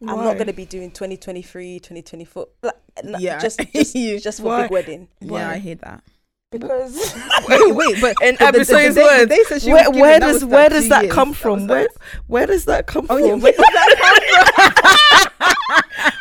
I'm 0.00 0.16
not 0.24 0.36
gonna 0.38 0.52
be 0.52 0.64
doing 0.66 0.90
2023, 0.90 1.78
2024. 1.80 2.48
Like, 2.62 2.74
Yeah. 3.18 3.38
just 3.38 3.60
just, 3.72 3.94
just 3.94 4.38
for 4.40 4.44
Why? 4.46 4.62
big 4.62 4.70
wedding 4.70 5.08
yeah, 5.20 5.48
I 5.48 5.52
Why? 5.52 5.58
hear 5.58 5.74
that. 5.76 6.02
because 6.50 7.14
wait, 7.48 7.74
wait, 7.74 8.00
but 8.00 8.14
In 8.22 8.34
the- 8.34 8.38
the- 8.38 8.38
the 8.38 8.44
episode's 8.48 8.94
the 8.96 9.02
words, 9.02 9.62
she 9.62 9.72
where, 9.72 9.90
where 9.90 10.20
does 10.20 10.44
where 10.44 10.68
does 10.68 10.88
that 10.88 11.04
years. 11.04 11.14
come 11.14 11.32
from? 11.32 11.60
was 11.60 11.68
Where 11.68 11.80
like- 11.82 11.90
where 12.26 12.46
does 12.46 12.64
that 12.66 12.86
come 12.86 13.06
Oh 13.10 13.18
from? 13.18 13.26
yeah, 13.26 13.34
where 13.36 13.52
does 13.52 13.60
that 13.60 13.96
come 14.00 14.16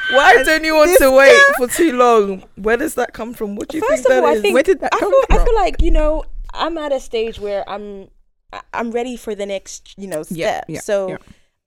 from? 0.07 0.15
Why 0.17 0.43
don't 0.43 0.63
you 0.63 0.75
want 0.75 0.97
to 0.99 1.09
wait 1.11 1.41
for 1.57 1.67
too 1.67 1.93
long? 1.93 2.43
Where 2.55 2.77
does 2.77 2.95
that 2.95 3.13
come 3.13 3.33
from? 3.33 3.55
What 3.55 3.69
do 3.69 3.77
you 3.77 3.87
First 3.87 4.03
think 4.03 4.17
of 4.17 4.23
all, 4.23 4.29
that 4.31 4.37
I 4.37 4.41
think 4.41 4.53
Where 4.53 4.63
did 4.63 4.79
that 4.81 4.93
I 4.93 4.99
come 4.99 5.09
feel, 5.11 5.37
I 5.39 5.43
feel 5.45 5.55
like 5.55 5.81
you 5.81 5.91
know 5.91 6.23
I'm 6.53 6.77
at 6.77 6.91
a 6.91 6.99
stage 6.99 7.39
where 7.39 7.67
I'm 7.69 8.09
I- 8.53 8.61
I'm 8.73 8.91
ready 8.91 9.15
for 9.17 9.35
the 9.35 9.45
next 9.45 9.93
you 9.97 10.07
know 10.07 10.23
step. 10.23 10.37
Yeah, 10.37 10.61
yeah, 10.67 10.79
so 10.81 11.09
yeah. 11.09 11.17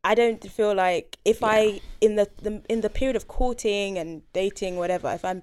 I 0.05 0.15
don't 0.15 0.45
feel 0.51 0.75
like 0.75 1.17
if 1.25 1.43
I 1.43 1.81
in 2.01 2.17
the, 2.17 2.29
the 2.43 2.63
in 2.69 2.83
the 2.83 2.91
period 2.91 3.17
of 3.17 3.27
courting 3.27 3.97
and 3.97 4.21
dating 4.35 4.77
whatever, 4.77 5.11
if 5.11 5.25
I'm 5.25 5.43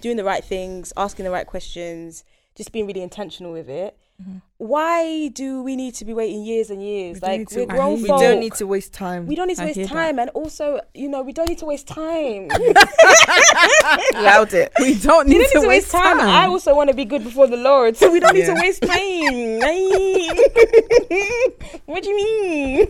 doing 0.00 0.16
the 0.16 0.24
right 0.24 0.44
things, 0.44 0.92
asking 0.96 1.24
the 1.24 1.32
right 1.32 1.46
questions, 1.46 2.22
just 2.54 2.70
being 2.72 2.86
really 2.86 3.02
intentional 3.02 3.52
with 3.52 3.68
it. 3.68 3.98
Mm-hmm. 4.22 4.38
Why 4.58 5.28
do 5.28 5.62
we 5.62 5.76
need 5.76 5.94
to 5.96 6.06
be 6.06 6.14
waiting 6.14 6.42
years 6.42 6.70
and 6.70 6.82
years? 6.82 7.20
don't 7.20 7.40
like 7.40 7.48
to- 7.50 7.58
we're 7.58 7.66
grown 7.66 7.96
hear 7.96 8.02
we 8.04 8.08
don't 8.08 8.40
need 8.40 8.54
to 8.54 8.66
waste 8.66 8.94
time. 8.94 9.26
we 9.26 9.34
don't 9.34 9.48
need 9.48 9.58
to 9.58 9.64
I 9.64 9.66
waste 9.66 9.76
hear 9.76 9.86
that. 9.86 9.92
time, 9.92 10.18
and 10.18 10.30
also, 10.30 10.80
you 10.94 11.08
know, 11.08 11.20
we 11.22 11.34
don't 11.34 11.50
need 11.50 11.58
to 11.58 11.66
waste 11.66 11.86
time. 11.86 12.48
Loud 14.14 14.54
it. 14.54 14.72
We 14.78 14.94
don't 14.94 15.28
need, 15.28 15.34
don't 15.34 15.38
need 15.42 15.50
to 15.60 15.68
waste 15.68 15.90
time. 15.90 16.18
I 16.20 16.46
also 16.46 16.74
want 16.74 16.88
to 16.88 16.96
be 16.96 17.04
good 17.04 17.24
before 17.24 17.46
the 17.46 17.58
Lord, 17.58 17.98
so 17.98 18.10
we 18.10 18.20
don't 18.20 18.34
need 18.34 18.46
to 18.46 18.54
waste 18.54 18.80
time. 18.82 18.96
what 21.84 22.02
do 22.02 22.08
you 22.08 22.16
mean? 22.16 22.88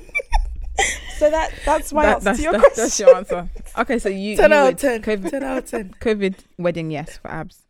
so 1.18 1.30
that 1.30 1.52
that's 1.64 1.92
my 1.92 2.02
That- 2.06 2.14
answer 2.16 2.24
that's, 2.24 2.38
to 2.38 2.42
your 2.44 2.52
that's, 2.52 2.64
question. 2.64 2.84
that's 2.84 3.00
your 3.00 3.16
answer. 3.16 3.50
Okay, 3.78 3.98
so 3.98 4.08
you, 4.08 4.36
10 4.36 4.50
you 4.50 4.56
out 4.56 4.72
of 4.74 4.78
10. 4.80 5.02
COVID, 5.02 5.30
10 5.30 5.42
out 5.42 5.58
of 5.58 5.70
10. 5.70 5.94
COVID 6.00 6.34
wedding, 6.58 6.90
yes, 6.90 7.18
for 7.18 7.30
abs. 7.30 7.62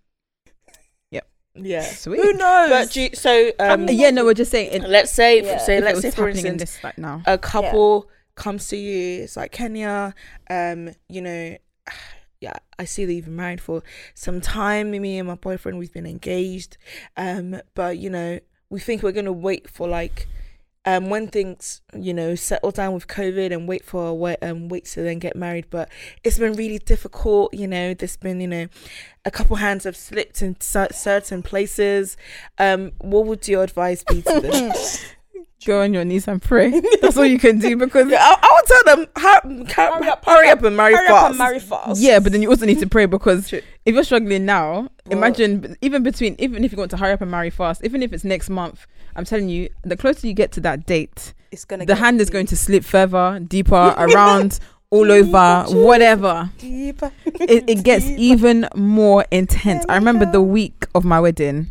Yep. 1.11 1.29
Yeah. 1.55 1.83
Sweet. 1.83 2.21
Who 2.23 2.33
knows? 2.33 2.71
But 2.71 2.91
do 2.91 3.03
you, 3.03 3.11
so 3.15 3.51
um, 3.59 3.85
Uh, 3.89 3.93
yeah, 3.93 4.11
no, 4.11 4.25
we're 4.25 4.35
just 4.35 4.51
saying. 4.51 4.73
It, 4.73 4.89
let's 4.89 5.13
say 5.13 5.43
Yeah. 5.43 5.59
say 5.59 5.79
if 5.79 5.85
let's 5.85 6.01
say 6.01 6.11
for 6.11 6.27
happening 6.27 6.47
in 6.47 6.57
this 6.57 6.83
like 6.85 6.99
now. 6.99 7.23
a 7.27 7.39
couple 7.39 8.09
comes 8.35 8.69
to 8.69 8.77
you 8.77 9.23
it's 9.23 9.35
like 9.35 9.51
Kenya 9.51 10.15
um 10.51 10.91
you 11.09 11.23
know 11.23 11.57
yeah 12.43 12.53
I 12.79 12.85
see 12.85 13.07
that 13.07 13.13
you've 13.15 13.25
been 13.25 13.35
married 13.37 13.63
for 13.63 13.83
some 14.15 14.43
time 14.43 14.91
me 14.91 15.19
and 15.19 15.27
my 15.27 15.37
boyfriend 15.37 15.79
we've 15.79 15.93
been 15.95 16.05
engaged 16.07 16.77
um 17.17 17.59
but 17.75 17.97
you 17.97 18.11
know 18.11 18.39
we 18.69 18.79
think 18.79 19.03
we're 19.03 19.13
gonna 19.13 19.33
wait 19.33 19.71
for 19.71 19.89
like 19.89 20.29
um 20.87 21.11
when 21.11 21.29
things 21.29 21.83
you 21.99 22.15
know 22.15 22.35
settle 22.35 22.71
down 22.71 22.95
with 22.95 23.07
COVID 23.09 23.53
and 23.53 23.69
wait 23.69 23.85
for 23.85 24.07
a 24.07 24.15
wait 24.15 24.39
um 24.43 24.69
wait 24.69 24.85
to 24.87 25.03
then 25.03 25.19
get 25.19 25.37
married 25.37 25.67
but 25.69 25.91
it's 26.25 26.39
been 26.39 26.55
really 26.55 26.79
difficult 26.79 27.53
you 27.53 27.67
know 27.67 27.93
there's 27.93 28.17
been 28.17 28.41
you 28.41 28.49
know 28.49 28.67
a 29.25 29.31
couple 29.31 29.57
hands 29.57 29.85
have 29.85 29.97
slipped 29.97 30.41
in 30.41 30.57
certain 30.61 31.43
places. 31.43 32.17
Um 32.59 32.93
what 32.99 33.27
would 33.27 33.47
your 33.49 33.65
advice 33.65 34.05
be 34.05 34.23
to 34.23 34.41
them 34.41 34.73
Go 35.65 35.83
on 35.83 35.95
your 35.95 36.05
knees 36.05 36.29
and 36.29 36.41
pray. 36.41 36.81
That's 37.01 37.17
all 37.17 37.25
you 37.25 37.39
can 37.39 37.59
do 37.59 37.77
because 37.77 38.09
Yeah, 38.11 38.19
I, 38.21 38.37
I 38.41 38.53
would 38.55 38.67
tell 38.67 38.97
them 38.97 39.07
hurry, 39.17 39.65
hurry, 40.01 40.09
up, 40.09 40.25
hurry 40.25 40.49
up 40.51 40.63
and 40.63 40.77
marry 40.77 40.95
Hurry 40.95 41.07
fast. 41.09 41.25
up 41.25 41.29
and 41.31 41.39
marry 41.39 41.59
fast. 41.61 42.01
yeah, 42.01 42.19
but 42.21 42.31
then 42.33 42.43
you 42.43 42.51
also 42.51 42.67
need 42.67 42.79
to 42.81 42.87
pray 42.87 43.07
because 43.07 43.49
True. 43.49 43.63
if 43.85 43.95
you're 43.95 44.05
struggling 44.05 44.45
now, 44.45 44.89
Well- 45.07 45.19
imagine 45.19 45.77
even 45.81 46.03
between 46.03 46.37
even 46.39 46.63
if 46.63 46.73
you 46.73 46.79
want 46.79 46.91
to 46.93 46.97
hurry 46.99 47.13
up 47.13 47.23
and 47.23 47.31
marry 47.31 47.51
fast, 47.51 47.83
even 47.85 48.03
if 48.03 48.13
it's 48.13 48.23
next 48.23 48.51
month, 48.51 48.87
I'm 49.17 49.25
telling 49.25 49.49
you, 49.49 49.71
the 49.83 49.97
closer 49.97 50.27
you 50.27 50.35
get 50.35 50.53
to 50.53 50.61
that 50.61 50.85
date, 50.87 51.33
it's 51.51 51.65
gonna. 51.65 51.85
the 51.85 51.95
get 51.95 51.99
hand 51.99 52.21
is 52.21 52.29
going 52.31 52.47
to 52.47 52.57
slip 52.57 52.85
further, 52.85 53.41
deeper, 53.41 53.95
around, 53.97 54.61
all 54.91 55.11
over, 55.11 55.65
whatever. 55.71 56.51
deeper. 56.59 57.11
It, 57.25 57.65
it 57.69 57.83
gets 57.83 58.05
Deeper. 58.05 58.21
even 58.21 58.69
more 58.77 59.25
intense. 59.33 59.85
I 59.89 59.95
remember 59.97 60.27
the 60.31 60.43
week 60.43 60.85
of 60.95 61.05
my 61.05 61.19
wedding. 61.19 61.71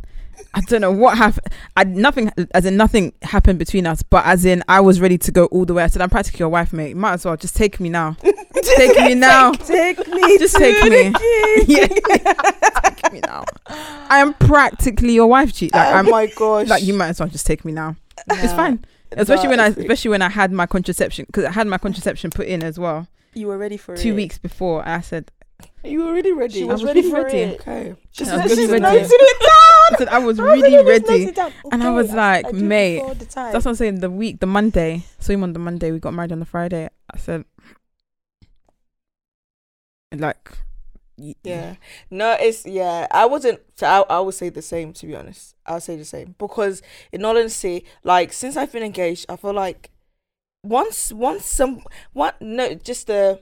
I 0.57 0.61
don't 0.61 0.79
know 0.81 0.91
what 0.91 1.17
happened. 1.17 1.53
I 1.75 1.83
nothing 1.83 2.31
as 2.53 2.65
in 2.65 2.77
nothing 2.77 3.11
happened 3.21 3.59
between 3.59 3.85
us, 3.85 4.01
but 4.01 4.25
as 4.25 4.45
in 4.45 4.63
I 4.69 4.79
was 4.79 5.01
ready 5.01 5.17
to 5.17 5.31
go 5.31 5.45
all 5.47 5.65
the 5.65 5.73
way. 5.73 5.83
I 5.83 5.87
said, 5.87 6.01
"I'm 6.01 6.09
practically 6.09 6.39
your 6.39 6.49
wife, 6.49 6.71
mate. 6.71 6.95
Might 6.95 7.13
as 7.13 7.25
well 7.25 7.35
just 7.35 7.55
take 7.57 7.79
me 7.81 7.89
now. 7.89 8.15
take 8.77 8.95
me 8.97 9.15
now. 9.15 9.51
Take 9.51 10.07
me. 10.07 10.37
Just 10.39 10.55
take 10.55 10.81
me. 10.89 11.13
yeah, 11.67 11.87
take 11.87 13.11
me 13.13 13.19
now. 13.25 13.43
I 13.67 14.19
am 14.19 14.33
practically 14.35 15.13
your 15.13 15.27
wife, 15.27 15.53
G. 15.53 15.69
Like 15.73 15.87
oh 15.87 15.97
I'm 15.97 16.09
my 16.09 16.27
gosh. 16.27 16.67
like 16.69 16.83
you 16.83 16.93
might 16.93 17.09
as 17.09 17.19
well 17.19 17.29
just 17.29 17.45
take 17.45 17.65
me 17.65 17.71
now. 17.71 17.95
It's 18.29 18.53
fine, 18.53 18.83
especially 19.11 19.49
when 19.49 19.59
I 19.59 19.67
especially 19.67 20.09
when 20.11 20.21
I 20.21 20.29
had 20.29 20.51
my 20.51 20.65
contraception 20.65 21.25
because 21.27 21.43
I 21.45 21.51
had 21.51 21.67
my 21.67 21.77
contraception 21.77 22.31
put 22.31 22.47
in 22.47 22.63
as 22.63 22.79
well 22.79 23.07
You 23.33 23.47
were 23.47 23.57
ready 23.57 23.77
for 23.77 23.93
it. 23.93 23.99
two 23.99 24.15
weeks 24.15 24.37
before. 24.37 24.87
I 24.87 25.01
said, 25.01 25.31
You 25.83 25.99
were 26.03 26.07
already 26.11 26.31
ready. 26.31 26.53
She 26.55 26.63
I 26.63 26.67
was, 26.67 26.81
was 26.81 26.87
ready 26.87 27.09
for 27.09 27.23
ready. 27.23 27.37
it. 27.39 27.59
okay. 27.61 27.95
She 28.11 28.23
I 28.23 28.27
said 28.27 28.49
she's 28.49 28.69
noting 28.69 28.83
ready. 28.83 28.99
it 29.05 29.39
down. 29.41 29.74
I 29.91 29.97
said 29.97 30.07
I 30.09 30.19
was 30.19 30.39
really 30.39 30.71
let 30.71 30.85
me 30.85 30.91
just 30.91 31.01
note 31.01 31.09
ready. 31.09 31.23
it 31.25 31.35
down. 31.35 31.53
Oh 31.65 31.69
and 31.71 31.83
I 31.83 31.91
was 31.91 32.13
like, 32.13 32.45
I 32.45 32.51
do 32.51 32.57
mate, 32.57 32.99
before 32.99 33.15
the 33.15 33.25
time. 33.25 33.53
That's 33.53 33.65
what 33.65 33.71
I'm 33.71 33.75
saying. 33.75 33.99
The 33.99 34.09
week, 34.09 34.39
the 34.39 34.47
Monday, 34.47 35.05
saw 35.19 35.33
him 35.33 35.43
on 35.43 35.53
the 35.53 35.59
Monday. 35.59 35.91
We 35.91 35.99
got 35.99 36.13
married 36.13 36.31
on 36.31 36.39
the 36.39 36.45
Friday. 36.45 36.89
I 37.13 37.17
said, 37.17 37.45
like, 40.15 40.51
Yeah. 41.17 41.75
No, 42.09 42.35
it's 42.39 42.65
yeah. 42.65 43.07
I 43.11 43.25
wasn't. 43.25 43.61
So 43.75 43.87
I, 43.87 44.15
I 44.17 44.19
would 44.19 44.33
say 44.33 44.49
the 44.49 44.61
same. 44.61 44.93
To 44.93 45.05
be 45.07 45.15
honest, 45.15 45.55
I'll 45.65 45.81
say 45.81 45.95
the 45.95 46.05
same 46.05 46.35
because 46.37 46.81
in 47.11 47.23
all 47.23 47.37
honesty, 47.37 47.85
like 48.03 48.33
since 48.33 48.57
I've 48.57 48.71
been 48.71 48.83
engaged, 48.83 49.25
I 49.29 49.35
feel 49.35 49.53
like 49.53 49.91
once 50.63 51.13
once 51.13 51.45
some 51.45 51.83
what 52.13 52.41
no 52.41 52.73
just 52.73 53.07
the 53.07 53.39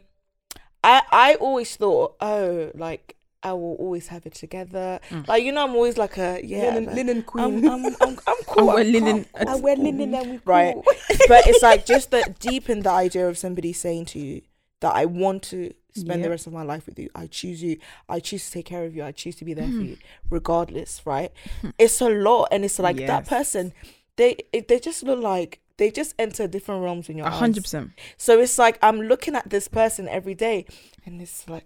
I 0.84 1.02
I 1.12 1.36
always 1.36 1.76
thought 1.76 2.16
oh 2.20 2.72
like 2.76 3.16
I 3.44 3.54
will 3.54 3.76
always 3.76 4.08
have 4.08 4.26
it 4.26 4.34
together. 4.36 5.00
Mm. 5.10 5.28
Like 5.28 5.44
you 5.44 5.52
know, 5.52 5.64
I'm 5.64 5.76
always 5.76 5.98
like 5.98 6.18
a 6.18 6.39
yeah. 6.44 6.64
linen, 6.76 6.86
man, 6.86 6.96
linen 6.96 7.18
I'm, 7.18 7.24
queen. 7.24 7.68
I'm, 7.68 7.86
I'm, 7.86 7.96
I'm 8.02 8.16
cool. 8.48 8.68
wear 8.68 8.80
I'm 8.80 8.91
linen- 8.91 9.26
calm, 9.38 9.48
I 9.48 9.56
wear 9.58 9.76
linen 9.76 10.14
and 10.16 10.32
we 10.32 10.38
cool. 10.38 10.41
Right. 10.46 10.76
but 11.28 11.46
it's 11.48 11.62
like 11.62 11.86
just 11.86 12.12
that 12.12 12.39
deep 12.48 12.70
in 12.70 12.80
the 12.82 12.89
idea 12.91 13.28
of 13.28 13.38
somebody 13.38 13.74
saying 13.74 14.06
to 14.08 14.20
you 14.20 14.41
that 14.82 14.96
I 14.96 15.06
want 15.06 15.44
to 15.44 15.74
spend 15.96 16.20
Yeah. 16.22 16.26
the 16.26 16.30
rest 16.32 16.48
of 16.48 16.54
my 16.54 16.64
life 16.64 16.86
with 16.88 16.98
you. 16.98 17.10
I 17.16 17.28
choose 17.28 17.62
you. 17.62 17.78
I 18.10 18.20
choose 18.20 18.46
to 18.48 18.52
take 18.52 18.66
care 18.66 18.84
of 18.86 18.96
you. 18.96 19.04
I 19.04 19.12
choose 19.12 19.36
to 19.38 19.46
be 19.46 19.54
there 19.54 19.66
for 19.68 19.72
Hmm. 19.72 19.86
you, 19.86 19.98
regardless. 20.30 21.02
Right? 21.06 21.32
It's 21.78 22.02
a 22.02 22.10
lot, 22.10 22.48
and 22.52 22.66
it's 22.66 22.80
like 22.80 22.98
that 22.98 23.28
person. 23.28 23.74
They 24.16 24.38
they 24.68 24.80
just 24.80 25.04
look 25.04 25.20
like 25.20 25.60
they 25.78 25.89
just 25.89 26.14
enter 26.20 26.48
different 26.48 26.84
realms 26.84 27.10
in 27.10 27.18
your 27.18 27.28
a 27.28 27.30
eyes. 27.32 27.39
hundred 27.39 27.64
percent. 27.64 27.91
So 28.18 28.39
it's 28.39 28.58
like 28.60 28.78
I'm 28.82 29.02
looking 29.02 29.36
at 29.36 29.50
this 29.50 29.68
person 29.68 30.08
every 30.08 30.36
day, 30.36 30.66
and 31.06 31.22
it's 31.22 31.48
like 31.50 31.66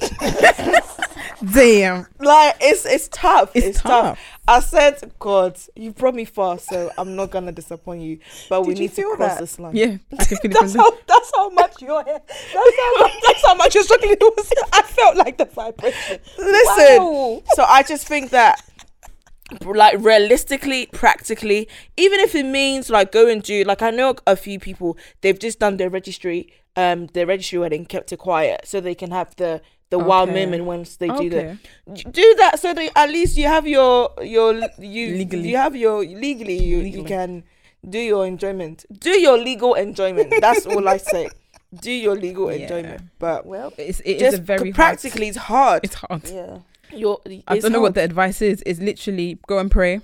Damn, 1.52 2.06
like 2.18 2.56
it's 2.60 2.84
it's 2.84 3.06
tough. 3.08 3.52
It's, 3.54 3.66
it's, 3.66 3.80
tough. 3.82 4.18
tough. 4.18 4.18
I 4.48 4.58
said, 4.60 5.12
God, 5.20 5.56
you 5.76 5.92
brought 5.92 6.14
me 6.16 6.24
far, 6.24 6.58
so 6.58 6.90
I'm 6.98 7.14
not 7.14 7.30
gonna 7.30 7.52
disappoint 7.52 8.02
you. 8.02 8.18
But 8.48 8.62
we 8.62 8.74
Did 8.74 8.78
you 8.80 8.88
need 8.88 8.96
to 8.96 9.14
cross 9.16 9.34
that? 9.34 9.40
this 9.40 9.58
line. 9.60 9.76
Yeah, 9.76 9.98
I 10.18 10.24
can 10.24 10.36
feel 10.38 10.50
That's 10.60 10.74
how. 10.74 10.90
That's 11.06 11.32
how 11.36 11.50
much 11.50 11.80
you're 11.80 12.02
here. 12.04 12.20
That's 12.26 12.76
how. 12.76 13.00
much- 13.00 13.12
That's 13.24 13.46
how 13.46 13.54
much 13.54 13.74
you're 13.76 13.84
struggling. 13.84 14.16
I 14.72 14.82
felt 14.82 15.16
like 15.16 15.38
the 15.38 15.44
vibration. 15.44 16.18
Listen, 16.38 17.02
Wow. 17.04 17.42
so 17.54 17.64
I 17.64 17.84
just 17.84 18.08
think 18.08 18.30
that 18.30 18.60
like 19.64 19.96
realistically 20.00 20.86
practically 20.92 21.66
even 21.96 22.20
if 22.20 22.34
it 22.34 22.44
means 22.44 22.90
like 22.90 23.10
go 23.10 23.26
and 23.26 23.42
do 23.42 23.64
like 23.64 23.80
i 23.80 23.88
know 23.90 24.14
a 24.26 24.36
few 24.36 24.58
people 24.60 24.94
they've 25.22 25.38
just 25.38 25.58
done 25.58 25.78
their 25.78 25.88
registry 25.88 26.52
um 26.76 27.06
their 27.14 27.24
registry 27.24 27.58
wedding 27.58 27.86
kept 27.86 28.12
it 28.12 28.18
quiet 28.18 28.60
so 28.64 28.78
they 28.78 28.94
can 28.94 29.10
have 29.10 29.34
the 29.36 29.62
the 29.90 29.98
wild 29.98 30.28
Okay. 30.28 30.44
moment 30.44 30.64
once 30.64 30.96
they 30.96 31.08
do 31.08 31.30
that 31.30 31.56
do 32.12 32.34
that 32.38 32.58
so 32.60 32.74
that 32.74 32.90
at 32.94 33.08
least 33.10 33.36
you 33.36 33.46
have 33.46 33.66
your 33.66 34.10
your 34.22 34.54
you 34.78 35.16
Legally. 35.16 35.48
you 35.48 35.56
have 35.56 35.74
your 35.74 36.04
legally 36.04 36.62
you, 36.62 36.78
you 36.80 37.04
can 37.04 37.42
do 37.88 37.98
your 37.98 38.26
enjoyment 38.26 38.84
do 38.98 39.10
your 39.10 39.38
legal 39.38 39.74
enjoyment 39.74 40.32
that's 40.40 40.66
all 40.66 40.86
i 40.88 40.96
say 40.98 41.28
do 41.80 41.90
your 41.90 42.16
legal 42.16 42.52
Yeah. 42.52 42.62
enjoyment 42.62 43.02
but 43.18 43.46
Well, 43.46 43.72
It's, 43.78 44.00
it 44.00 44.20
is 44.22 44.38
very 44.38 44.72
practically 44.72 45.28
it's 45.28 45.36
hard 45.38 45.80
Hard, 45.82 45.84
it's 45.84 45.94
hard. 45.94 46.22
yeah. 46.28 46.58
I 47.46 47.58
don't 47.58 47.72
know 47.72 47.80
what 47.80 47.94
the 47.94 48.02
advice 48.02 48.40
is. 48.40 48.62
Is 48.62 48.80
literally 48.80 49.38
go 49.46 49.58
and 49.58 49.70
pray, 49.70 50.00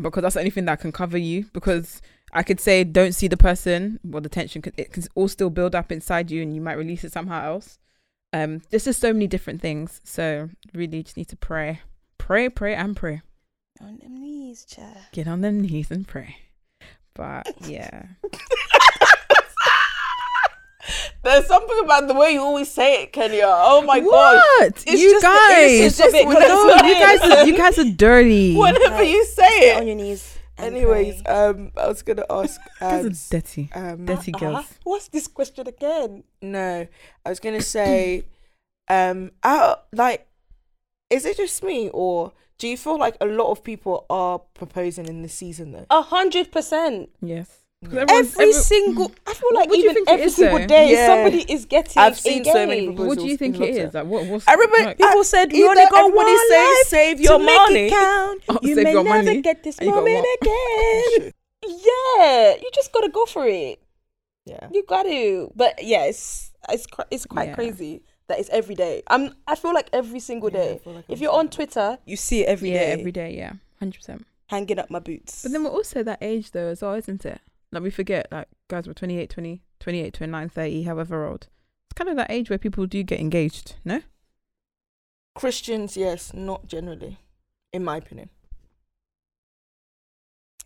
because 0.00 0.22
that's 0.22 0.34
the 0.34 0.40
only 0.40 0.50
thing 0.52 0.64
that 0.66 0.78
can 0.80 0.92
cover 0.92 1.18
you. 1.18 1.46
Because 1.52 2.00
I 2.32 2.44
could 2.44 2.60
say 2.60 2.84
don't 2.84 3.12
see 3.12 3.26
the 3.26 3.36
person, 3.36 3.98
well, 4.04 4.20
the 4.22 4.28
tension 4.28 4.62
it 4.76 4.92
can 4.92 5.02
all 5.16 5.26
still 5.26 5.50
build 5.50 5.74
up 5.74 5.90
inside 5.90 6.30
you, 6.30 6.40
and 6.42 6.54
you 6.54 6.60
might 6.60 6.74
release 6.78 7.02
it 7.02 7.10
somehow 7.12 7.44
else. 7.44 7.78
Um, 8.34 8.62
there's 8.70 8.84
just 8.84 9.00
so 9.00 9.12
many 9.12 9.26
different 9.28 9.60
things. 9.62 10.00
So 10.04 10.48
really, 10.74 11.02
just 11.04 11.16
need 11.16 11.28
to 11.28 11.36
pray, 11.36 11.80
pray, 12.18 12.48
pray, 12.48 12.74
and 12.74 12.96
pray. 12.96 13.22
On 13.80 13.96
them 13.98 14.20
knees, 14.20 14.64
child. 14.64 14.96
Get 15.12 15.28
on 15.28 15.40
the 15.40 15.52
knees 15.52 15.90
and 15.90 16.06
pray. 16.06 16.36
But 17.14 17.46
yeah, 17.68 18.06
There's 21.22 21.46
something 21.46 21.78
about 21.82 22.06
the 22.08 22.14
way 22.14 22.32
you 22.32 22.40
always 22.42 22.70
say 22.70 23.04
it, 23.04 23.12
Kenya. 23.14 23.44
Oh 23.46 23.80
my 23.82 24.00
what 24.00 24.84
It's 24.86 25.00
you 25.02 25.12
just 25.12 25.22
guys? 25.24 25.70
innocence 25.70 26.08
of 26.08 26.14
it, 26.14 26.24
'cause 26.24 26.34
no, 26.42 26.86
you 26.86 26.94
guys, 26.94 27.20
are, 27.22 27.46
you 27.46 27.56
guys 27.56 27.78
are 27.78 27.90
dirty. 27.96 28.54
Whenever 28.54 28.94
Right. 28.96 29.08
you 29.08 29.24
say 29.24 29.60
Get 29.60 29.80
on 29.80 29.86
your 29.86 29.96
knees. 29.96 30.33
Anyways, 30.58 31.22
um, 31.26 31.72
I 31.76 31.88
was 31.88 32.02
gonna 32.02 32.24
ask. 32.30 32.60
Um, 32.80 33.06
are 33.06 33.10
dirty, 33.30 33.70
um, 33.74 34.04
dirty 34.06 34.32
Uh-huh. 34.34 34.52
girls. 34.52 34.74
What's 34.84 35.08
this 35.08 35.26
question 35.28 35.66
again? 35.68 36.24
no, 36.42 36.86
I 37.24 37.28
was 37.28 37.40
gonna 37.40 37.60
say, 37.78 38.24
um, 38.88 39.30
out 39.42 39.86
like, 39.92 40.26
is 41.10 41.24
it 41.24 41.36
just 41.36 41.62
me 41.62 41.90
or 41.92 42.32
do 42.58 42.68
you 42.68 42.76
feel 42.76 42.98
like 42.98 43.16
a 43.20 43.26
lot 43.26 43.50
of 43.50 43.64
people 43.64 44.06
are 44.08 44.38
proposing 44.38 45.06
in 45.06 45.22
this 45.22 45.34
season 45.34 45.72
though? 45.72 45.86
A 45.90 46.02
hundred 46.02 46.52
percent. 46.52 47.10
Yes. 47.20 47.63
'Cause 47.84 47.94
everyone's- 47.98 48.32
Every 48.34 48.42
every- 48.50 48.52
single, 48.62 49.12
I 49.26 49.34
feel 49.34 49.50
like 49.54 49.68
What 49.68 49.78
even 49.78 50.04
every 50.08 50.30
single 50.30 50.58
though? 50.58 50.66
day 50.66 50.90
Yeah. 50.92 51.06
somebody 51.06 51.52
is 51.52 51.64
getting. 51.66 52.02
I've 52.02 52.18
seen 52.18 52.44
so 52.44 52.66
many 52.66 52.86
proposals. 52.86 53.08
What 53.08 53.18
do 53.18 53.26
you 53.30 53.36
think 53.36 53.60
it 53.60 53.68
is? 53.70 53.76
it 53.76 53.88
lockdown. 53.90 53.94
Like, 53.94 54.06
what, 54.06 54.26
what's 54.26 54.48
Everybody, 54.48 54.84
like, 54.84 54.98
People 54.98 55.20
I- 55.20 55.22
said 55.22 55.52
we 55.52 55.58
either 55.58 55.68
only 55.70 55.84
got 55.84 55.98
everybody 56.04 56.32
one 56.32 56.48
say 56.48 56.64
life 56.64 56.86
save 56.86 57.16
to 57.18 57.22
your 57.22 57.38
make 57.38 57.56
money. 57.56 57.86
it 57.86 57.90
count. 57.90 58.42
Oh, 58.48 58.58
you 58.62 58.76
may 58.76 58.82
never 58.84 59.04
money. 59.04 59.40
get 59.42 59.62
this 59.62 59.78
And 59.78 59.88
moment 59.90 60.26
again. 60.42 61.32
yeah, 61.66 62.54
you 62.56 62.70
just 62.74 62.92
gotta 62.92 63.08
go 63.08 63.26
for 63.26 63.46
it. 63.46 63.80
Yeah. 64.46 64.68
You 64.72 64.84
got 64.86 65.04
to. 65.04 65.50
But 65.56 65.82
yeah, 65.82 66.04
it's 66.04 66.52
it's 66.68 66.86
it's 67.10 67.26
quite 67.26 67.48
Yeah. 67.48 67.54
crazy 67.54 68.02
that 68.28 68.38
it's 68.38 68.50
every 68.50 68.74
day. 68.74 69.02
I'm 69.08 69.34
I 69.46 69.54
feel 69.54 69.72
like 69.74 69.88
every 69.92 70.20
single 70.20 70.50
day. 70.50 70.80
feel 70.84 70.94
like 70.94 71.04
if 71.08 71.18
I'm 71.18 71.22
you're 71.22 71.32
on 71.32 71.48
Twitter, 71.48 71.98
you 72.04 72.16
see 72.16 72.42
it 72.42 72.46
every 72.48 72.70
yeah, 72.72 72.80
day. 72.86 72.92
every 72.92 73.12
day, 73.12 73.34
yeah, 73.36 73.52
hundred 73.80 73.98
percent. 73.98 74.26
hanging 74.48 74.78
up 74.78 74.90
my 74.90 74.98
boots. 74.98 75.42
But 75.42 75.52
then 75.52 75.64
we're 75.64 75.70
also 75.70 76.02
that 76.02 76.18
age 76.20 76.50
though 76.50 76.68
as 76.68 76.82
well, 76.82 76.94
isn't 76.94 77.24
it? 77.24 77.40
Like 77.74 77.82
we 77.82 77.90
forget, 77.90 78.28
like 78.30 78.46
guys 78.68 78.86
were 78.86 78.94
28, 78.94 79.28
20, 79.28 79.62
28, 79.80 80.14
29, 80.14 80.48
30, 80.48 80.82
however 80.84 81.26
old. 81.26 81.48
It's 81.86 81.96
kind 81.96 82.08
of 82.08 82.16
that 82.16 82.30
age 82.30 82.48
where 82.48 82.58
people 82.58 82.86
do 82.86 83.02
get 83.02 83.18
engaged, 83.20 83.76
no? 83.84 84.00
Christians, 85.34 85.96
yes, 85.96 86.32
not 86.32 86.68
generally, 86.68 87.18
in 87.72 87.82
my 87.84 87.96
opinion. 87.96 88.30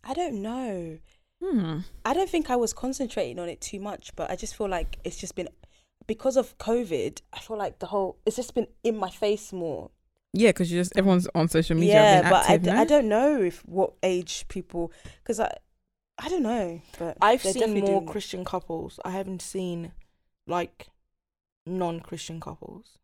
I 0.05 0.13
don't 0.13 0.43
know. 0.43 0.99
Hmm. 1.43 1.79
I 2.05 2.13
don't 2.13 2.29
think 2.29 2.51
I 2.51 2.57
was 2.57 2.73
concentrating 2.73 3.39
on 3.39 3.49
it 3.49 3.61
too 3.61 3.81
much, 3.81 4.15
but 4.15 4.31
I 4.31 4.37
just 4.37 4.55
feel 4.57 4.69
like 4.69 4.99
it's 5.05 5.17
just 5.17 5.35
been 5.35 5.49
because 6.07 6.37
of 6.37 6.59
COVID. 6.59 7.23
I 7.33 7.39
feel 7.39 7.57
like 7.57 7.79
the 7.79 7.87
whole 7.87 8.19
it's 8.27 8.37
just 8.37 8.55
been 8.55 8.67
in 8.85 8.97
my 8.97 9.09
face 9.11 9.53
more. 9.53 9.91
Yeah, 10.35 10.51
because 10.51 10.71
you 10.71 10.79
just 10.81 10.93
everyone's 10.97 11.29
on 11.35 11.49
social 11.49 11.77
media. 11.77 11.95
yeah, 11.95 12.21
being 12.21 12.31
but 12.33 12.51
I, 12.51 12.55
active, 12.55 12.63
d- 12.65 12.71
no? 12.71 12.81
I 12.81 12.85
don't 12.85 13.09
know 13.09 13.43
if 13.43 13.61
what 13.61 13.95
age 14.03 14.45
people 14.49 14.93
because 15.23 15.41
I 15.41 15.57
I 16.19 16.29
don't 16.29 16.43
know. 16.43 16.81
But 16.99 17.17
I've 17.21 17.43
seen 17.43 17.75
more 17.81 17.87
doing 17.87 18.03
it. 18.05 18.11
Christian 18.11 18.45
couples. 18.45 18.99
I 19.05 19.11
haven't 19.11 19.41
seen 19.43 19.93
like 20.47 20.89
non-Christian 21.67 22.41
couples. 22.41 22.99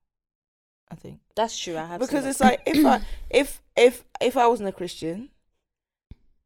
I 0.91 0.97
think 0.97 1.21
That's 1.35 1.59
true. 1.59 1.77
I 1.77 1.87
have 1.87 2.01
because 2.01 2.23
seen 2.23 2.31
it's 2.31 2.41
like 2.41 2.61
if 2.67 2.85
I 2.85 3.01
if 3.31 3.63
if 3.77 4.05
if 4.21 4.37
I 4.37 4.47
wasn't 4.47 4.69
a 4.69 4.73
Christian, 4.73 5.31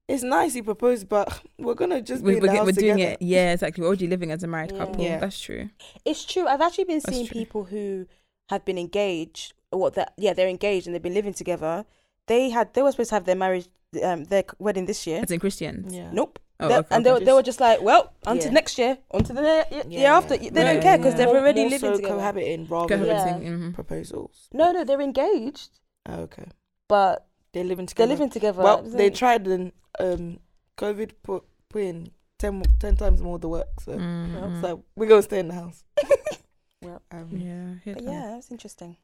it's 0.09 0.23
nice 0.23 0.55
you 0.55 0.63
propose, 0.63 1.05
but 1.05 1.43
we're 1.59 1.75
gonna 1.75 2.01
just 2.01 2.23
be 2.23 2.33
we, 2.33 2.37
in 2.37 2.43
we're, 2.43 2.49
the 2.53 2.65
we're 2.65 2.73
doing 2.73 2.97
together. 2.97 3.13
it. 3.13 3.23
Yeah, 3.23 3.53
exactly. 3.53 3.83
We're 3.83 3.89
already 3.89 4.07
living 4.07 4.31
as 4.31 4.43
a 4.43 4.47
married 4.47 4.73
Yeah. 4.73 4.79
couple. 4.79 5.05
Yeah. 5.05 5.19
That's 5.19 5.41
true. 5.41 5.71
It's 6.05 6.25
true. 6.25 6.47
I've 6.47 6.61
actually 6.61 6.85
been 6.85 7.01
That's 7.05 7.15
seeing 7.15 7.27
true. 7.27 7.41
people 7.41 7.65
who 7.65 8.07
have 8.51 8.65
been 8.65 8.79
engaged. 8.79 9.55
What 9.71 9.95
that? 9.95 10.13
Yeah, 10.17 10.33
they're 10.35 10.49
engaged 10.49 10.87
and 10.87 10.95
they've 10.95 11.03
been 11.03 11.15
living 11.15 11.35
together. 11.35 11.85
They 12.27 12.51
had. 12.51 12.75
They 12.75 12.83
were 12.83 12.91
supposed 12.93 13.11
to 13.11 13.17
have 13.17 13.25
their 13.25 13.37
marriage, 13.37 13.69
um, 14.03 14.25
their 14.25 14.45
wedding 14.59 14.87
this 14.87 15.07
year. 15.07 15.21
As 15.23 15.31
in 15.31 15.41
Christians. 15.41 15.95
Yeah. 15.95 16.11
Nope. 16.13 16.39
Oh, 16.61 16.67
okay, 16.73 16.95
and 16.95 17.07
they, 17.07 17.11
okay. 17.11 17.21
were, 17.21 17.25
they 17.27 17.33
were 17.33 17.43
just 17.43 17.61
like, 17.61 17.81
well, 17.83 18.13
on 18.27 18.39
to 18.41 18.45
Yeah. 18.47 18.51
next 18.51 18.79
year, 18.79 18.99
on 19.13 19.23
to 19.25 19.33
the 19.33 19.43
year, 19.43 19.65
year 19.71 19.85
Yeah, 20.03 20.17
after. 20.17 20.35
yeah. 20.35 20.51
They 20.51 20.63
Yeah, 20.63 20.73
don't 20.73 20.83
care 20.83 20.97
because 20.99 21.13
yeah. 21.15 21.27
they're 21.27 21.29
already 21.37 21.61
more 21.63 21.71
living 21.71 21.91
so 21.93 21.97
together. 21.97 22.15
cohabiting 22.15 22.67
rather 22.67 22.97
than 22.97 23.07
Cohabiting. 23.07 23.43
Yeah. 23.43 23.49
mhm. 23.59 23.75
proposals. 23.75 24.49
No, 24.53 24.73
no, 24.73 24.83
they're 24.85 25.01
engaged, 25.01 25.79
Oh, 26.07 26.21
okay, 26.23 26.47
but 26.89 27.27
they're 27.53 27.63
living 27.65 27.87
together. 27.87 28.09
they're 28.09 28.17
together. 28.17 28.25
living 28.25 28.31
together. 28.31 28.63
well, 28.63 28.83
they 28.83 29.07
it? 29.07 29.15
tried 29.15 29.47
and 29.47 29.73
um, 30.01 30.41
COVID 30.77 31.11
put 31.23 31.45
put 31.69 31.83
in 31.83 32.11
10, 32.39 32.63
10 32.81 32.97
times 32.97 33.21
more 33.23 33.39
the 33.39 33.49
work. 33.49 33.81
So, 33.85 33.93
Mhm. 33.93 34.61
so 34.61 34.85
we're 34.97 35.07
gonna 35.09 35.23
stay 35.23 35.39
in 35.41 35.49
the 35.49 35.55
house. 35.55 35.85
Well, 36.83 37.03
um, 37.11 37.31
yeah, 37.33 37.93
But 37.95 38.05
that. 38.05 38.11
yeah, 38.11 38.31
that's 38.35 38.51
interesting. 38.53 38.97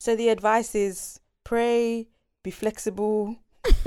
So 0.00 0.14
the 0.16 0.28
advice 0.28 0.74
is 0.74 1.20
pray, 1.44 2.08
be 2.42 2.50
flexible, 2.50 3.36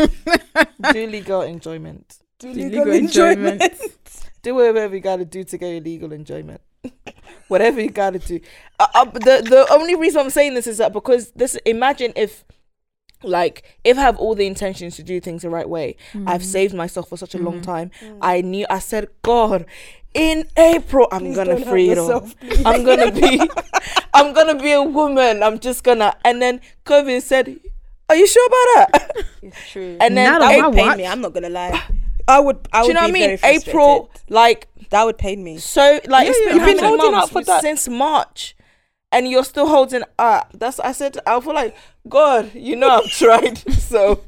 do 0.93 1.07
legal 1.07 1.41
enjoyment. 1.41 2.19
Do 2.39 2.49
legal 2.53 2.85
legal 2.85 2.91
enjoyment. 2.93 3.61
enjoyment. 3.61 3.93
Do 4.43 4.53
whatever 4.55 4.95
you 4.95 5.01
gotta 5.01 5.25
do 5.25 5.43
to 5.43 5.57
get 5.57 5.67
your 5.71 5.81
legal 5.81 6.13
enjoyment. 6.13 6.61
whatever 7.49 7.81
you 7.81 7.89
gotta 7.89 8.19
do. 8.19 8.39
Uh, 8.79 8.87
uh, 8.93 9.05
the 9.05 9.43
the 9.43 9.67
only 9.71 9.95
reason 9.95 10.21
I'm 10.21 10.29
saying 10.29 10.53
this 10.53 10.67
is 10.67 10.77
that 10.77 10.93
because 10.93 11.31
this. 11.31 11.55
Imagine 11.65 12.13
if, 12.15 12.45
like, 13.23 13.77
if 13.83 13.97
I 13.97 14.01
have 14.01 14.15
all 14.17 14.35
the 14.35 14.45
intentions 14.45 14.95
to 14.97 15.03
do 15.03 15.19
things 15.19 15.41
the 15.41 15.49
right 15.49 15.67
way, 15.67 15.97
I've 16.27 16.41
Mhm. 16.43 16.45
saved 16.45 16.73
myself 16.75 17.09
for 17.09 17.17
such 17.17 17.33
a 17.35 17.39
long 17.39 17.59
Mhm. 17.59 17.63
time. 17.63 17.91
Mm. 17.99 18.17
I 18.21 18.41
knew. 18.41 18.65
I 18.69 18.79
said, 18.79 19.07
God, 19.23 19.65
in 20.13 20.47
April 20.55 21.07
I'm 21.11 21.21
Please 21.21 21.35
gonna 21.35 21.65
free 21.65 21.89
it 21.89 21.97
all. 21.97 22.29
I'm 22.65 22.83
gonna 22.85 23.11
be 23.11 23.41
I'm 24.13 24.33
gonna 24.33 24.55
be 24.61 24.71
a 24.71 24.83
woman. 24.83 25.41
I'm 25.43 25.59
just 25.59 25.83
gonna 25.83 26.15
and 26.23 26.41
then 26.41 26.61
COVID 26.85 27.21
said, 27.21 27.59
Are 28.07 28.15
you 28.15 28.27
sure 28.27 28.47
about 28.47 28.91
that? 28.93 29.25
It's 29.41 29.57
true. 29.71 29.97
And 29.99 30.15
then 30.15 30.39
that 30.39 30.51
April, 30.51 30.71
would 30.71 30.77
watch- 30.79 30.97
me. 30.97 31.05
I'm 31.07 31.19
not 31.21 31.33
gonna 31.33 31.49
lie. 31.49 31.81
I 32.27 32.39
would. 32.39 32.67
I 32.73 32.81
do 32.81 32.89
you 32.89 32.93
know 32.93 33.01
what 33.01 33.09
I 33.09 33.11
mean? 33.11 33.39
April, 33.43 34.09
like 34.29 34.67
That 34.89 35.03
would 35.05 35.17
pain 35.17 35.43
me. 35.43 35.57
so 35.59 35.99
like 36.07 36.27
it's 36.27 36.39
Yeah, 36.39 36.45
been 36.45 36.57
You've 36.57 36.65
been 36.77 36.85
holding 36.85 37.13
up 37.13 37.29
for 37.29 37.41
that. 37.43 37.61
since 37.61 37.87
March. 37.87 38.55
And 39.11 39.27
you're 39.29 39.45
still 39.45 39.67
holding 39.67 40.03
up. 40.19 40.51
That's 40.53 40.79
I 40.81 40.91
said 40.91 41.17
I 41.25 41.39
feel 41.39 41.53
like 41.53 41.75
God, 42.09 42.53
you 42.53 42.75
know 42.75 42.89
I've 42.89 43.09
tried. 43.11 43.57
So 43.71 44.21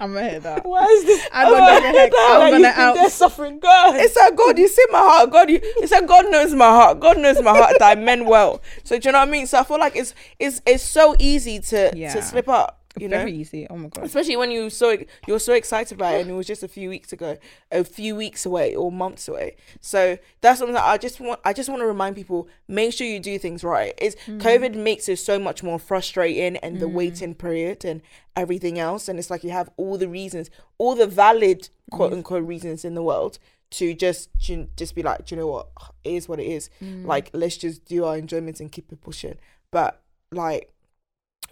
I'm 0.00 0.12
gonna 0.12 0.28
hit 0.28 0.42
that. 0.42 0.64
Why 0.66 0.84
is 0.84 1.04
this? 1.04 1.26
I'm 1.32 1.48
Oh, 1.48 1.50
gonna 1.52 1.64
I 1.64 1.80
heck. 1.80 1.94
hate 1.94 2.10
that. 2.10 2.30
I'm 2.32 2.38
Like, 2.40 2.52
gonna 2.52 2.68
you've 2.68 2.94
been 2.94 3.04
out. 3.06 3.10
suffering, 3.10 3.58
God. 3.58 3.96
it's 3.96 4.14
like 4.16 4.36
God, 4.36 4.58
you 4.58 4.68
see 4.68 4.84
my 4.90 4.98
heart. 4.98 5.30
God, 5.30 5.50
you 5.50 5.60
it's 5.62 5.92
like 5.92 6.06
God 6.06 6.30
knows 6.30 6.54
my 6.54 6.66
heart. 6.66 7.00
God 7.00 7.18
knows 7.18 7.40
my 7.42 7.50
heart 7.52 7.76
that 7.78 7.96
I 7.98 8.00
meant 8.00 8.26
well. 8.26 8.62
So 8.84 8.98
do 8.98 9.08
you 9.08 9.12
know 9.12 9.18
what 9.20 9.28
I 9.28 9.30
mean? 9.30 9.46
So 9.46 9.58
I 9.58 9.64
feel 9.64 9.78
like 9.78 9.96
it's 9.96 10.14
it's 10.38 10.60
it's 10.66 10.82
so 10.84 11.16
easy 11.18 11.58
to 11.60 11.92
Yeah. 11.94 12.12
to 12.12 12.20
slip 12.22 12.48
up. 12.50 12.82
You 12.98 13.08
know? 13.08 13.18
Very 13.18 13.32
easy. 13.32 13.66
Oh 13.68 13.76
my 13.76 13.88
god. 13.88 14.04
especially 14.04 14.36
when 14.36 14.50
you 14.50 14.70
so 14.70 14.96
you're 15.26 15.38
so 15.38 15.52
excited 15.52 15.96
about 15.96 16.14
it 16.14 16.22
and 16.22 16.30
it 16.30 16.34
was 16.34 16.46
just 16.46 16.62
a 16.62 16.68
few 16.68 16.88
weeks 16.88 17.12
ago 17.12 17.36
a 17.70 17.84
few 17.84 18.16
weeks 18.16 18.46
away 18.46 18.74
or 18.74 18.90
months 18.90 19.28
away. 19.28 19.56
So 19.80 20.18
that's 20.40 20.58
something 20.58 20.74
that 20.74 20.84
i 20.84 20.96
just 20.96 21.20
want 21.20 21.40
i 21.44 21.52
just 21.52 21.68
want 21.68 21.80
to 21.80 21.86
remind 21.86 22.16
people 22.16 22.48
make 22.68 22.92
sure 22.92 23.06
you 23.06 23.20
do 23.20 23.38
things 23.38 23.62
right. 23.62 23.94
It's 23.98 24.16
mm. 24.26 24.40
covid 24.40 24.74
makes 24.74 25.08
it 25.08 25.18
so 25.18 25.38
much 25.38 25.62
more 25.62 25.78
frustrating 25.78 26.56
and 26.58 26.80
the 26.80 26.86
mm. 26.86 26.92
waiting 26.92 27.34
period 27.34 27.84
and 27.84 28.00
everything 28.34 28.78
else. 28.78 29.08
And 29.08 29.18
it's 29.18 29.30
like 29.30 29.44
you 29.44 29.50
have 29.50 29.70
all 29.76 29.98
the 29.98 30.08
reasons 30.08 30.50
all 30.78 30.94
the 30.94 31.06
valid 31.06 31.68
quote 31.90 32.12
mm. 32.12 32.16
unquote 32.16 32.44
reasons 32.44 32.84
in 32.84 32.94
the 32.94 33.02
world 33.02 33.38
to 33.68 33.94
just 33.94 34.30
ju- 34.36 34.68
just 34.76 34.94
be 34.94 35.02
like 35.02 35.26
do 35.26 35.34
you 35.34 35.40
know 35.40 35.48
what? 35.48 35.68
It 36.02 36.14
is 36.14 36.28
what 36.28 36.40
it 36.40 36.46
is. 36.46 36.70
Like 36.80 37.30
let's 37.34 37.58
just 37.58 37.84
do 37.84 38.04
our 38.04 38.16
enjoyments 38.16 38.60
and 38.60 38.72
keep 38.72 38.90
it 38.90 39.02
pushing. 39.02 39.36
But 39.70 40.00
like 40.32 40.72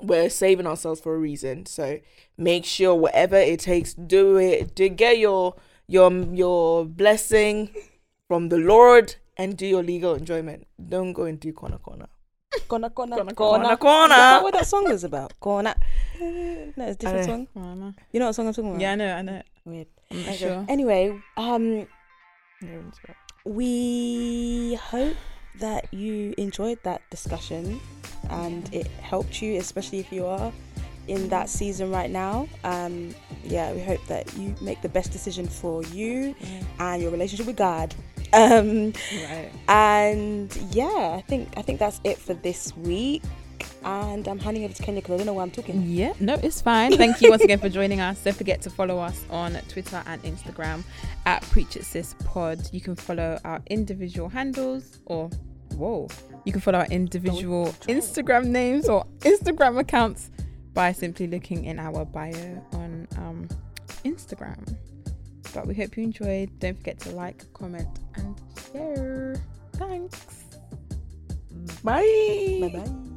we're 0.01 0.29
saving 0.31 0.67
ourselves 0.67 1.01
for 1.01 1.15
a 1.15 1.19
reason 1.19 1.67
so 1.67 1.99
make 2.37 2.65
sure 2.65 2.95
whatever 2.95 3.37
it 3.37 3.61
takes 3.61 3.95
do 3.95 4.37
it 4.37 4.75
to 4.77 4.89
get 4.89 5.19
your 5.19 5.55
your 5.87 6.11
your 6.33 6.85
blessing 6.85 7.71
from 8.29 8.49
the 8.49 8.59
lord 8.59 9.17
and 9.37 9.57
do 9.57 9.67
your 9.67 9.83
legal 9.83 10.15
enjoyment 10.15 10.67
don't 10.89 11.13
go 11.13 11.25
and 11.25 11.41
do 11.41 11.53
corner 11.53 11.79
corner 11.79 12.07
Gonna, 12.69 12.89
gonna, 12.91 13.17
Gonna, 13.17 13.35
gonna, 13.35 13.35
corner 13.35 13.77
corner 13.77 14.15
Is 14.15 14.19
that 14.21 14.43
what 14.45 14.55
that 14.55 14.67
song 14.67 14.89
is 14.89 15.03
about? 15.03 15.33
Gonna. 15.41 15.75
No, 16.21 16.73
it's 16.87 16.95
a 16.95 16.95
different 16.95 17.49
song. 17.53 17.95
You 18.13 18.21
know 18.21 18.27
what 18.27 18.35
song 18.37 18.47
I'm 18.47 18.55
talking 18.55 18.71
about? 18.71 18.81
Yeah, 18.81 18.93
I 18.93 18.95
know. 18.95 19.13
I 19.13 19.23
know. 19.23 19.43
Weird. 19.65 19.89
I'm 20.13 20.19
Okay. 20.21 20.37
sure. 20.37 20.65
Anyway, 20.69 21.19
um, 21.37 21.65
Yeah, 21.75 21.87
that's 22.85 23.01
right. 23.09 23.17
we 23.45 24.75
hope 24.77 25.17
that 25.61 25.93
you 25.93 26.35
enjoyed 26.39 26.79
that 26.83 27.03
discussion 27.11 27.81
and 28.31 28.69
it 28.73 28.87
helped 29.01 29.41
you, 29.43 29.59
especially 29.59 29.99
if 30.01 30.11
you 30.13 30.27
are 30.27 30.53
in 31.09 31.29
that 31.29 31.49
season 31.49 31.91
right 31.91 32.11
now. 32.11 32.49
Um, 32.65 33.15
yeah, 33.45 33.73
we 33.73 33.83
hope 33.83 34.05
that 34.09 34.35
you 34.37 34.55
make 34.61 34.81
the 34.83 34.89
best 34.89 35.13
decision 35.13 35.47
for 35.47 35.83
you 35.85 36.35
and 36.79 37.03
your 37.03 37.11
relationship 37.11 37.47
with 37.47 37.57
God. 37.57 37.95
Um, 38.33 38.93
Right. 39.13 39.51
and 39.69 40.57
yeah, 40.73 41.15
I 41.17 41.23
think 41.29 41.51
I 41.57 41.63
think 41.63 41.79
that's 41.79 42.01
it 42.05 42.19
for 42.19 42.35
this 42.35 42.77
week. 42.77 43.23
And 43.85 44.27
I'm 44.27 44.39
handing 44.39 44.65
over 44.65 44.75
to 44.75 44.83
Kenya 44.83 45.01
because 45.01 45.15
I 45.15 45.17
don't 45.19 45.27
know 45.27 45.35
why 45.35 45.43
I'm 45.43 45.51
talking. 45.51 45.83
Yeah, 45.87 46.15
no, 46.21 46.35
it's 46.43 46.61
fine. 46.61 46.97
Thank 46.97 47.21
you 47.21 47.31
once 47.31 47.43
again 47.43 47.59
for 47.59 47.69
joining 47.69 48.01
us. 48.01 48.23
Don't 48.23 48.37
forget 48.37 48.63
to 48.63 48.71
follow 48.71 48.99
us 48.99 49.25
on 49.31 49.53
Twitter 49.69 50.03
and 50.07 50.23
Instagram 50.23 50.83
at 51.27 51.43
Preach 51.43 51.77
It 51.77 51.85
Sis 51.85 52.15
Pod. 52.25 52.61
You 52.73 52.81
can 52.81 52.97
follow 52.97 53.39
our 53.45 53.61
individual 53.69 54.29
handles 54.29 55.01
or 55.07 55.31
whoa, 55.75 56.09
you 56.45 56.53
can 56.53 56.61
follow 56.61 56.79
our 56.79 56.87
individual 56.87 57.75
Instagram 57.83 58.47
names 58.47 58.89
or 58.89 59.05
Instagram 59.21 59.79
accounts 59.79 60.31
by 60.73 60.93
simply 60.93 61.27
looking 61.27 61.65
in 61.65 61.79
our 61.79 62.05
bio 62.05 62.65
on 62.73 63.07
um, 63.17 63.49
Instagram. 64.05 64.77
But 65.55 65.67
we 65.67 65.75
hope 65.75 65.97
you 65.97 66.03
enjoyed. 66.03 66.59
Don't 66.59 66.77
forget 66.77 66.99
to 67.01 67.11
like, 67.11 67.53
comment, 67.53 67.89
and 68.17 68.41
share. 68.73 69.37
Thanks. 69.75 70.27
bye 71.83 72.59
Bye 72.61 72.69
bye. 72.69 73.14